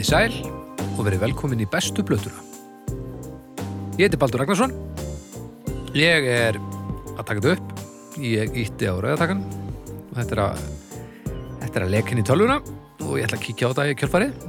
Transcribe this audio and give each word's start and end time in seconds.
Í 0.00 0.04
sæl 0.06 0.32
og 0.96 1.02
verið 1.04 1.26
velkomin 1.26 1.60
í 1.60 1.68
bestu 1.68 2.00
blötuna. 2.06 2.40
Ég 4.00 4.06
heiti 4.06 4.18
Baldur 4.20 4.40
Ragnarsson. 4.40 4.72
Ég 5.92 6.24
er 6.24 6.56
að 7.18 7.24
taka 7.28 7.40
þetta 7.42 7.56
upp. 7.58 7.82
Ég 8.20 8.56
ítti 8.62 8.88
á 8.88 8.96
rauðatakan 8.96 9.42
þetta 10.14 10.36
er 10.36 10.42
að, 10.44 10.62
þetta 11.62 11.78
er 11.78 11.84
að 11.84 11.92
lekin 11.94 12.20
í 12.20 12.24
tölvuna 12.26 12.58
og 13.04 13.12
ég 13.18 13.26
ætla 13.26 13.38
að 13.38 13.44
kíkja 13.44 13.68
á 13.68 13.70
þetta 13.70 13.86
í 13.90 13.98
kjölfarið 14.00 14.46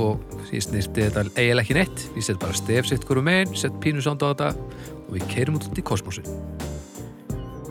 og 0.00 0.44
ég 0.54 0.64
snirti 0.64 1.06
þetta 1.06 1.24
eiginlega 1.34 1.64
ekki 1.64 1.76
neitt. 1.76 2.04
Ég 2.16 2.26
set 2.26 2.40
bara 2.42 2.56
stef 2.56 2.90
sitt 2.90 3.06
hverju 3.08 3.24
megin, 3.26 3.56
set 3.58 3.74
pínu 3.82 4.04
sánd 4.04 4.22
á 4.22 4.30
þetta 4.30 4.52
og 5.02 5.10
við 5.16 5.26
keirum 5.32 5.58
út 5.58 5.66
út 5.68 5.80
í 5.80 5.86
kosmosin. 5.86 6.28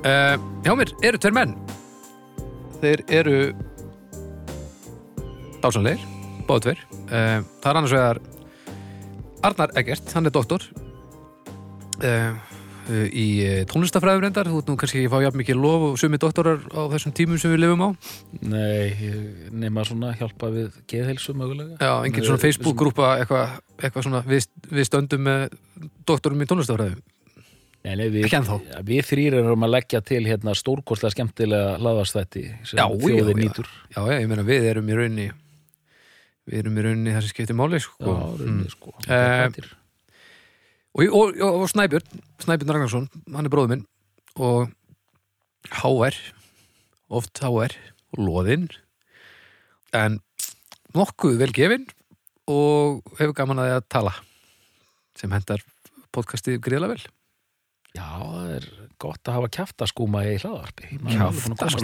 Uh, 0.06 0.36
hjá 0.66 0.74
mér 0.78 0.92
eru 1.06 1.22
tveir 1.22 1.38
menn. 1.38 1.56
Þeir 2.82 3.06
eru 3.22 3.38
dásanleir, 5.64 6.04
báðu 6.50 6.68
tveir. 6.68 6.82
Uh, 7.10 7.40
það 7.62 7.70
er 7.72 7.80
annars 7.82 7.96
vegar 7.96 8.22
Arnar 9.46 9.74
Eggert, 9.78 10.12
hann 10.16 10.26
er 10.26 10.34
doktor 10.34 10.64
uh, 12.02 12.36
í 13.10 13.26
tónlistafræður 13.70 14.28
endar. 14.28 14.50
Þú 14.50 14.60
ert 14.62 14.68
nú 14.70 14.76
kannski 14.78 15.02
ekki 15.02 15.10
fá 15.10 15.18
jafn 15.24 15.40
mikið 15.42 15.58
lof 15.58 15.86
og 15.88 15.96
sumi 15.98 16.20
doktorar 16.22 16.62
á 16.70 16.82
þessum 16.94 17.16
tímum 17.18 17.40
sem 17.42 17.54
við 17.54 17.64
lifum 17.64 17.82
á. 17.82 17.90
Nei, 18.46 19.10
nema 19.50 19.86
svona 19.88 20.14
hjálpa 20.18 20.52
við 20.54 20.78
geðheilsu 20.92 21.34
mögulega. 21.38 21.80
Já, 21.82 21.94
engin 22.06 22.28
svona 22.28 22.44
Facebook-grúpa 22.44 23.16
eitthvað 23.24 23.58
eitthva 23.82 24.06
svona 24.06 24.22
við, 24.30 24.46
við 24.70 24.90
stöndum 24.90 25.26
með 25.26 25.58
doktorum 26.06 26.46
í 26.46 26.50
tónlistafræðu. 26.52 27.02
Nei, 27.86 28.08
við, 28.10 28.26
við 28.86 29.02
þrýr 29.06 29.40
erum 29.44 29.66
að 29.66 29.76
leggja 29.76 30.00
til 30.02 30.24
hérna 30.26 30.56
stórkostlega 30.58 31.14
skemmtilega 31.14 31.76
hlaðastætti 31.78 32.48
sem 32.66 32.80
Já, 32.80 32.86
þjóðir 32.90 33.36
já. 33.36 33.42
nýtur. 33.44 33.68
Já, 33.94 34.00
já, 34.10 34.16
ég 34.24 34.30
meina 34.32 34.46
við 34.46 34.70
erum 34.72 34.90
í 34.90 34.98
raunni 34.98 35.28
við 36.46 36.60
erum 36.62 36.78
í 36.78 36.86
raunni 36.86 37.16
það 37.16 37.26
sem 37.26 37.34
skiptir 37.34 37.58
máli 37.58 37.80
Já, 37.80 37.86
sko. 37.88 38.14
rauninni, 38.40 38.70
sko. 38.74 38.96
Eh, 39.10 39.50
Uh, 40.96 41.02
og, 41.04 41.12
og, 41.12 41.40
og, 41.44 41.56
og 41.66 41.68
Snæbjörn 41.68 42.22
Snæbjörn 42.40 42.72
Ragnarsson, 42.72 43.10
hann 43.34 43.48
er 43.48 43.52
bróður 43.52 43.74
minn 43.74 43.82
og 44.40 44.70
HR 45.82 46.16
oft 47.12 47.42
HR 47.44 47.76
og 48.16 48.22
loðinn 48.22 48.70
en 49.96 50.22
nokkuð 50.96 51.42
vel 51.42 51.52
gefinn 51.56 51.90
og 52.48 53.02
hefur 53.20 53.36
gaman 53.36 53.60
að 53.60 53.68
því 53.68 53.76
að 53.76 53.88
tala 53.98 54.14
sem 55.20 55.36
hendar 55.36 55.64
podcastið 56.16 56.62
gríðlega 56.64 56.96
vel 56.96 57.12
já, 57.96 58.08
það 58.22 58.50
er 58.58 58.66
gott 59.02 59.28
að 59.30 59.36
hafa 59.38 59.50
kjaftaskúma 59.58 60.22
í 60.28 60.36
hlaðarpi. 60.40 60.88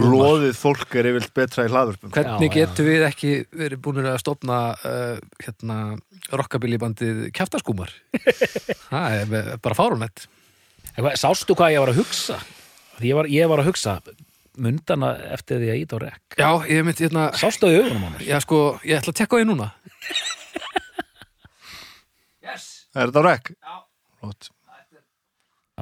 Loðið 0.01 0.55
fólk 0.59 0.95
er 1.01 1.09
yfirlt 1.11 1.33
betra 1.35 1.65
í 1.67 1.71
hlaðvörpum 1.71 2.13
hvernig 2.15 2.47
Já, 2.51 2.55
getum 2.61 2.87
við 2.87 3.05
ekki 3.07 3.31
verið 3.51 3.81
búin 3.83 4.05
að 4.07 4.19
stofna 4.23 4.59
uh, 4.79 5.17
hérna, 5.43 5.77
rockabilibandið 6.31 7.25
kjaftaskúmar 7.35 7.91
það 8.87 9.17
er 9.21 9.31
með- 9.33 9.51
bara 9.65 9.77
fárunett 9.81 10.27
Sástu 11.19 11.55
hvað 11.55 11.75
ég 11.75 11.83
var 11.85 11.91
að 11.93 11.99
hugsa? 12.01 12.37
Ég 13.01 13.15
var, 13.15 13.27
ég 13.31 13.47
var 13.51 13.61
að 13.63 13.69
hugsa 13.71 13.97
mundana 14.61 15.13
eftir 15.31 15.61
því 15.61 15.69
að 15.71 15.79
íta 15.85 15.95
á 15.95 15.99
rekk. 16.03 16.35
já, 16.39 16.49
ég 16.67 16.83
myndi 16.87 17.05
hérna 17.07 17.27
Sástu 17.39 17.67
það 17.69 17.75
í 17.75 17.79
augunum 17.85 18.07
á 18.07 18.09
mér? 18.15 18.25
já, 18.27 18.37
sko, 18.43 18.57
ég 18.83 18.99
ætla 18.99 19.13
að 19.15 19.19
tekka 19.21 19.39
því 19.39 19.47
núna 19.51 19.69
Er 22.91 23.07
þetta 23.07 23.21
á 23.23 23.27
rekk? 23.29 23.53
Já 23.55 23.75
Lót. 24.21 24.49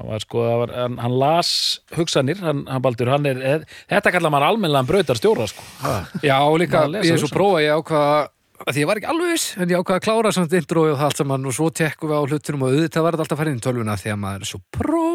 Var 0.07 0.23
sko, 0.23 0.43
hann, 0.71 0.97
hann 1.01 1.15
las 1.19 1.51
hugsanir, 1.95 2.39
hann, 2.43 2.65
hann 2.69 2.81
baldur, 2.85 3.09
hann 3.13 3.25
er, 3.29 3.39
eð, 3.55 3.63
þetta 3.91 4.11
kallar 4.15 4.31
maður 4.33 4.47
almennlega 4.53 4.87
brautar 4.89 5.19
stjóra, 5.19 5.47
sko. 5.51 5.63
Ha. 5.83 5.93
Já, 6.23 6.37
líka, 6.61 6.85
ég 6.93 6.99
er 7.01 7.19
svo 7.19 7.27
hugsanir. 7.29 7.35
prófa, 7.37 7.63
ég 7.65 7.79
ákvaða 7.79 8.19
að 8.59 8.75
því 8.75 8.81
ég 8.83 8.89
var 8.89 8.99
ekki 8.99 9.09
alveg 9.13 9.29
viss, 9.33 9.47
en 9.55 9.69
ég 9.71 9.79
ákvaða 9.79 9.99
að 10.01 10.05
klára 10.07 10.31
samt 10.35 10.55
introið 10.59 10.93
og 10.93 10.97
það 10.99 11.05
allt 11.09 11.21
saman 11.21 11.45
og 11.47 11.55
svo 11.55 11.69
tekkum 11.79 12.11
við 12.11 12.17
á 12.19 12.23
hlutunum 12.27 12.65
og 12.67 12.73
auðvitað 12.73 13.05
var 13.05 13.15
þetta 13.15 13.23
alltaf 13.25 13.37
að 13.37 13.41
fara 13.43 13.53
inn 13.53 13.61
í 13.61 13.65
tölvuna 13.67 13.95
því 14.01 14.11
að 14.11 14.19
maður 14.25 14.43
er 14.43 14.49
svo 14.49 14.59
pró 14.75 15.05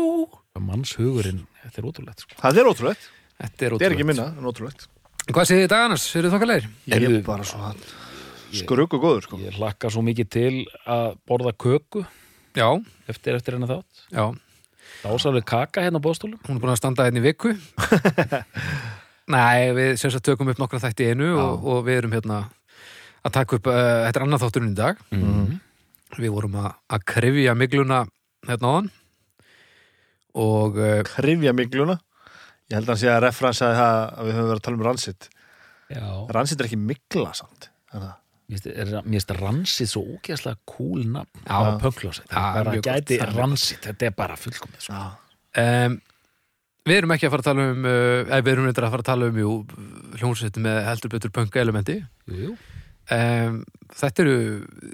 Mannshugurinn, 0.65 1.43
þetta 1.65 1.81
er 1.83 1.89
ótrúlegt, 1.91 2.25
sko. 2.25 2.39
Það 2.41 2.61
er 2.63 2.71
ótrúlegt 2.73 3.07
Þetta 3.35 3.67
er 3.67 3.75
Það 3.75 3.85
er 3.85 3.95
ekki 3.95 4.05
ótrúlegt 4.05 4.09
minna, 4.15 4.27
en 4.39 4.49
ótrúlegt 4.49 4.89
Hvað 5.29 5.49
segir 5.51 5.61
þið 5.61 5.67
í 5.67 5.73
dag 5.75 5.85
annars? 5.89 6.05
Eru 6.15 6.29
þið 6.29 6.35
þokkalegir? 6.39 6.67
Ég 6.95 7.07
er 7.09 7.23
bara 7.27 7.47
svo 7.49 7.73
skrugg 8.55 8.95
og 8.95 9.03
góður 9.03 9.25
sko 9.27 9.39
Ég 9.43 9.57
hlakka 9.59 9.91
svo 9.91 10.03
mikið 10.07 10.29
til 10.31 10.53
að 10.87 11.17
borða 11.29 11.53
köku 11.59 12.05
Já, 12.55 12.69
eftir, 13.11 13.35
eftir 13.35 13.57
hennar 13.57 13.73
þátt. 13.73 14.05
já, 14.15 14.25
Dásalega 15.05 15.45
kaka 15.45 15.85
hérna 15.85 16.01
á 16.01 16.05
bóðstólum. 16.07 16.39
hún 16.49 16.57
er 16.57 16.63
búin 16.63 16.73
að 16.73 16.81
standa 16.81 17.05
hérna 17.07 17.21
í 17.21 17.27
viku 17.29 17.53
Nei, 19.35 19.73
við 19.77 19.95
sem 20.01 20.13
sagt 20.13 20.25
tökum 20.27 20.51
upp 20.53 20.59
nokkra 20.61 20.81
þætti 20.83 21.07
í 21.07 21.13
einu 21.15 21.31
og, 21.41 21.65
og 21.65 21.85
við 21.87 22.01
erum 22.03 22.13
hérna 22.17 22.39
að 23.25 23.33
taka 23.39 23.57
upp, 23.59 23.69
uh, 23.73 23.79
þetta 24.07 24.21
er 24.21 24.25
annað 24.27 24.43
þátturinn 24.47 24.73
í 24.75 24.79
dag 24.81 25.01
Mm. 25.15 25.61
Við 26.15 26.31
vorum 26.31 26.59
að, 26.61 26.71
að 26.95 27.05
krifja 27.11 27.55
migluna 27.59 28.03
hérna 28.47 28.69
á 28.71 28.73
hann 28.79 28.91
og 30.35 30.77
uh, 30.81 31.01
Krifja 31.07 31.53
migluna 31.57 31.97
Ég 32.71 32.79
held 32.79 32.87
að 32.89 32.93
hann 32.95 33.01
sé 33.03 33.09
að 33.13 33.23
referansaði 33.27 33.77
það 33.79 33.97
að 34.05 34.29
við 34.29 34.37
höfum 34.39 34.49
verið 34.51 34.61
að 34.61 34.67
tala 34.67 34.79
um 34.81 34.85
ransitt 34.89 35.27
Já. 35.95 36.05
Ransitt 36.37 36.61
er 36.63 36.69
ekki 36.71 36.79
migla 36.81 37.33
samt 37.37 37.69
er 37.93 38.01
það? 38.07 38.15
Mér 38.45 38.61
finnst- 38.61 39.31
er- 39.31 39.39
ransið 39.41 39.89
svo 39.89 40.03
ógeðslega 40.19 40.59
cool 40.69 41.05
nafn. 41.09 41.45
Á 41.49 41.57
ransið, 43.39 43.79
þetta 43.87 44.03
er 44.11 44.11
bara 44.19 44.37
fullkomið, 44.37 44.81
sko. 44.85 45.05
Um, 45.57 46.01
Við 46.85 46.99
erum 46.99 47.13
ekki 47.15 47.25
að 47.25 47.31
fara 47.33 47.41
að 47.41 47.49
tala 47.49 47.63
um 47.73 47.85
eða 47.89 48.43
við 48.45 48.53
erum 48.53 48.67
eitthvað 48.69 48.85
að 48.85 48.91
fara 48.93 49.03
að 49.05 49.09
tala 49.09 49.29
um 49.31 49.37
jú, 49.41 49.53
hljómsveit 50.21 50.59
með 50.61 50.81
heldur 50.85 51.13
betur 51.15 51.31
pönka 51.33 51.61
elementi. 51.63 51.95
Jú, 52.29 52.35
jú. 52.43 52.57
um, 53.17 53.65
Þetta 53.95 54.21
eru 54.21 54.35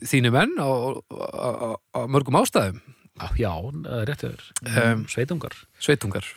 þínu 0.07 0.31
menn 0.31 0.55
á, 0.63 0.71
á, 0.71 1.49
á, 1.51 1.71
á 1.99 2.01
mörgum 2.07 2.39
ástæðum. 2.39 2.79
Já, 3.35 3.51
það 3.51 3.99
er 3.99 4.07
rétt 4.07 4.23
öður. 4.29 4.47
Um, 4.71 5.03
Sveitungar. 5.11 5.57
sveitungar. 5.83 6.31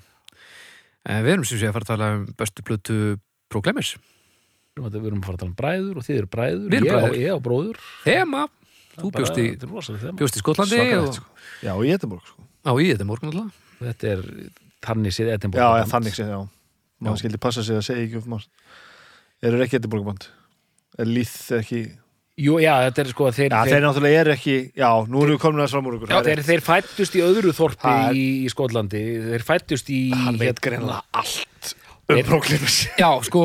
Við 1.05 1.29
erum 1.35 1.45
sem 1.45 1.59
sé 1.59 1.67
að 1.69 1.75
fara 1.77 1.85
að 1.85 1.91
tala 1.93 2.09
um 2.17 2.25
bestu 2.39 2.63
plötu 2.65 2.97
Proclaimers 3.53 3.93
Við 4.73 4.95
erum 5.05 5.21
að- 5.21 5.25
fara 5.27 5.37
að 5.37 5.41
tala 5.43 5.51
um 5.51 5.57
bræður 5.59 5.97
og 5.99 6.03
þið 6.07 6.17
eru 6.17 6.29
bræður. 6.33 6.73
Ég 6.73 6.87
bræður. 6.89 7.17
Ég 7.21 7.29
á 7.33 7.39
bróður. 7.45 7.77
Þema, 8.03 8.47
þú 8.97 9.11
bjóst 9.13 9.37
í, 9.41 9.45
er 9.53 10.17
bjóst 10.17 10.37
í 10.37 10.41
Skotlandi 10.41 10.81
og, 10.97 11.13
sko. 11.17 11.25
Já, 11.63 11.73
í 11.81 11.93
Edinborg 11.93 12.25
sko 12.27 12.43
á 12.63 12.71
í 12.79 12.91
morgun 13.03 13.31
alltaf 13.31 13.61
Þetta 13.83 14.11
er 14.13 14.21
þannig 14.85 15.15
séð 15.15 15.31
Edinborg. 15.35 15.59
Já, 15.63 15.67
já, 15.81 15.85
þannig 15.91 16.15
sé, 16.15 16.27
já 16.29 16.39
Já. 17.03 17.09
Maður 17.09 17.19
skildi 17.19 17.39
passa 17.43 17.63
sig 17.65 17.75
að 17.75 17.83
segja 17.83 18.05
ekki 18.05 18.19
upp 18.21 18.29
maður 18.31 18.45
Eru 19.43 19.63
ekki 19.65 19.79
Edinborgband? 19.79 20.27
Er 20.99 21.09
líð 21.09 21.33
ekki 21.59 21.81
Jú, 22.39 22.55
já, 22.63 22.73
þetta 22.87 23.03
er 23.03 23.09
sko 23.11 23.25
að 23.29 23.35
þeir, 23.37 23.53
Já, 23.53 23.65
þeir 23.69 23.83
náttúrulega 23.83 24.21
eru 24.23 24.33
ekki 24.33 24.55
Já, 24.79 24.89
nú 25.05 25.23
erum 25.25 25.35
við 25.35 25.41
komin 25.43 25.63
að 25.65 25.73
fram 25.75 25.89
úr 25.89 25.97
ykkur 25.99 26.13
já, 26.13 26.17
er 26.17 26.29
þeir, 26.29 26.43
þeir 26.47 26.63
fættust 26.65 27.17
í 27.17 27.25
öðru 27.25 27.53
þorpi 27.53 27.91
er- 27.91 28.15
í, 28.17 28.23
í 28.47 28.53
Skotlandi. 28.53 29.03
Þeir 29.27 29.45
fættust 29.45 29.91
í... 29.93 29.99
Hann 30.15 30.39
veit 30.41 30.61
greinlega 30.63 31.03
allt 31.13 31.52
um 32.11 32.23
Proclaimers 32.27 32.79
Já, 32.99 33.09
sko, 33.27 33.43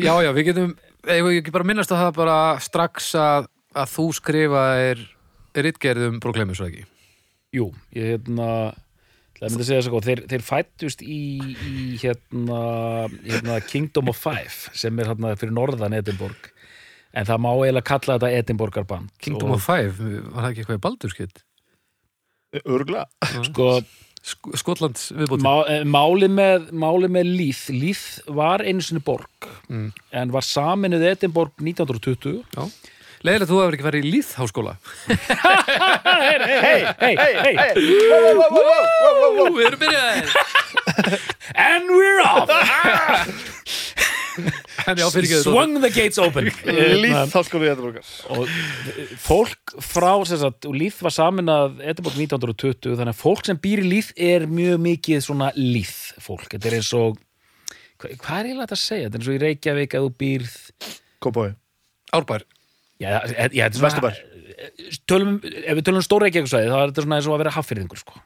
já, 0.00 0.12
já, 0.24 0.30
við 0.36 0.50
getum 0.50 0.76
ég 1.08 1.24
vil 1.24 1.38
ekki 1.40 1.54
bara 1.54 1.66
minnast 1.68 1.92
að 1.94 2.04
það 2.04 2.20
bara 2.20 2.36
strax 2.62 3.10
að, 3.18 3.48
að 3.76 3.90
þú 3.94 4.06
skrifa 4.18 4.64
er 4.84 5.02
ritgerðum 5.56 6.20
Proclaimers 6.22 6.60
og 6.62 6.70
ekki? 6.70 6.86
Jú, 7.56 7.72
ég 7.96 8.14
hérna... 8.14 8.48
Það 9.40 9.54
myndi 9.54 9.64
að 9.64 9.68
segja 9.70 9.84
svo, 9.86 10.00
þeir, 10.04 10.20
þeir 10.28 10.42
fættust 10.44 11.00
í, 11.00 11.20
í 11.64 11.76
hérna, 12.02 12.58
hérna 13.24 13.54
Kingdom 13.64 14.10
of 14.12 14.18
Five 14.20 14.74
sem 14.76 14.98
er 15.00 15.08
hérna 15.08 15.30
fyrir 15.40 15.54
norðan 15.56 15.96
Edinborg. 15.96 16.50
En 17.16 17.24
það 17.24 17.40
má 17.46 17.48
eiginlega 17.54 17.86
kalla 17.88 18.18
þetta 18.18 18.42
Edinborgarband. 18.42 19.14
Kingdom 19.24 19.54
Og, 19.54 19.56
of 19.56 19.64
Five, 19.64 19.96
var 20.26 20.44
það 20.44 20.50
ekki 20.50 20.60
eitthvað 20.60 20.76
í 20.76 20.82
Baldurskitt? 20.84 21.40
Örgla 22.60 23.06
sko, 23.48 23.70
Sk 24.20 24.52
Skotland 24.60 24.98
viðbúti 25.16 25.42
má, 25.46 25.54
eh, 25.72 25.82
máli 25.88 26.28
með, 26.28 26.68
máli 26.76 27.08
með 27.08 27.24
Líð. 27.38 27.60
Líð 27.72 28.02
var 28.36 28.60
einu 28.66 28.82
sinni 28.84 29.00
borg 29.04 29.28
Mm. 29.70 29.92
en 30.12 30.30
var 30.34 30.42
saminuð 30.42 31.04
Edinborg 31.14 31.52
1920 31.62 32.44
Leðilegt 33.20 33.44
að 33.44 33.50
þú 33.52 33.58
hefur 33.60 33.74
ekki 33.76 33.84
farið 33.84 34.04
í 34.04 34.10
Líðháskóla. 34.14 34.72
Hei, 36.60 36.78
hei, 37.00 37.14
hei 37.44 37.54
Við 39.56 39.66
erum 39.66 39.80
byrjaðið 39.82 40.28
And 41.54 41.84
we're 41.90 42.20
off 42.24 42.48
Swung 45.44 45.78
the 45.82 45.90
gates 45.94 46.18
open. 46.22 46.50
Líð 46.64 47.16
háskólu 47.34 47.66
í 47.66 47.70
Edinborgar 47.72 48.06
og 48.34 48.52
fólk 49.22 49.74
frá 49.84 50.12
sem 50.28 50.40
sagt, 50.42 50.68
Líð 50.70 51.00
var 51.06 51.14
samin 51.14 51.50
að 51.52 51.80
Edinborg 51.92 52.16
1920 52.20 52.96
þannig 53.00 53.14
að 53.14 53.20
fólk 53.22 53.44
sem 53.48 53.60
býr 53.62 53.82
í 53.84 53.90
Líð 53.94 54.12
er 54.30 54.46
mjög 54.50 54.80
mikið 54.86 55.24
svona 55.26 55.50
Líð 55.58 55.92
fólk, 56.24 56.46
þetta 56.54 56.70
er 56.72 56.78
eins 56.80 56.92
og 56.98 57.18
hva, 58.00 58.08
hvað 58.16 58.38
er 58.40 58.48
eiginlega 58.50 58.66
þetta 58.66 58.78
að 58.78 58.84
segja, 58.86 59.08
þetta 59.10 59.18
er 59.18 59.22
eins 59.22 59.30
og 59.30 59.36
í 59.36 59.42
Reykjavík 59.44 59.96
að 59.98 60.06
þú 60.06 60.12
býrð 60.24 60.56
Kópói 61.20 61.48
Árbær. 62.16 62.42
Já, 63.00 63.08
já, 63.08 63.20
já, 63.20 63.44
þetta 63.46 63.66
er 63.66 63.78
svona- 63.78 63.86
Vesturbær. 63.86 64.20
tölum, 65.08 65.36
ef 65.44 65.76
við 65.78 65.84
tölum 65.86 66.00
um 66.00 66.04
stór 66.04 66.24
Reykjavíksvæði 66.26 66.70
þá 66.72 66.78
er 66.80 66.90
þetta 66.90 67.04
svona 67.06 67.18
eins 67.20 67.28
og 67.30 67.36
að 67.36 67.42
vera 67.44 67.54
haffyrðingur 67.58 68.00
sko. 68.02 68.22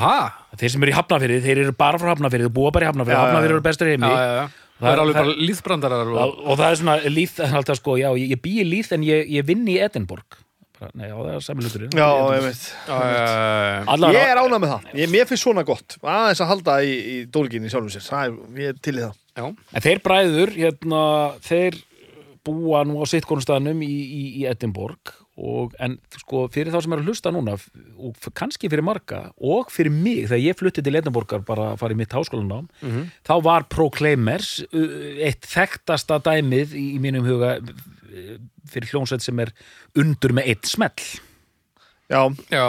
Ha? 0.00 0.12
þeir 0.56 0.70
sem 0.72 0.84
eru 0.86 0.92
í 0.92 0.96
Hafnafyrði, 0.96 1.40
þeir 1.44 1.58
eru 1.66 1.72
bara 1.76 1.98
frá 2.00 2.08
Hafnafyrði 2.14 2.46
og 2.48 2.54
búa 2.56 2.70
bara 2.72 2.86
í 2.86 2.88
Hafnafyrði. 2.88 3.18
Hafnafyrði 3.20 3.56
eru 3.58 3.64
bestur 3.66 3.90
heimi. 3.90 4.08
Já, 4.08 4.22
já, 4.22 4.36
já 4.40 4.46
Það 4.76 4.90
er 4.92 5.00
alveg 5.02 5.16
bara 5.16 5.36
líðbrandarar 5.40 6.10
og... 6.12 6.16
og, 6.20 6.40
og 6.52 6.58
það 6.60 6.66
er 6.74 6.80
svona 6.82 6.96
líð, 7.08 7.30
það 7.38 7.46
er 7.46 7.60
alltaf 7.62 7.78
sko, 7.78 7.94
já, 8.00 8.08
ég, 8.20 8.32
ég 8.34 8.40
bý 8.44 8.52
í 8.60 8.66
líð 8.68 8.90
en 8.96 9.06
ég, 9.06 9.30
ég 9.38 9.46
vinn 9.48 9.62
í 9.72 9.78
Edinborg. 9.80 10.36
Bara, 10.76 10.90
nei, 11.00 11.06
já, 11.08 11.14
það 11.16 11.30
er 11.38 11.44
sami 11.46 11.64
hluturinn. 11.64 11.94
Já, 11.96 12.08
ég 12.36 12.42
veit. 12.44 12.64
Allavega- 12.90 14.18
Ég 14.20 14.32
er 14.34 14.40
ánað 14.42 14.60
með 14.66 14.72
það, 14.74 14.88
ég, 15.00 15.10
mér 15.14 15.28
finnst 15.30 15.46
svona 15.46 15.64
gott. 15.64 15.96
Aðeins 16.04 16.42
að 16.44 16.50
halda 16.52 16.74
í, 16.84 16.92
í 16.92 17.16
dólginni 17.32 17.70
sjálfum 17.72 17.92
sér. 17.94 18.04
Það 18.04 18.26
er, 18.26 18.36
ég 18.60 18.74
er 18.74 18.80
til 18.84 18.96
í 18.98 19.04
það. 19.06 19.14
Já, 19.36 19.46
En 19.80 19.84
þeir 19.86 20.02
bræður, 20.04 20.52
hérna, 20.56 21.00
þeir 21.48 21.78
búa 22.46 22.84
nú 22.86 23.00
á 23.00 23.04
sitt 23.08 23.24
konustæðanum 23.28 23.80
í, 23.84 23.88
í, 23.88 24.22
í 24.42 24.44
Edinborg 24.52 25.16
og, 25.36 25.74
en 25.82 25.98
sko 26.16 26.46
fyrir 26.52 26.72
þá 26.72 26.80
sem 26.84 26.94
er 26.96 27.02
að 27.02 27.10
hlusta 27.10 27.32
núna 27.34 27.56
og 28.00 28.28
kannski 28.36 28.70
fyrir 28.72 28.86
marga 28.86 29.26
og 29.36 29.68
fyrir 29.74 29.92
mig, 29.92 30.24
þegar 30.30 30.44
ég 30.44 30.56
flutti 30.56 30.84
til 30.84 30.96
Edinborgar 30.96 31.44
bara 31.44 31.72
að 31.74 31.82
fara 31.82 31.96
í 31.96 32.00
mitt 32.00 32.14
háskólanám 32.16 32.70
þá 33.26 33.34
var 33.44 33.68
Proclaimers 33.72 34.62
eitt 34.72 35.44
þekktasta 35.44 36.22
dæmið 36.24 36.72
í, 36.78 36.86
mínum 37.02 37.28
huga 37.28 37.58
fyrir 38.70 38.92
hljónsveit 38.92 39.24
sem 39.24 39.40
er 39.42 39.52
undur 39.98 40.34
með 40.36 40.52
eitt 40.52 40.70
smell. 40.70 41.08
Já, 42.06 42.22
já, 42.52 42.66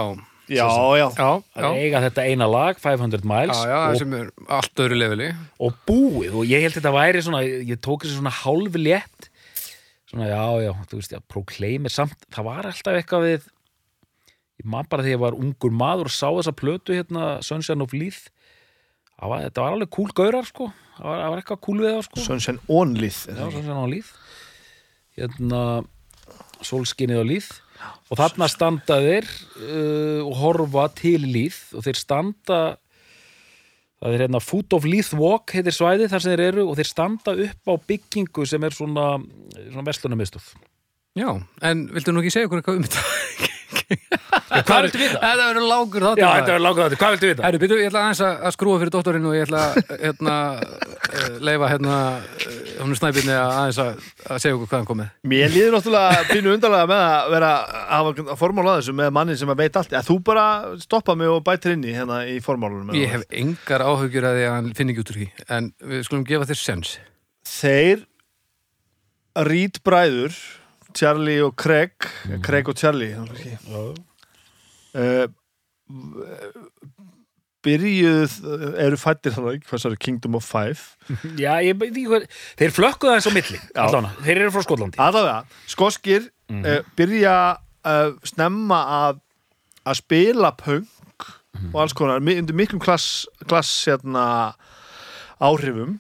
já, 0.49 0.65
já, 0.65 0.67
já, 0.97 1.07
já, 1.13 1.29
að 1.61 1.77
eiga 1.77 2.01
þetta 2.07 2.25
eina 2.25 2.47
lag, 2.49 2.79
500 2.81 3.21
já, 3.21 3.27
miles 3.29 3.63
já, 3.69 3.79
og 3.85 3.99
sem 4.01 4.15
er 4.17 4.29
allt 4.57 4.83
öðru 4.85 4.99
leveli. 4.99 5.31
og 5.59 5.77
búið. 5.87 6.37
Og 6.41 6.49
ég 6.49 6.65
held 6.65 6.77
þetta 6.79 6.93
væri 6.95 7.23
svona, 7.25 7.43
ég 7.45 7.81
tók 7.83 8.05
þessi 8.05 8.19
svona 8.19 8.33
hálfi 8.43 8.81
létt 8.81 9.29
svona 10.07 10.30
já, 10.30 10.44
já, 10.63 10.71
þú 10.88 11.01
veist, 11.01 11.13
já, 11.15 11.21
Proclaimers 11.31 11.98
samt, 12.00 12.18
það 12.33 12.48
var 12.48 12.69
alltaf 12.69 13.00
eitthvað 13.00 13.27
við 13.27 13.51
ég 14.57 14.69
man 14.74 14.88
bara 14.89 15.06
þegar 15.06 15.15
ég 15.15 15.24
var 15.25 15.38
ungur 15.38 15.75
maður 15.75 16.09
og 16.09 16.15
sá 16.15 16.27
þessa 16.30 16.56
plötu 16.57 16.95
hérna, 16.95 17.38
Sunshine 17.45 17.83
of 17.86 17.94
Leith. 17.94 18.31
Var, 19.18 19.44
þetta 19.48 19.63
var 19.63 19.75
alveg 19.75 19.92
cool 19.94 20.09
gaurar 20.18 20.45
sko, 20.45 20.71
það 20.98 21.09
var, 21.09 21.21
það 21.21 21.31
var 21.33 21.42
eitthvað 21.42 21.62
cool 21.68 21.80
við 21.83 21.94
það 21.94 22.04
sko. 22.07 22.25
Sunshine 22.25 22.63
Onlith 22.80 23.21
já, 23.30 23.38
Sunshine 23.44 23.77
of 23.77 23.92
Leith. 23.94 24.12
Hérna 25.18 25.62
sólskinnið 26.65 27.21
á 27.21 27.25
Leith. 27.27 27.56
Og 28.10 28.18
þarna 28.18 28.48
standa 28.50 28.98
þeir 29.03 29.27
uh, 29.27 30.21
og 30.25 30.33
horfa 30.39 30.88
til 30.98 31.25
Leith. 31.25 31.75
Og 31.77 31.86
þeir 31.86 32.00
standa 32.00 32.62
það 34.01 34.13
er 34.15 34.23
hérna 34.25 34.41
Foot 34.44 34.77
of 34.77 34.88
Leith 34.88 35.17
Walk 35.17 35.53
heitir 35.55 35.75
svæði 35.75 36.09
þar 36.11 36.23
sem 36.23 36.33
þeir 36.35 36.45
eru 36.51 36.65
og 36.69 36.77
þeir 36.79 36.91
standa 36.91 37.35
upp 37.47 37.71
á 37.71 37.73
byggingu 37.89 38.47
sem 38.49 38.67
er 38.67 38.75
svona, 38.77 39.09
svona 39.71 39.88
vestlunarmiðstöð 39.89 40.49
Já, 41.17 41.31
en 41.65 41.88
viltu 41.95 42.13
nú 42.13 42.21
ekki 42.21 42.35
segja 42.35 42.49
okkur 42.49 42.61
eitthvað 42.61 42.81
um 42.81 42.85
þetta? 42.85 43.46
Hvað 43.88 44.86
viltu 44.88 45.00
vita? 45.00 45.19
Þetta 45.22 45.45
verður 45.48 45.66
lágur 45.68 46.06
þátt. 46.07 46.19
Já, 46.19 46.28
þetta 46.28 46.54
er 46.54 46.63
langar 46.63 46.89
þetta, 46.92 47.00
hvað 47.01 47.13
viltu 47.16 47.28
vita? 47.31 47.44
Herru, 47.45 47.60
byrju, 47.62 47.78
ég 47.80 47.88
ætla 47.92 48.01
aðeins 48.04 48.22
að 48.28 48.51
skrúa 48.56 48.80
fyrir 48.81 48.94
dóttorinn 48.95 49.28
og 49.30 49.36
ég 49.38 49.45
ætla 49.48 49.62
að 49.63 49.72
hérna, 50.04 50.36
eh, 51.07 51.38
leifa 51.48 51.69
hérna 51.72 51.95
hún 52.81 52.92
er 52.92 53.00
snæbyrni 53.00 53.36
að 53.38 53.54
aðeins 53.62 53.80
að, 53.84 54.04
að 54.28 54.42
segja 54.44 54.57
okkur 54.57 54.68
hvað 54.68 54.78
hann 54.81 54.89
komið. 54.92 55.07
Mér 55.34 55.54
líður 55.56 55.74
náttúrulega 55.78 56.28
pínu 56.31 56.54
undarlega 56.57 56.92
með 56.92 57.04
að 57.07 57.31
vera 57.38 57.51
að 57.63 57.89
hafa 57.95 58.38
formála 58.44 58.75
þessu 58.81 58.98
með 59.00 59.10
manni 59.18 59.39
sem 59.39 59.54
að 59.54 59.62
veit 59.63 59.80
allt 59.81 59.95
að 59.98 60.07
þú 60.12 60.19
bara 60.28 60.45
stoppa 60.84 61.16
mig 61.19 61.31
og 61.31 61.42
bætir 61.48 61.78
inn 61.78 61.88
í 61.88 61.95
hérna 61.95 62.18
í 62.28 62.38
formálunum 62.44 62.98
Ég 62.98 63.13
hef 63.16 63.24
engar 63.31 63.86
áhugjur 63.88 64.28
að 64.28 64.39
því 64.39 64.45
að 64.50 64.56
hann 64.57 64.72
finni 64.78 64.92
ekki 64.95 65.04
út 65.06 65.13
Charlie 70.97 71.41
og 71.45 71.53
Craig. 71.59 71.94
Craig 72.45 72.69
og 72.71 72.77
Charlie 72.79 73.13
uh, 74.97 75.27
byrjuð 77.67 78.33
eru 78.83 78.97
fættir 78.99 79.35
þannig, 79.35 79.63
hvað 79.67 79.81
svo 79.83 79.91
er 79.91 79.99
Kingdom 80.01 80.38
of 80.39 80.45
Five? 80.47 80.79
Já, 81.44 81.57
ég 81.65 81.77
veit 81.79 81.91
ekki 81.91 82.07
hvað 82.09 82.27
þeir 82.59 82.73
flökkuðu 82.75 83.13
aðeins 83.13 83.29
á 83.29 83.33
milli, 83.35 83.61
allána, 83.83 84.11
þeir 84.25 84.41
eru 84.44 84.53
frá 84.55 84.65
Skotlandi. 84.65 84.99
Aðalega, 85.03 85.61
skoskir 85.69 86.27
uh, 86.27 86.81
byrja 87.00 87.38
uh, 87.57 88.11
snemma 88.27 88.81
að 89.01 89.23
að 89.88 90.01
spila 90.01 90.51
punk 90.59 91.27
og 91.71 91.77
alls 91.79 91.93
konar, 91.95 92.19
undir 92.19 92.55
miklum 92.57 92.81
klass, 92.83 93.23
klass 93.47 93.69
hérna, 93.88 94.51
áhrifum. 95.41 95.95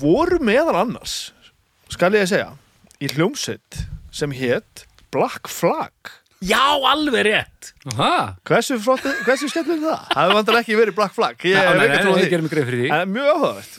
Voru 0.00 0.36
meðal 0.44 0.76
annars 0.82 1.32
skal 1.92 2.12
ég 2.16 2.26
að 2.26 2.32
segja 2.34 2.50
í 3.02 3.08
hljómsveit 3.14 3.80
sem 4.14 4.34
hétt 4.36 4.84
Black 5.12 5.50
Flag. 5.52 6.12
Já, 6.42 6.58
alveg 6.90 7.26
rétt. 7.28 7.70
Aha, 7.92 8.34
hversu, 8.48 8.78
hversu 8.82 9.48
skemmtileg 9.50 9.84
er 9.84 9.86
það? 9.86 10.08
það 10.10 10.24
hefur 10.24 10.38
vantar 10.40 10.58
ekki 10.62 10.78
verið 10.78 10.96
Black 10.98 11.14
Flag. 11.14 11.46
Ég 11.46 11.58
er 11.58 11.82
ekki 11.84 12.02
trúið 12.02 12.18
því. 12.24 12.30
gerum 12.32 12.50
greið 12.50 12.68
fyrir 12.70 12.82
því. 12.82 12.90
en 12.96 13.12
mjög 13.14 13.30
áhugavert. 13.32 13.78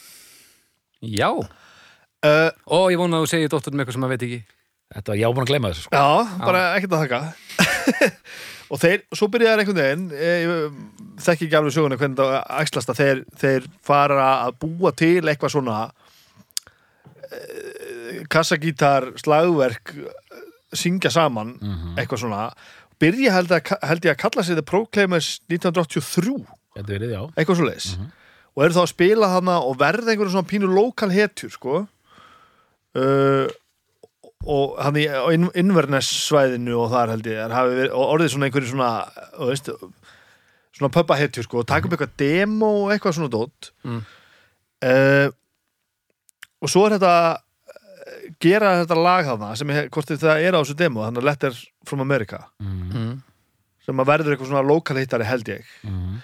Já, 1.04 1.30
uh, 1.34 2.50
og 2.78 2.86
ég 2.94 3.02
vona 3.02 3.20
að 3.20 3.26
þú 3.26 3.32
segir 3.34 3.52
dóttorinn 3.52 3.80
með 3.80 3.84
eitthvað 3.84 3.98
sem 3.98 4.06
maður 4.06 4.16
veit 4.16 4.28
ekki. 4.30 4.42
Þetta 4.94 5.12
var, 5.12 5.20
já, 5.20 5.28
búin 5.34 5.44
að 5.44 5.52
gleyma 5.52 5.72
þessu 5.74 5.86
sko. 5.88 6.00
Já, 6.00 6.40
bara 6.46 6.64
ekkert 6.78 6.96
að 6.96 7.04
þakka. 7.04 7.22
Og 8.74 8.80
þeir, 8.82 9.04
svo 9.14 9.28
byrjaði 9.30 9.64
einhvern 9.64 9.80
veginn 9.80 10.06
ég, 10.18 10.46
ég 10.48 11.20
þekki 11.22 11.48
ekki 11.48 11.58
alveg 11.60 11.76
söguna 11.76 11.98
hvernig 12.00 12.18
það 12.18 12.38
æxlast 12.64 12.90
að 12.90 13.02
þeir, 13.02 13.20
þeir 13.42 13.68
fara 13.86 14.30
að 14.48 14.56
búa 14.64 14.92
til 14.98 15.20
eitthvað 15.22 15.54
svona 15.54 15.76
eh, 17.28 18.24
kassagítar, 18.34 19.12
slagverk 19.22 19.94
eh, 19.94 20.16
syngja 20.78 21.12
saman 21.14 21.56
eitthvað 21.98 22.26
svona. 22.26 22.42
Byrja 23.02 23.34
held, 23.36 23.52
að, 23.52 23.74
held 23.84 24.06
ég 24.06 24.14
að 24.14 24.22
kalla 24.22 24.44
sig 24.44 24.56
The 24.56 24.66
Proclaimers 24.66 25.40
1983 25.52 26.36
Þetta 26.74 26.90
verið, 26.90 27.16
eitthvað 27.38 27.58
svo 27.60 27.66
leis 27.68 27.88
og 28.54 28.64
eru 28.66 28.76
þá 28.76 28.84
að 28.84 28.92
spila 28.92 29.32
þarna 29.34 29.58
og 29.66 29.76
verða 29.82 30.14
einhverjum 30.14 30.36
svona 30.36 30.50
pínu 30.50 30.70
lokal 30.70 31.10
hetjur 31.14 31.54
sko. 31.54 31.84
Uh, 32.94 33.50
og 34.44 34.76
hann 34.84 35.00
í 35.00 35.08
á 35.10 35.26
inn, 35.34 35.48
Inverness 35.58 36.10
svæðinu 36.28 36.76
og 36.84 36.92
þar 36.92 37.16
held 37.16 37.30
ég 37.32 37.40
er, 37.42 37.54
verið, 37.54 37.94
og 37.96 38.12
orðið 38.18 38.34
svona 38.34 38.50
einhverju 38.50 38.74
svona 38.74 38.90
veist, 39.40 39.72
svona 40.76 40.92
pöppa 40.94 41.18
hetjur 41.18 41.48
sko 41.48 41.64
og 41.64 41.70
taka 41.70 41.88
upp 41.88 41.96
eitthvað 41.96 42.18
demo 42.20 42.70
og 42.84 42.94
eitthvað 42.94 43.18
svona 43.18 43.32
dót. 43.34 43.72
Mm. 43.88 44.04
uh, 44.86 45.28
og 46.64 46.72
svo 46.72 46.86
er 46.88 46.98
þetta 47.00 47.16
gera 48.44 48.74
þetta 48.84 48.98
lag 49.00 49.26
þarna 49.30 49.52
sem 49.60 49.70
er, 49.74 49.88
hvort 49.94 50.12
það 50.14 50.44
er 50.44 50.58
á 50.58 50.60
þessu 50.62 50.76
demo 50.84 51.04
þannig 51.06 51.24
að 51.24 51.30
Letter 51.30 51.58
from 51.88 52.04
America 52.04 52.44
Mm. 52.62 53.22
sem 53.86 53.98
að 54.04 54.10
verður 54.12 54.36
eitthvað 54.36 54.52
svona 54.52 54.68
lokal 54.68 54.98
hittari 55.00 55.26
held 55.28 55.48
ég 55.52 55.64
Mhm. 55.84 56.22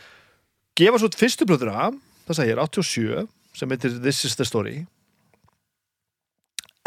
gefa 0.80 1.00
svo 1.00 1.10
fyrstu 1.16 1.46
plötuna 1.48 1.90
það 2.28 2.36
segir 2.42 2.60
87 2.62 3.28
sem 3.54 3.70
heitir 3.70 4.02
This 4.02 4.26
is 4.26 4.36
the 4.36 4.46
Story 4.46 4.86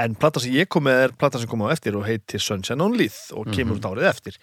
en 0.02 0.14
plata 0.18 0.40
sem 0.40 0.52
ég 0.56 0.68
kom 0.72 0.84
með 0.88 1.04
er 1.06 1.12
plata 1.18 1.38
sem 1.38 1.48
kom 1.50 1.62
á 1.62 1.72
eftir 1.74 1.94
og 1.98 2.06
heitir 2.08 2.40
Sunshine 2.42 2.80
on 2.82 2.96
Leith 2.96 3.30
og 3.36 3.46
kemur 3.54 3.76
út 3.78 3.88
árið 3.90 4.08
eftir 4.08 4.38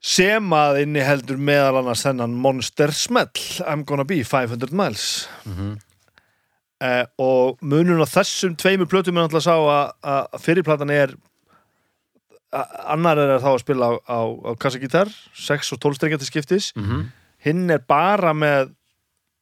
sem 0.00 0.46
að 0.56 0.78
inni 0.84 1.02
heldur 1.04 1.36
meðal 1.36 1.80
annars 1.82 2.04
þennan 2.06 2.32
Monster 2.40 2.92
Smell 2.96 3.28
I'm 3.66 3.82
gonna 3.84 4.04
be 4.08 4.22
500 4.24 4.72
miles 4.72 5.26
Mhm. 5.44 5.80
Eh, 6.80 7.04
og 7.20 7.58
munun 7.62 8.00
á 8.02 8.08
þessum 8.08 8.56
tveimur 8.56 8.88
plötum 8.90 9.16
er 9.18 9.26
náttúrulega 9.28 9.46
sá 9.46 9.56
að, 9.56 9.92
að 10.02 10.40
fyrirplatan 10.44 10.90
er 10.94 11.14
a- 12.52 12.92
annar 12.94 13.18
er 13.20 13.38
þá 13.38 13.48
að 13.54 13.62
spila 13.62 13.88
á, 13.88 13.92
á, 14.08 14.18
á 14.48 14.50
kassagítar 14.58 15.08
6 15.36 15.72
og 15.76 15.80
12 15.84 15.98
strengja 16.00 16.18
til 16.18 16.30
skiptis 16.30 16.72
Mhm. 16.76 17.08
hinn 17.44 17.70
er 17.70 17.78
bara 17.78 18.32
með 18.34 18.72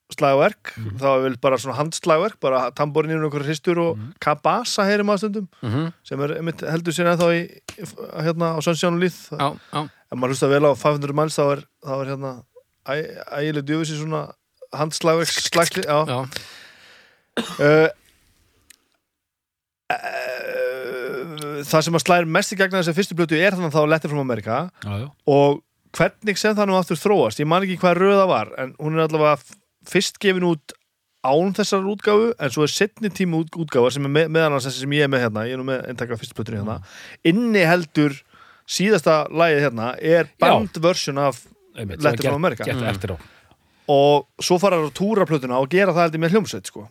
slagverk, 0.08 0.72
þá 0.96 1.04
er 1.04 1.22
vel 1.26 1.36
bara 1.36 1.56
svona 1.60 1.76
handslagverk, 1.76 2.38
bara 2.40 2.70
tamborin 2.72 3.10
yfir 3.12 3.26
einhverju 3.28 3.44
hristur 3.44 3.78
og 3.82 3.98
kabasa 4.24 4.86
heyrum 4.88 5.10
að 5.12 5.18
stundum 5.20 5.48
Mhm. 5.62 5.92
sem 6.02 6.20
er 6.22 6.28
einmitt, 6.38 6.60
heldur 6.64 6.92
sér 6.96 7.12
ennþá 7.12 7.28
í, 7.36 7.60
hérna 8.24 8.56
á 8.56 8.60
Já, 9.38 9.58
já. 9.72 9.84
ef 9.84 10.16
maður 10.16 10.32
hlusta 10.32 10.48
vel 10.48 10.64
á 10.64 10.72
500 10.74 11.12
miles 11.12 11.36
þá 11.36 11.52
er, 11.52 11.64
þá 11.84 11.92
er 12.00 12.06
hérna 12.08 12.44
ægileg 12.88 13.64
djöfis 13.68 13.92
í 13.92 14.00
svona 14.00 14.32
handslagverk 14.72 15.28
slagli, 15.28 15.84
já, 15.84 16.06
já. 16.06 16.24
Uh, 17.38 17.88
uh, 19.92 21.62
það 21.68 21.86
sem 21.86 21.98
að 21.98 22.04
slæðir 22.04 22.28
mest 22.38 22.54
í 22.54 22.58
gegna 22.60 22.80
þessar 22.82 22.96
fyrstu 22.98 23.16
blötu 23.18 23.38
er 23.40 23.56
þannig 23.56 23.74
þá 23.74 23.80
Letter 23.92 24.12
from 24.12 24.22
America 24.24 24.58
Já, 24.84 24.92
já 25.04 25.08
og 25.34 25.62
hvernig 25.98 26.36
sem 26.38 26.56
það 26.56 26.68
nú 26.70 26.76
aftur 26.78 27.00
þróast 27.00 27.40
ég 27.42 27.48
man 27.48 27.64
ekki 27.64 27.78
hvað 27.80 28.00
röða 28.02 28.26
var 28.28 28.50
en 28.60 28.74
hún 28.78 28.98
er 28.98 29.06
allavega 29.06 29.38
fyrst 29.88 30.18
gefin 30.22 30.44
út 30.50 30.74
án 31.26 31.54
þessar 31.56 31.86
útgáfu 31.90 32.28
en 32.38 32.52
svo 32.54 32.62
er 32.66 32.70
setni 32.72 33.10
tíma 33.10 33.40
út, 33.40 33.48
útgáfa 33.58 33.90
sem 33.96 34.04
er 34.06 34.12
með, 34.14 34.28
meðan 34.36 34.58
þessi 34.60 34.84
sem 34.84 34.92
ég 34.94 35.06
er 35.08 35.12
með 35.12 35.24
hérna 35.26 35.46
ég 35.48 35.56
er 35.56 35.60
nú 35.62 35.66
með 35.66 35.88
eintakka 35.90 36.18
fyrstu 36.20 36.36
plötunni 36.38 36.60
hérna 36.60 36.76
inni 37.26 37.64
heldur 37.66 38.14
síðasta 38.68 39.22
lagið 39.32 39.64
hérna 39.66 39.88
er 39.98 40.28
band 40.40 40.78
version 40.84 41.18
af 41.24 41.40
Einmitt, 41.78 42.02
Letter 42.02 42.20
það 42.20 42.28
var 42.28 42.32
from 42.34 42.44
America. 42.44 42.64
gert, 42.66 42.76
Mm. 42.76 42.84
gert 42.84 42.96
eftir 42.96 43.12
á 43.14 43.16
og 43.88 44.26
svo 44.44 44.58
fara 44.60 44.76
að 44.82 44.90
túra 44.98 45.24
plötuna 45.24 45.56
og 45.62 45.70
gera 45.72 45.94
það 45.96 46.02
heldur 46.08 46.20
með 46.20 46.34
hljómsveit 46.34 46.66
sko. 46.68 46.82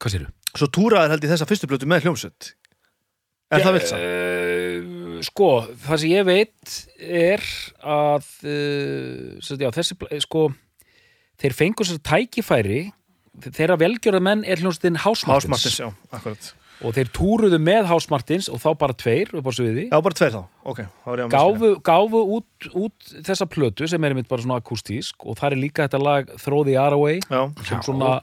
Hvað 0.00 0.14
séru? 0.16 0.30
svo 0.52 0.66
túra 0.68 1.04
er 1.06 1.12
heldur 1.14 1.30
þessa 1.32 1.46
fyrstu 1.48 1.68
plötu 1.70 1.86
með 1.88 2.04
hljómsveit. 2.04 2.50
Er 3.52 3.62
það 3.64 3.74
vilt 3.78 3.88
samt? 3.88 4.02
Uh, 4.04 5.20
sko, 5.24 5.48
það 5.84 6.00
sem 6.02 6.10
ég 6.12 6.26
veit 6.28 6.74
er 7.00 7.44
að 7.84 8.26
uh, 8.48 9.38
sem 9.40 9.52
sagt, 9.52 9.62
já, 9.64 9.70
þessi, 9.76 9.96
pl- 10.00 10.20
sko 10.24 10.42
þeir 11.42 11.56
fengur 11.56 11.88
sér 11.88 12.00
tækifæri 12.04 12.82
þeirra 13.48 13.78
velgjörða 13.80 14.20
menn 14.24 14.42
er 14.44 14.60
hljómsveitin 14.60 14.98
House 15.06 15.24
Martins, 15.28 15.48
Hásmartins, 15.48 15.78
já, 15.80 15.88
akkurat. 16.18 16.50
Og 16.82 16.92
þeir 16.96 17.10
túruðu 17.16 17.58
með 17.62 17.86
House 17.92 18.10
Martins 18.12 18.48
og 18.52 18.60
þá 18.60 18.68
bara 18.80 18.96
tveir 18.98 19.30
upp 19.38 19.48
á 19.48 19.52
sviði. 19.56 19.84
Já, 19.88 19.96
bara 20.04 20.18
tveir 20.18 20.32
þá, 20.34 20.40
ok 20.68 20.80
þá 20.84 21.08
var 21.08 21.22
ég 21.22 21.28
að 21.28 21.34
gáfu, 21.36 21.70
gáfu 21.88 22.22
út, 22.36 22.68
út 22.82 23.12
þessa 23.28 23.46
plötu 23.48 23.88
sem 23.88 24.04
er 24.04 24.12
einmitt 24.16 24.28
bara 24.28 24.44
svona 24.44 24.58
akústísk 24.60 25.24
og 25.24 25.38
það 25.40 25.54
er 25.56 25.62
líka 25.64 25.86
þetta 25.88 26.02
lag 26.02 26.32
Throw 26.42 26.64
the 26.68 26.76
R 26.80 26.96
Away 26.98 27.20
Já, 27.24 27.42
sem 27.68 27.84
svona 27.86 28.16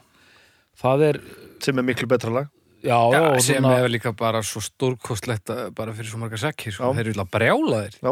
það 0.80 1.06
er, 1.08 1.20
sem 1.62 1.78
er 1.78 1.86
miklu 1.86 2.08
betra 2.10 2.30
lag 2.32 2.48
já, 2.82 2.96
já, 2.96 3.12
Já, 3.12 3.22
og 3.34 3.40
sem 3.44 3.62
svona, 3.62 3.78
er 3.84 3.88
líka 3.92 4.12
bara 4.16 4.40
svo 4.42 4.60
stórkostlegt 4.64 5.50
að- 5.52 5.70
bara 5.76 5.92
fyrir 5.92 6.08
svo 6.10 6.18
marga 6.22 6.38
sekkir, 6.40 6.72
sko. 6.72 6.90
Já. 6.90 6.94
þeir 6.96 7.06
eru 7.06 7.14
illa 7.16 7.26
brjálaðir. 7.28 7.96
Já, 8.00 8.10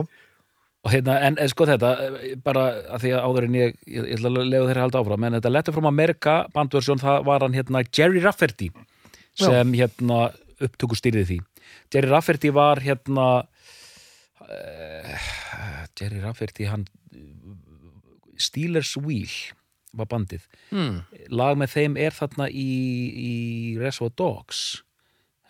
og 0.85 0.93
hérna, 0.93 1.15
en 1.27 1.39
en 1.41 1.49
sko 1.49 1.67
þetta 1.67 1.91
eh, 2.05 2.35
bara 2.45 2.67
að 2.95 3.01
því 3.03 3.11
að 3.17 3.25
áður 3.29 3.45
en 3.49 3.55
ég 3.59 3.75
ég, 3.87 4.05
ég 4.05 4.19
ætla 4.19 4.29
að 4.31 4.49
lega 4.53 4.69
þeirra 4.69 4.85
halda 4.87 5.01
áfram, 5.03 5.25
en 5.25 5.33
þetta 5.39 5.51
Letter 5.53 5.73
from 5.73 5.87
America 5.87 6.35
bandversjón, 6.55 7.01
það 7.03 7.25
var 7.25 7.41
hann 7.47 7.57
hérna 7.57 7.83
Jerry 7.97 8.21
Rafferty 8.21 8.71
sem 9.39 9.73
hérna 9.73 10.33
upptöku 10.61 10.97
stýrði 10.99 11.25
því 11.29 11.39
Jerry 11.95 12.09
Rafferty 12.11 12.51
var 12.51 12.81
hérna 12.83 13.27
uh, 14.43 15.29
Jerry 16.01 16.21
Rafferty 16.23 16.67
hann 16.71 16.87
Steelers 18.39 18.97
Wheel 18.97 19.31
var 19.97 20.07
bandið 20.07 20.45
Hmm. 20.71 21.03
lag 21.31 21.57
með 21.57 21.73
þeim 21.77 21.97
er 21.99 22.11
þarna 22.13 22.49
í, 22.51 22.69
í 23.15 23.79
Reservoir 23.81 24.13
Dogs 24.17 24.83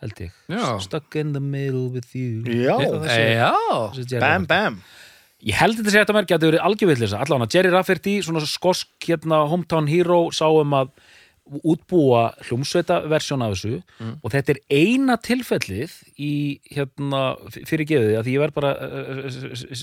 held 0.01 0.15
ég 0.23 0.31
Já. 0.49 0.79
Stuck 0.81 1.17
in 1.17 1.33
the 1.33 1.41
middle 1.41 1.89
with 1.91 2.15
you 2.15 2.43
Já. 2.47 2.77
Að 2.79 3.09
sé- 3.09 3.35
Já, 3.35 3.53
bam, 4.21 4.47
Rafferty. 4.47 4.47
bam 4.47 4.83
Ég 5.47 5.55
held 5.55 5.77
þetta 5.79 5.91
sé 5.95 5.99
þetta 6.03 6.15
merkja 6.17 6.35
að 6.37 6.41
þetta 6.43 6.51
verið 6.51 6.65
algjörvillisa 6.67 7.19
allavega 7.23 7.53
Jerry 7.55 7.71
Rafferty, 7.71 8.17
svona 8.27 8.41
skosk 8.43 8.89
hérna, 9.07 9.45
hometown 9.49 9.87
hero, 9.87 10.31
sá 10.35 10.47
um 10.51 10.73
að 10.75 10.89
útbúa 11.65 12.23
hljómsveita 12.49 13.01
versjón 13.11 13.43
af 13.47 13.55
þessu 13.57 13.79
og 14.23 14.33
þetta 14.35 14.55
er 14.55 14.61
eina 14.75 15.17
tilfellið 15.25 15.95
í 16.21 16.31
hérna 16.75 17.23
fyrir 17.69 17.87
gefið 17.89 18.09
því 18.11 18.17
að 18.21 18.27
því 18.29 18.35
ég 18.37 18.43
verð 18.45 18.57
bara 18.59 18.73
uh, 18.77 19.29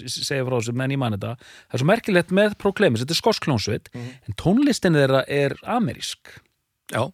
segja 0.06 0.46
frá 0.48 0.56
þessu 0.60 0.76
menn 0.78 0.94
ég 0.96 1.02
man 1.02 1.16
þetta. 1.18 1.36
Það 1.42 1.78
er 1.80 1.84
svo 1.84 1.90
merkilegt 1.92 2.34
með 2.42 2.58
Proclaims, 2.62 3.02
þetta 3.04 3.16
er 3.18 3.22
skosk 3.22 3.48
hljómsveit 3.50 3.90
en 3.98 4.38
tónlistin 4.42 4.98
þeirra 5.00 5.24
er 5.32 5.58
amerísk. 5.76 6.36
Já, 6.94 7.08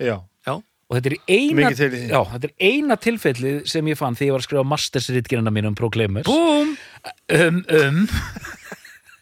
Já, 0.00 0.16
já. 0.48 0.54
og 0.56 0.96
þetta 0.96 1.12
er 1.12 1.18
eina, 1.30 1.68
í 1.70 1.76
því. 1.78 2.00
já, 2.10 2.20
þetta 2.32 2.48
er 2.50 2.54
eina 2.72 2.96
tilfellið 2.98 3.60
sem 3.70 3.86
ég 3.92 3.98
fann 4.00 4.16
þegar 4.18 4.26
ég 4.30 4.34
var 4.34 4.42
að 4.42 4.48
skrifa 4.48 4.66
mastersritgerina 4.72 5.52
mín 5.54 5.68
um 5.70 5.76
Proclaimers 5.78 6.26
Búm! 6.26 6.74
um, 7.36 7.60
um. 7.68 8.00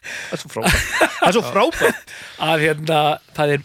Það 0.03 0.33
er 0.35 0.41
svo 0.41 0.49
frábært. 0.51 0.87
Það 1.15 1.27
er 1.29 1.35
svo 1.37 1.41
frábært. 1.47 2.09
Að 2.43 2.63
hérna, 2.65 2.97
það 3.37 3.51
er 3.53 3.61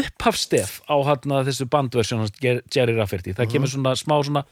upphafstef 0.00 0.78
á 0.88 0.94
hérna, 1.08 1.42
þessu 1.46 1.66
bandversjón 1.72 2.22
hans 2.24 2.32
Jer- 2.42 2.62
Jerry 2.72 2.94
Rafferty, 2.96 3.34
það 3.36 3.50
kemur 3.52 3.70
svona 3.72 3.92
smá 3.98 4.16
svona 4.24 4.44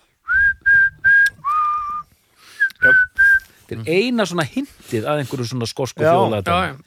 þetta 3.71 3.77
er 3.77 3.91
eina 3.95 4.27
svona 4.29 4.45
hintið 4.49 5.07
að 5.09 5.23
einhverju 5.23 5.49
svona 5.53 5.69
skosku 5.71 6.03
Já, 6.05 6.13
þjóðlega 6.15 6.55
Já, 6.57 6.71
já. 6.73 6.79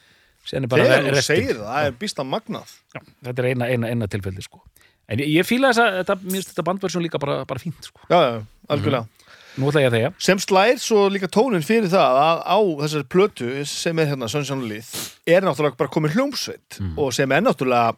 Sen 0.43 0.65
er 0.65 0.67
bara 0.71 0.83
Þegar 0.83 1.05
þú 1.05 1.11
restin. 1.15 1.37
segir 1.39 1.55
það, 1.55 1.67
það 1.71 1.85
er 1.87 1.93
býsta 2.01 2.23
magnað. 2.27 2.71
Já, 2.91 2.99
þetta 3.29 3.39
er 3.39 3.45
eina, 3.53 3.67
eina, 3.71 3.91
eina 3.93 4.07
tilfelli 4.11 4.41
sko. 4.43 4.59
en 5.07 5.21
ég, 5.23 5.29
ég 5.37 5.45
fíla 5.47 5.69
þess 5.71 5.79
að 5.83 5.99
þetta, 6.01 6.15
þetta 6.49 6.65
bandversjón 6.67 7.03
líka 7.05 7.19
bara, 7.23 7.37
bara 7.47 7.61
fínt 7.63 7.87
sko. 7.87 8.01
Já, 8.11 8.17
já, 8.19 8.41
algjörlega. 8.75 9.07
Nú 9.55 9.69
ætla 9.69 9.83
ég 9.85 9.87
að 9.87 9.95
þegja. 9.95 10.11
Sem 10.25 10.39
slær 10.43 10.79
svo 10.83 11.05
líka 11.13 11.29
tónin 11.31 11.63
fyrir 11.63 11.87
það 11.93 12.19
að 12.25 12.41
á 12.43 12.57
þessari 12.83 13.07
plötu 13.15 13.49
sem 13.69 13.99
er 14.03 14.09
hérna 14.11 14.27
Sunshine 14.33 14.67
Lið 14.67 14.91
er 15.29 15.45
náttúrulega 15.47 15.77
bara 15.79 15.93
komin 15.93 16.11
hljómsveit 16.11 16.79
og 16.97 17.13
sem 17.15 17.31
er 17.37 17.43
náttúrulega 17.45 17.93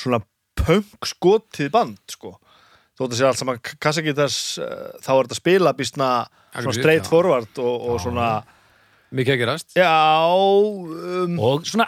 svona 0.00 0.20
punk 0.58 1.06
skotið 1.06 1.72
band 1.74 1.98
sko 2.10 2.34
þótt 2.98 3.12
að 3.12 3.18
sé 3.20 3.26
allt 3.28 3.40
saman 3.40 3.60
kassagítars 3.78 4.38
uh, 4.62 4.92
þá 5.04 5.10
er 5.14 5.26
þetta 5.28 5.38
spila 5.38 5.74
býstna 5.78 6.12
straight 6.74 7.04
já. 7.06 7.10
forward 7.10 7.60
og, 7.62 7.90
og 7.92 8.00
svona 8.02 8.30
Mikið 9.08 9.32
að 9.32 9.38
gerast. 9.40 9.70
já 9.72 9.88
um, 10.28 11.38
og 11.40 11.62
svona 11.64 11.86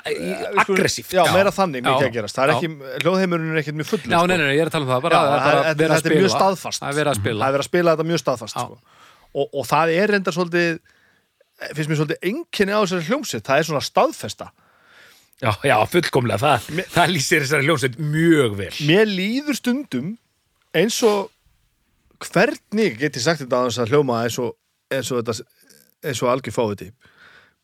aggressíft 0.62 1.12
já, 1.12 1.20
meira 1.34 1.50
þannig 1.52 1.82
mikið 1.84 2.06
Já. 2.06 2.08
að 2.08 2.14
gerast 2.14 2.38
er 2.40 2.52
Já. 2.54 2.56
hljóðheimurinn 3.02 3.50
er 3.52 3.60
ekkert 3.60 3.76
mjög 3.76 3.90
fullur 3.90 4.14
Já, 4.14 4.22
sko. 4.22 4.30
nei, 4.30 4.36
nei, 4.38 4.46
nei, 4.46 4.54
ég 4.56 4.62
er 4.64 4.70
að 4.70 4.76
tala 4.78 4.86
um 4.86 4.92
það. 4.94 5.02
Bara, 5.04 5.18
Já, 5.18 5.26
er 5.26 5.34
þetta- 5.34 5.90
þetta 5.98 6.10
er 6.10 6.16
mjög 6.16 6.32
staðfast. 6.32 6.80
Það 6.80 6.88
er 6.88 6.96
verið 7.00 7.10
að 7.12 7.20
spila. 7.20 7.50
er 7.50 7.66
þetta 7.90 8.08
mjög 8.08 8.22
staðfast 8.22 8.56
Já. 8.56 8.64
sko. 8.64 8.80
og, 9.34 9.46
og 9.52 9.68
það 9.68 9.92
er 9.98 10.14
reyndar 10.14 10.36
svolítið 10.38 10.80
finnst 11.76 11.90
mér 11.90 12.00
svolítið 12.00 12.26
enginni 12.30 12.72
á 12.72 12.80
þessari 12.80 13.06
hljómsveit 13.10 13.46
það 13.46 13.60
er 13.60 13.68
svona 13.68 13.84
staðfesta 13.84 14.48
já, 15.40 15.50
já, 15.64 15.76
fullkomlega, 15.92 16.38
það, 16.40 16.86
það 16.94 17.12
lýsir 17.14 17.44
þessari 17.44 17.68
hljómsveit 17.68 17.98
mjög 18.00 18.56
vel. 18.58 18.72
Mér 18.88 19.08
líður 19.08 19.58
stundum 19.58 20.10
eins 20.76 21.00
og 21.06 21.30
hvernig 22.30 22.98
get 23.00 23.16
ég 23.16 23.24
sagt 23.24 23.42
þetta 23.44 23.62
á 23.62 23.66
þess 23.68 23.82
að 23.82 23.94
hljóma 23.94 24.20
eins 24.26 24.36
og, 24.42 24.52
eins 24.92 25.10
og, 25.14 25.22
þetta, 25.22 25.48
eins 26.10 26.22
og 26.24 26.32
algjör 26.34 26.56
fáviti. 26.56 26.90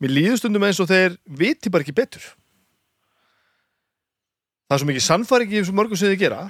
Mér 0.03 0.13
líður 0.13 0.41
stundum 0.41 0.67
eins 0.67 0.81
og 0.83 0.91
þeir 0.91 1.17
viti 1.39 1.73
bara 1.73 1.85
ekki 1.87 1.97
betur. 1.97 2.25
Það 4.67 4.75
er 4.75 4.83
svo 4.83 4.89
mikið 4.91 5.07
sannfæring 5.07 5.53
í 5.53 5.61
þessu 5.61 5.77
mörgum 5.79 5.99
sem 6.01 6.11
þið 6.11 6.23
gera. 6.25 6.41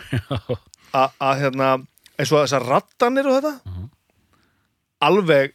Að 0.97 1.43
hérna 1.43 1.73
eins 2.17 2.31
og 2.33 2.41
þessar 2.41 2.65
rattanir 2.65 3.29
og 3.29 3.37
þetta. 3.37 3.87
Alveg 5.05 5.53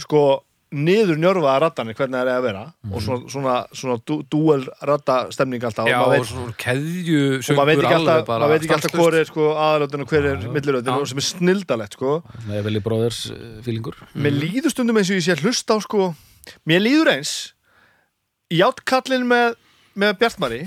sko 0.00 0.22
niður 0.70 1.18
njörfaða 1.18 1.56
rattanir 1.64 1.96
hvernig 1.98 2.14
það 2.20 2.28
er 2.28 2.36
að 2.36 2.44
vera 2.44 2.62
og 2.90 3.02
svona, 3.02 3.30
svona, 3.32 3.54
svona 3.74 3.96
dú, 4.06 4.18
dúel 4.30 4.66
rattastemning 4.86 5.64
alltaf 5.66 5.88
Já, 5.90 5.96
og 5.98 6.06
og 6.06 6.12
veit, 6.14 6.28
svona 6.30 6.56
keðju 6.62 7.22
og 7.40 7.58
maður 7.58 7.70
veit 7.70 7.82
ekki 7.82 7.96
alltaf, 7.96 8.30
maður 8.30 8.52
veit 8.52 8.66
ekki 8.66 8.76
alltaf 8.76 8.94
hvor 9.00 9.16
er 9.18 9.30
sko 9.30 9.48
aðalöndin 9.54 10.04
og 10.04 10.12
hver 10.14 10.28
er 10.30 10.44
Já. 10.46 10.92
og 10.94 11.08
sem 11.10 11.22
er 11.22 11.26
snildalegt 11.26 11.96
sko. 11.98 12.12
Það 12.46 12.58
er 12.60 12.66
vel 12.68 12.76
í 12.78 12.84
bróðers 12.84 13.22
fílingur 13.66 13.98
mér 14.14 14.36
líður 14.36 14.74
stundum 14.74 15.00
eins 15.00 15.10
og 15.10 15.18
ég 15.18 15.26
sé 15.26 15.34
að 15.34 15.46
hlusta 15.48 15.74
á 15.74 15.78
sko. 15.82 16.12
Mér 16.68 16.84
líður 16.84 17.12
eins. 17.16 17.32
Játkallin 18.50 19.26
með, 19.30 19.58
með 19.98 20.16
Bjartmari. 20.22 20.60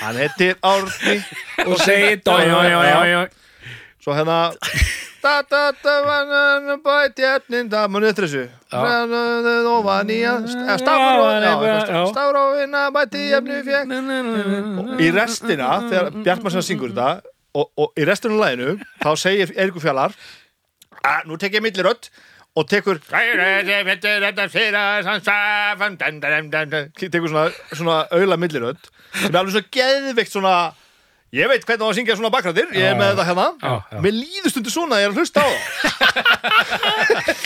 Hann 0.00 0.18
heitir 0.18 0.58
Árni 0.64 1.18
og 1.68 1.76
segi 1.82 2.18
dói 2.24 3.28
svo 4.00 4.14
hérna 4.16 4.38
munið 7.92 8.08
eftir 8.12 8.26
þessu. 8.26 8.44
Ofan 9.70 10.12
í 10.14 10.20
að 10.28 10.48
Já. 10.48 10.76
stafrófina 12.14 12.86
bæti 12.94 13.26
efnin 13.38 13.62
fjökk. 13.68 14.98
Í 15.00 15.10
restina 15.16 15.70
þegar 15.86 16.10
Bjartmar 16.24 16.56
sem 16.56 16.66
syngur 16.70 16.94
þetta 16.94 17.10
og, 17.54 17.70
og 17.76 17.92
í 17.98 18.06
restina 18.08 18.36
af 18.38 18.42
læginu 18.44 18.76
þá 19.02 19.10
segir 19.18 19.54
Erikur 19.56 19.84
Fjallar 19.84 20.16
að 21.00 21.30
nú 21.30 21.38
tek 21.40 21.56
ég 21.56 21.64
millirödd 21.64 22.10
og 22.58 22.66
tekur 22.70 22.98
tekur 27.10 27.30
svona, 27.30 27.46
svona 27.72 27.98
auðla 28.10 28.38
millirödd 28.40 28.88
sem 29.14 29.30
er 29.30 29.40
alveg 29.40 29.54
svo 29.54 29.62
geðvikt 29.74 30.34
svona 30.34 30.54
ég 31.32 31.46
veit 31.50 31.62
hvernig 31.66 31.84
á 31.84 31.88
að 31.90 31.96
syngja 32.00 32.16
svona 32.18 32.30
bakrættir 32.34 32.72
ég 32.74 32.88
er 32.90 32.96
með 32.98 33.12
þetta 33.12 33.26
hérna 33.28 33.46
Já, 33.62 33.74
já. 33.94 33.98
mér 34.06 34.14
líður 34.18 34.50
stundu 34.54 34.70
svona 34.74 34.96
að 34.96 35.02
ég 35.02 35.06
er 35.06 35.12
að 35.12 35.18
hlusta 35.20 35.40
á 35.40 35.48
það 35.50 35.60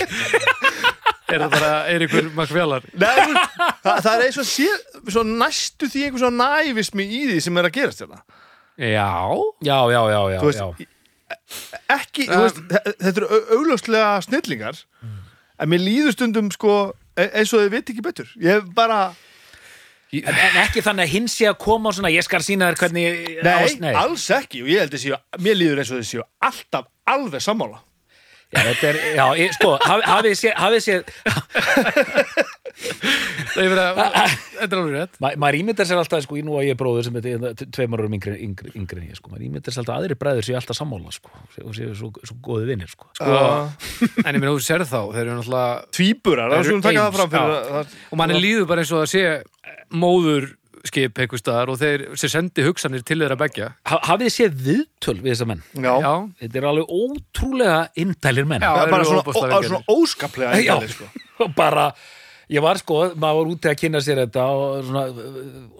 Er 1.35 1.41
það 1.41 1.51
bara 1.57 1.71
Eiríkur 1.91 2.27
Makfjallar? 2.37 2.85
Nei, 3.01 3.23
það, 3.83 4.01
það 4.05 4.11
er 4.15 4.25
eins 4.27 4.37
og 4.43 4.47
sé, 4.47 4.67
svo 5.11 5.23
næstu 5.27 5.89
því 5.91 6.03
einhver 6.07 6.23
svona 6.23 6.49
nævismi 6.61 7.07
í 7.09 7.23
því 7.31 7.39
sem 7.47 7.59
er 7.61 7.69
að 7.71 7.75
gerast 7.79 8.03
hérna 8.05 8.21
Já. 8.79 9.09
já, 9.65 9.79
já, 9.95 10.01
já, 10.13 10.21
já, 10.35 10.39
Þú 10.43 10.49
veist, 10.51 10.61
já. 10.61 10.69
ekki, 11.95 12.27
þú 12.29 12.41
veist, 12.45 12.61
þe- 12.71 12.95
þetta 13.07 13.21
eru 13.23 13.29
au- 13.31 13.47
augljóslega 13.59 14.09
snillingar 14.27 14.81
en 15.63 15.71
mér 15.71 15.83
líður 15.87 16.15
stundum 16.17 16.49
sko 16.55 16.75
e- 17.17 17.31
eins 17.41 17.53
og 17.55 17.63
þau 17.65 17.71
veit 17.77 17.93
ekki 17.95 18.03
betur 18.05 18.29
ég 18.43 18.59
hef 18.59 18.65
bara, 18.77 19.01
En, 20.23 20.37
en 20.47 20.61
ekki 20.63 20.83
þannig 20.85 21.09
að 21.09 21.15
hinn 21.17 21.27
sé 21.33 21.49
að 21.51 21.57
koma 21.65 21.91
og 21.91 21.97
svona 21.99 22.13
ég 22.15 22.23
skal 22.27 22.43
sína 22.47 22.69
þér 22.71 22.79
hvernig 22.85 23.19
nei, 23.43 23.75
nei. 23.83 23.95
alls 23.99 24.29
ekki 24.37 24.63
og 24.63 24.71
ég 24.71 24.85
held 24.85 24.95
að 24.95 25.03
séu, 25.07 25.19
mér 25.43 25.59
líður 25.59 25.83
eins 25.83 25.91
og 25.91 25.99
þau 26.05 26.11
séu 26.13 26.23
alltaf 26.51 26.87
alveg 27.11 27.43
sammála 27.45 27.81
Já, 28.55 28.61
þetta 28.69 28.87
er, 28.93 28.97
já, 29.17 29.25
ég, 29.41 29.55
sko, 29.57 29.71
hafi- 29.83 30.05
hafið 30.07 30.35
séð 30.39 30.53
hafið 30.63 30.83
séð, 30.85 31.01
Það 32.75 33.63
er 33.65 33.71
verið 33.73 33.81
að, 33.83 33.97
þetta 34.61 34.69
er 34.69 34.79
alveg 34.81 34.95
rétt. 34.95 35.17
ma, 35.23 35.31
maður 35.43 35.59
ímyndar 35.61 35.89
sér 35.89 35.99
alltaf 36.01 36.23
sko, 36.25 36.37
ég 36.39 36.47
nú 36.47 36.55
að 36.59 36.67
ég 36.69 36.75
er 36.77 36.79
bróður 36.79 37.07
sem 37.09 37.19
er 37.19 37.27
tveimur 37.75 38.03
árum 38.05 38.15
yngri, 38.19 38.35
yngri, 38.47 38.73
yngri 38.79 39.01
en 39.03 39.09
ég, 39.11 39.19
sko, 39.19 39.33
maður 39.33 39.47
ímyndar 39.49 39.75
sér 39.75 39.83
alltaf 39.83 39.97
að 39.97 40.05
aðri 40.05 40.19
bræður 40.21 40.47
séu 40.49 40.59
alltaf 40.59 40.79
sammála, 40.79 41.15
sko, 41.17 41.33
og 41.65 41.75
séu 41.79 41.91
svo, 41.99 42.13
svo 42.23 42.39
góði 42.47 42.69
vinnir, 42.73 42.91
sko. 42.95 43.09
Sko, 43.19 43.31
uh, 43.33 44.15
en 44.25 44.31
ég 44.31 44.39
meina, 44.43 44.53
þú 44.55 44.63
sér 44.69 44.87
þá, 44.87 44.99
þeir 45.17 45.23
eru 45.25 45.37
náttúrulega, 45.41 45.75
tvíburar, 45.99 46.47
það 46.47 46.55
Þeir 46.55 46.63
eru 46.63 46.71
skulum 46.71 46.87
taka 46.87 46.95
það 46.95 47.07
eins, 47.09 47.19
fram 47.19 47.35
fyrir 47.35 47.55
já. 47.59 47.75
að, 47.81 47.99
og 48.15 48.23
manni 48.23 48.41
líður 48.45 48.71
bara 48.71 48.85
eins 48.85 48.95
og 48.95 49.03
að 49.05 49.11
sé 49.15 49.25
móður 49.95 50.51
skip 50.85 51.17
einhver 51.17 51.41
staðar 51.41 51.71
og 51.73 51.79
þeir 51.81 52.03
sem 52.21 52.29
sendi 52.29 52.65
hugsanir 52.67 53.05
til 53.09 53.17
þeirra 53.23 53.39
begja. 53.41 53.71
Ha, 53.89 54.01
hafið 54.11 54.27
þið 54.27 54.35
séð 54.35 54.59
viðtöl 54.67 55.15
við 55.23 55.31
þessa 55.33 55.47
menn? 55.49 55.63
já, 55.81 55.95
Já. 56.05 56.11
Þetta 56.43 56.61
er 56.61 56.67
alveg 56.69 56.93
ótrúlega 56.99 57.79
indælir 58.05 58.51
menn. 58.51 58.61
Já. 58.67 58.75
það 58.75 58.85
er 58.85 58.93
bara 58.93 59.07
svona, 59.09 59.25
ó, 59.25 59.63
svona 59.65 59.81
óskaplega 59.95 60.59
Já. 60.61 60.75
eindalir, 60.77 60.93
sko. 60.93 61.09
og 61.47 61.55
bara 61.63 61.87
Ég 62.53 62.61
var 62.61 62.77
sko, 62.77 62.99
maður 63.17 63.39
var 63.39 63.51
úti 63.55 63.69
að 63.71 63.77
kynna 63.81 64.01
sér 64.05 64.19
þetta 64.21 64.43
og, 64.53 64.83
svona, 64.85 65.05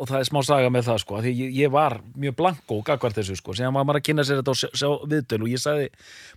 og 0.01 0.09
það 0.09 0.15
er 0.23 0.29
smá 0.31 0.39
saga 0.49 0.71
með 0.73 0.87
það 0.87 1.01
sko, 1.03 1.19
því 1.21 1.33
ég, 1.37 1.51
ég 1.61 1.73
var 1.75 1.99
mjög 2.17 2.37
blanko 2.39 2.79
gagvart 2.89 3.19
þessu 3.19 3.37
sko, 3.37 3.53
sem 3.59 3.69
var 3.69 3.85
maður 3.85 4.01
að 4.01 4.07
kynna 4.07 4.25
sér 4.25 4.41
þetta 4.41 4.55
og 4.55 4.61
sjá, 4.63 4.71
sjá 4.73 4.89
viðtöl 5.13 5.41
og 5.45 5.53
ég 5.53 5.61
sagði 5.61 5.91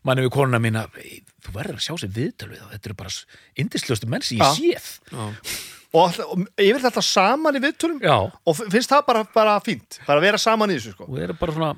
manni 0.04 0.26
við 0.28 0.34
konuna 0.36 0.60
mína, 0.60 0.84
"Ey, 1.00 1.22
þú 1.48 1.56
verður 1.56 1.80
að 1.80 1.86
sjá 1.88 1.96
sér 2.04 2.12
viðtöl 2.20 2.50
við 2.52 2.60
þá, 2.60 2.68
þetta 2.76 2.92
eru 2.92 3.00
bara 3.00 3.16
indisljóstu 3.64 4.12
menn 4.12 4.28
sem 4.28 4.38
ég 4.38 4.44
Já. 4.44 4.52
séð. 4.60 4.92
og, 5.96 6.18
vil 6.58 6.80
þetta 6.84 7.04
saman 7.06 7.58
í 7.58 7.64
viðtölum 7.64 8.00
Já. 8.04 8.18
og 8.28 8.58
finnst 8.60 8.92
það 8.92 9.06
bara, 9.08 9.26
bara 9.34 9.58
fínt 9.64 10.00
bara 10.08 10.20
að 10.20 10.28
vera 10.28 10.42
saman 10.42 10.74
í 10.74 10.78
þessu 10.80 10.96
sko 10.96 11.08
Og 11.08 11.16
þeir 11.16 11.28
eru 11.30 11.38
bara 11.40 11.56
svona, 11.56 11.72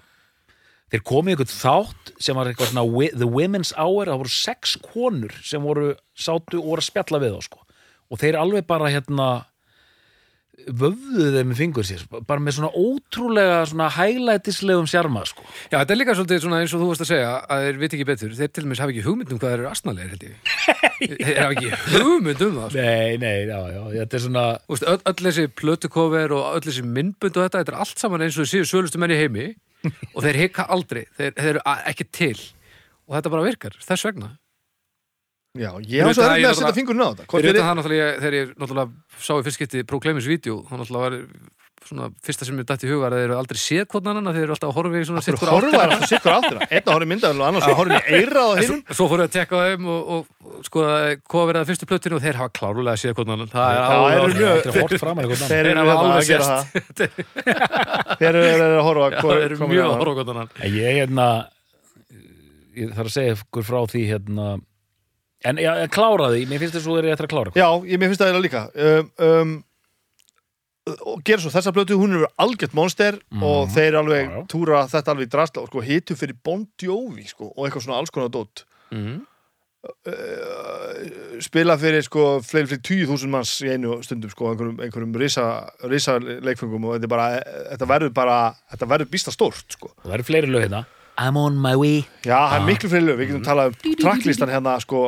þeir 0.90 1.04
komið 1.12 1.36
ykkur 1.38 1.52
þátt 1.54 2.14
sem 2.18 2.40
var 2.40 2.50
eitthvað 2.50 2.72
svona 2.74 3.10
The 3.14 3.30
Women's 3.30 3.74
Hour, 3.78 4.10
það 4.10 4.22
voru 4.24 4.34
sex 4.34 4.76
konur 4.90 5.36
sem 5.46 5.64
voru, 5.64 5.94
sátu 6.18 6.62
og 6.62 6.72
voru 6.72 6.84
að 6.84 6.90
spjalla 6.90 7.22
við 7.22 7.36
þá 7.38 7.46
sko. 7.46 7.66
Og 8.10 8.22
þeir 8.24 8.40
alveg 8.42 8.66
bara 8.66 8.90
hérna 8.90 9.28
vöfðuðu 10.68 11.30
þeim 11.36 11.50
með 11.50 11.60
fingur 11.60 11.88
sér, 11.88 12.02
bara 12.28 12.44
með 12.44 12.56
svona 12.58 12.70
ótrúlega 12.76 13.60
svona 13.70 13.88
hæglætislegum 13.96 14.90
sjarma 14.90 15.24
sko. 15.30 15.46
Já, 15.70 15.78
þetta 15.78 15.96
er 15.96 16.00
líka 16.00 16.16
svolítið 16.18 16.42
svona 16.44 16.60
eins 16.64 16.74
og 16.76 16.84
þú 16.84 16.90
varst 16.92 17.06
að 17.06 17.12
segja 17.12 17.32
að 17.40 17.64
þeir 17.66 17.80
veit 17.82 17.96
ekki 17.98 18.08
betur, 18.10 18.36
þeir 18.40 18.52
til 18.54 18.66
dæmis 18.66 18.82
hafa 18.84 18.94
ekki 18.94 19.06
hugmynd 19.06 19.34
um 19.34 19.42
hvað 19.42 19.54
þeir 19.54 19.64
eru 19.64 19.70
asnalegir, 19.72 20.12
held 20.14 20.26
ég. 20.28 20.36
Þeir 21.00 21.40
hafa 21.40 21.56
ekki 21.56 21.72
hugmynd 21.96 22.44
um 22.46 22.58
það 22.60 22.74
sko. 22.74 22.84
Nei, 22.84 23.16
nei, 23.22 23.38
já, 23.48 23.60
já, 23.76 23.82
þetta 23.96 24.20
er 24.20 24.26
svona 24.26 24.46
veist, 24.68 24.88
öll, 24.92 25.00
öll 25.14 25.26
þessi 25.30 25.48
plötukover 25.62 26.36
og 26.36 26.50
öll 26.58 26.66
þessi 26.68 26.86
myndbund 26.86 27.40
og 27.40 27.48
þetta, 27.48 27.64
þetta 27.64 27.76
er 27.76 27.82
allt 27.86 28.04
saman 28.04 28.26
eins 28.26 28.40
og 28.42 28.50
séu 28.50 28.68
sölustu 28.68 29.02
menn 29.02 29.16
í 29.16 29.20
heimi 29.20 29.48
og 30.16 30.22
þeir 30.26 30.44
hika 30.44 30.68
aldrei, 30.76 31.06
þeir, 31.16 31.34
þeir 31.40 31.52
eru 31.54 31.66
ekki 31.94 32.10
til. 32.12 32.36
Og 33.08 33.16
þetta 33.18 33.34
bara 33.34 33.48
virkar, 33.48 33.80
þess 33.86 34.10
vegna 34.10 34.34
Já, 35.60 35.72
ég 35.84 36.00
svo 36.08 36.10
Fyrir 36.10 36.16
utan 36.16 36.32
að 36.32 36.50
að 36.50 36.60
setja 36.62 36.76
fingurinn 36.80 37.04
á 37.04 37.10
þetta. 37.12 37.26
Hvort 37.28 37.42
Fyrir 37.44 37.50
fyrir- 37.50 37.60
utan 37.60 37.70
það 37.70 37.80
náttúrulega, 37.82 38.10
ég- 38.10 38.20
þegar 38.24 38.36
ég 38.40 38.52
náttúrulega 38.64 38.90
sá 39.20 39.34
í 39.36 39.44
fyrst 39.48 39.58
skipti 39.60 39.84
Proclaimers 39.90 40.28
vídeo, 40.30 40.62
þá 40.70 40.74
náttúrulega 40.80 41.06
var 41.10 41.18
svona 41.90 42.10
fyrsta 42.22 42.46
sem 42.46 42.58
ég 42.60 42.66
dætti 42.70 42.86
í 42.86 42.90
huga 42.92 43.08
er 43.08 43.14
að 43.16 43.20
þeir 43.20 43.28
eru 43.30 43.36
aldrei 43.40 43.58
séð 43.58 43.86
hvort 43.90 44.08
annan, 44.12 44.28
þeir 44.36 44.44
eru 44.46 44.54
alltaf 44.54 44.70
að 44.70 44.76
horfa 44.78 45.00
í 45.00 45.06
svona 45.08 45.22
Þeir 45.24 45.36
sitthvora 45.36 45.54
horfa 45.56 45.80
er 45.80 45.94
alltaf 45.96 46.10
sikkur 46.12 46.34
áttina? 46.36 46.66
Einn 46.70 46.84
að 46.84 46.92
horfa 46.94 47.06
í 47.08 47.10
myndavel 47.10 47.40
og 47.40 47.48
annars 47.50 47.68
að 47.70 47.78
horfa 47.80 48.00
í 48.00 48.20
eira 48.20 48.44
og 48.44 48.60
hinn 48.60 48.82
Svo 49.00 49.08
fóru 49.10 49.24
að 49.26 49.32
tekka 49.34 49.54
á 49.56 49.62
þeim 49.70 49.88
og, 49.90 50.02
og, 50.14 50.26
og 50.44 50.66
sko 50.68 50.84
hvað 50.84 51.48
verið 51.50 51.62
að 51.64 51.70
fyrstu 51.72 51.88
plötinu 51.90 52.20
og 52.20 52.24
þeir 52.28 52.38
hafa 52.42 52.54
klárlega 52.60 53.00
séð 53.00 53.16
hvort 53.18 53.32
annan. 53.34 53.50
Það 53.50 53.68
er 53.74 53.80
þeir 53.80 54.36
mjög- 54.36 54.60
Þetta 54.60 54.70
er 54.70 54.76
að 54.76 55.24
eitthvað 55.24 55.40
Þeir 55.40 55.50
Þeir 55.50 55.66
eru 55.72 55.80
alveg 55.96 56.20
að 56.20 56.30
gera 56.30 56.46
það. 56.50 56.64
Þeir 58.20 58.30
eru 58.30 58.44
að 58.68 58.84
horfa 58.90 59.08
þeir 59.24 59.56
að 59.56 59.98
horfa 59.98 60.12
á 60.12 60.18
hvort 60.20 60.34
annan. 60.36 60.50
Ég 60.68 61.00
hérna 61.00 61.28
ég 62.80 62.92
þarf 62.96 63.08
að 63.10 63.16
segja 63.18 63.36
ykkur 63.40 63.66
frá 63.68 63.80
því 63.92 64.02
hérna 64.14 64.46
en 65.48 65.60
já, 65.62 65.72
kláraði, 65.94 66.44
mér 66.50 66.62
finnst 66.64 66.76
þess 66.76 66.86
að 66.86 66.92
þú 66.92 67.00
er 67.00 67.10
eftir 67.14 67.28
að 67.30 67.34
klára 67.34 67.56
Já, 67.56 67.68
ég 67.88 68.02
mér 68.02 68.12
finnst 68.12 68.22
það 68.22 68.32
eiginlega 68.32 68.48
líka. 68.48 68.64
Um, 68.76 69.12
um, 69.30 69.58
og 71.14 71.24
gera 71.28 71.44
svo 71.44 71.52
þessa 71.54 71.74
blötu 71.76 71.98
hún 72.00 72.18
er 72.18 72.28
algjört 72.42 72.74
monster 72.78 73.20
og 73.46 73.70
þeir 73.76 74.00
alveg 74.00 74.24
Já, 74.26 74.36
já. 74.40 74.46
túra 74.50 74.84
þetta 74.90 75.14
alveg 75.14 75.28
í 75.28 75.34
drasla 75.36 75.64
og 75.64 75.70
sko 75.70 75.84
hitu 75.86 76.18
fyrir 76.18 76.38
Bon 76.44 76.64
Jovi 76.82 77.28
sko, 77.30 77.52
og 77.54 77.68
eitthvað 77.68 77.86
svona 77.86 78.00
alls 78.02 78.14
konar 78.16 78.32
dót. 78.34 78.66
Mm. 78.90 79.20
spila 81.40 81.78
fyrir 81.80 82.04
sko 82.04 82.24
fleiri 82.44 82.68
fyrir 82.68 82.82
tíu 82.84 83.06
þúsund 83.08 83.32
manns 83.32 83.54
í 83.64 83.70
einu 83.72 84.00
stundum 84.04 84.32
sko 84.34 84.50
einhverjum, 84.52 84.80
einhverjum 84.84 85.14
risa, 85.22 85.46
risa 85.88 86.18
leikfengum 86.20 86.90
og 86.90 86.98
þetta, 86.98 87.12
bara, 87.12 87.28
þetta 87.70 87.88
verður 87.88 88.16
bara 88.18 88.40
þetta 88.74 88.90
verður 88.92 89.12
býsta 89.14 89.32
stórt 89.32 89.78
sko. 89.78 89.94
Það 90.04 90.18
eru 90.18 90.28
fleiri 90.28 90.52
lög 90.52 90.66
hérna 90.68 90.84
I'm 91.20 91.38
on 91.40 91.60
my 91.60 91.76
way. 91.76 92.06
Já, 92.24 92.38
það 92.38 92.56
er 92.56 92.66
miklu 92.70 92.92
fyrir 92.94 93.06
lög, 93.10 93.20
við 93.20 93.32
getum 93.34 93.44
talað 93.48 93.74
um 93.74 93.98
tracklistan 94.00 94.54
hérna 94.54 94.78
sko 94.80 95.04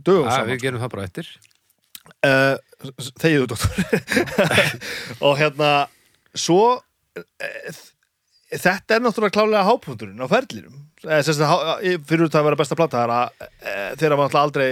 dögum 0.00 0.24
að, 0.24 0.32
saman 0.32 0.50
Við 0.54 0.64
gerum 0.64 0.82
það 0.82 0.92
bara 0.94 1.06
eftir. 1.10 1.30
Uh, 2.24 2.56
þegiðu 3.20 3.50
doktor. 3.52 3.84
Og 5.28 5.36
hérna 5.38 5.72
svo 6.32 6.62
uh, 6.78 7.80
þetta 8.56 8.96
er 8.96 9.04
náttúrulega 9.04 9.36
klálega 9.36 9.66
hápunkturinn 9.68 10.24
á 10.24 10.26
ferlinum. 10.30 10.84
Eh, 11.04 11.18
eh, 11.20 11.98
fyrir 12.02 12.26
út 12.26 12.34
að 12.34 12.46
vera 12.48 12.58
besta 12.58 12.74
að 12.78 12.88
eh, 13.38 13.92
þeirra 13.98 14.16
var 14.16 14.24
náttúrulega 14.26 14.46
aldrei 14.46 14.70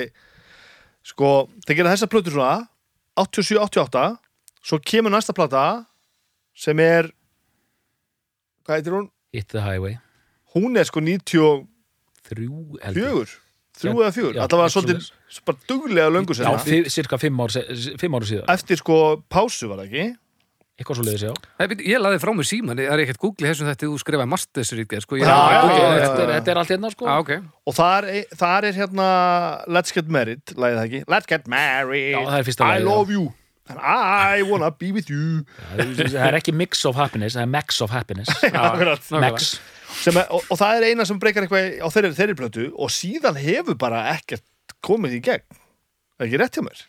sko, 1.07 1.49
þeir 1.66 1.77
gera 1.77 1.92
þessa 1.92 2.11
plötu 2.11 2.33
svona 2.35 2.66
87-88 3.21 4.07
svo 4.66 4.81
kemur 4.83 5.14
næsta 5.14 5.37
plata 5.37 5.85
sem 6.57 6.79
er 6.83 7.12
hvað 8.66 8.81
heitir 8.81 8.99
hún? 8.99 9.11
Hit 9.33 9.49
the 9.53 9.62
highway 9.62 10.01
hún 10.57 10.77
er 10.81 10.88
sko 10.88 11.01
94 11.05 11.66
þrjú 12.27 12.61
held 12.83 13.01
ég. 13.03 13.35
þrjú 13.77 13.97
eða 14.03 14.12
fjögur, 14.16 14.35
Já, 14.37 14.42
þetta 14.47 14.59
var 14.59 14.69
ekki 14.71 14.75
svolítið 14.77 15.11
bara 15.47 15.59
duglega 15.71 16.12
löngu 16.16 16.33
Já, 16.35 16.38
senna 16.42 16.59
fi- 16.64 16.90
cirka 16.90 17.19
fimm 17.21 17.42
ár, 17.45 17.53
se- 17.55 17.97
fimm 18.01 18.16
ára 18.16 18.27
síðan 18.31 18.49
eftir 18.57 18.81
sko 18.81 18.97
pásu 19.31 19.69
var 19.71 19.83
það 19.85 19.90
ekki? 19.90 20.07
Eitthvað 20.77 20.99
svo 20.99 21.05
leiðis 21.07 21.23
já. 21.25 21.31
Nei, 21.57 21.66
byrju, 21.71 21.85
Ég 21.88 22.01
laði 22.05 22.19
frá 22.21 22.31
mig 22.37 22.45
síman, 22.45 22.77
það 22.77 22.90
er 22.92 23.01
ekkert 23.07 23.21
Google 23.23 23.49
þessum 23.49 23.69
þetta 23.71 23.87
þú 23.88 23.95
skrifaði 24.03 24.29
mastersrítger 24.29 25.01
sko, 25.07 25.16
Já, 25.16 25.25
já, 25.25 25.31
já, 25.33 25.55
já, 25.57 25.87
þetta 26.03 26.21
er- 26.21 26.29
já. 26.29 26.35
þetta 26.35 26.51
er 26.53 26.59
allt 26.61 26.73
hérna 26.75 26.90
sko. 26.92 27.07
Ah, 27.09 27.19
ok. 27.23 27.31
Og 27.64 27.75
þar, 27.79 28.09
þar 28.37 28.66
er 28.69 28.77
hérna 28.77 29.07
Let's 29.73 29.95
Get 29.97 30.11
Married, 30.12 30.42
lagið 30.53 30.77
það 30.77 30.85
ekki? 30.90 31.01
Let's 31.09 31.27
Get 31.33 31.49
Married, 31.49 32.12
Já, 32.12 32.21
það 32.29 32.61
I 32.77 32.79
love 32.85 33.09
you. 33.11 33.33
And 33.69 33.81
I 33.81 34.42
wanna 34.47 34.71
be 34.71 34.92
with 34.92 35.09
you. 35.11 35.47
Það 35.81 36.29
er 36.29 36.37
ekki 36.38 36.53
mix 36.55 36.85
of 36.85 36.95
happiness 36.95 37.35
það 37.35 37.42
er 37.42 37.51
max 37.57 37.81
of 37.81 37.90
happiness. 37.90 38.29
Max 39.11 39.57
er, 40.11 40.21
og, 40.31 40.45
og 40.51 40.61
það 40.61 40.77
er 40.79 40.89
eina 40.91 41.07
sem 41.09 41.21
breykar 41.23 41.47
eitthvað 41.47 41.81
á 41.83 41.89
þeirri, 41.95 42.13
þeirri 42.19 42.37
plötu 42.39 42.67
og 42.75 42.93
síðan 42.95 43.41
hefur 43.41 43.79
bara 43.81 44.05
ekkert 44.15 44.77
komið 44.85 45.19
í 45.19 45.25
gegn. 45.31 45.59
Það 46.17 46.25
er 46.25 46.29
ekki 46.29 46.43
rétt 46.43 46.59
hjá 46.59 46.67
mér? 46.67 46.85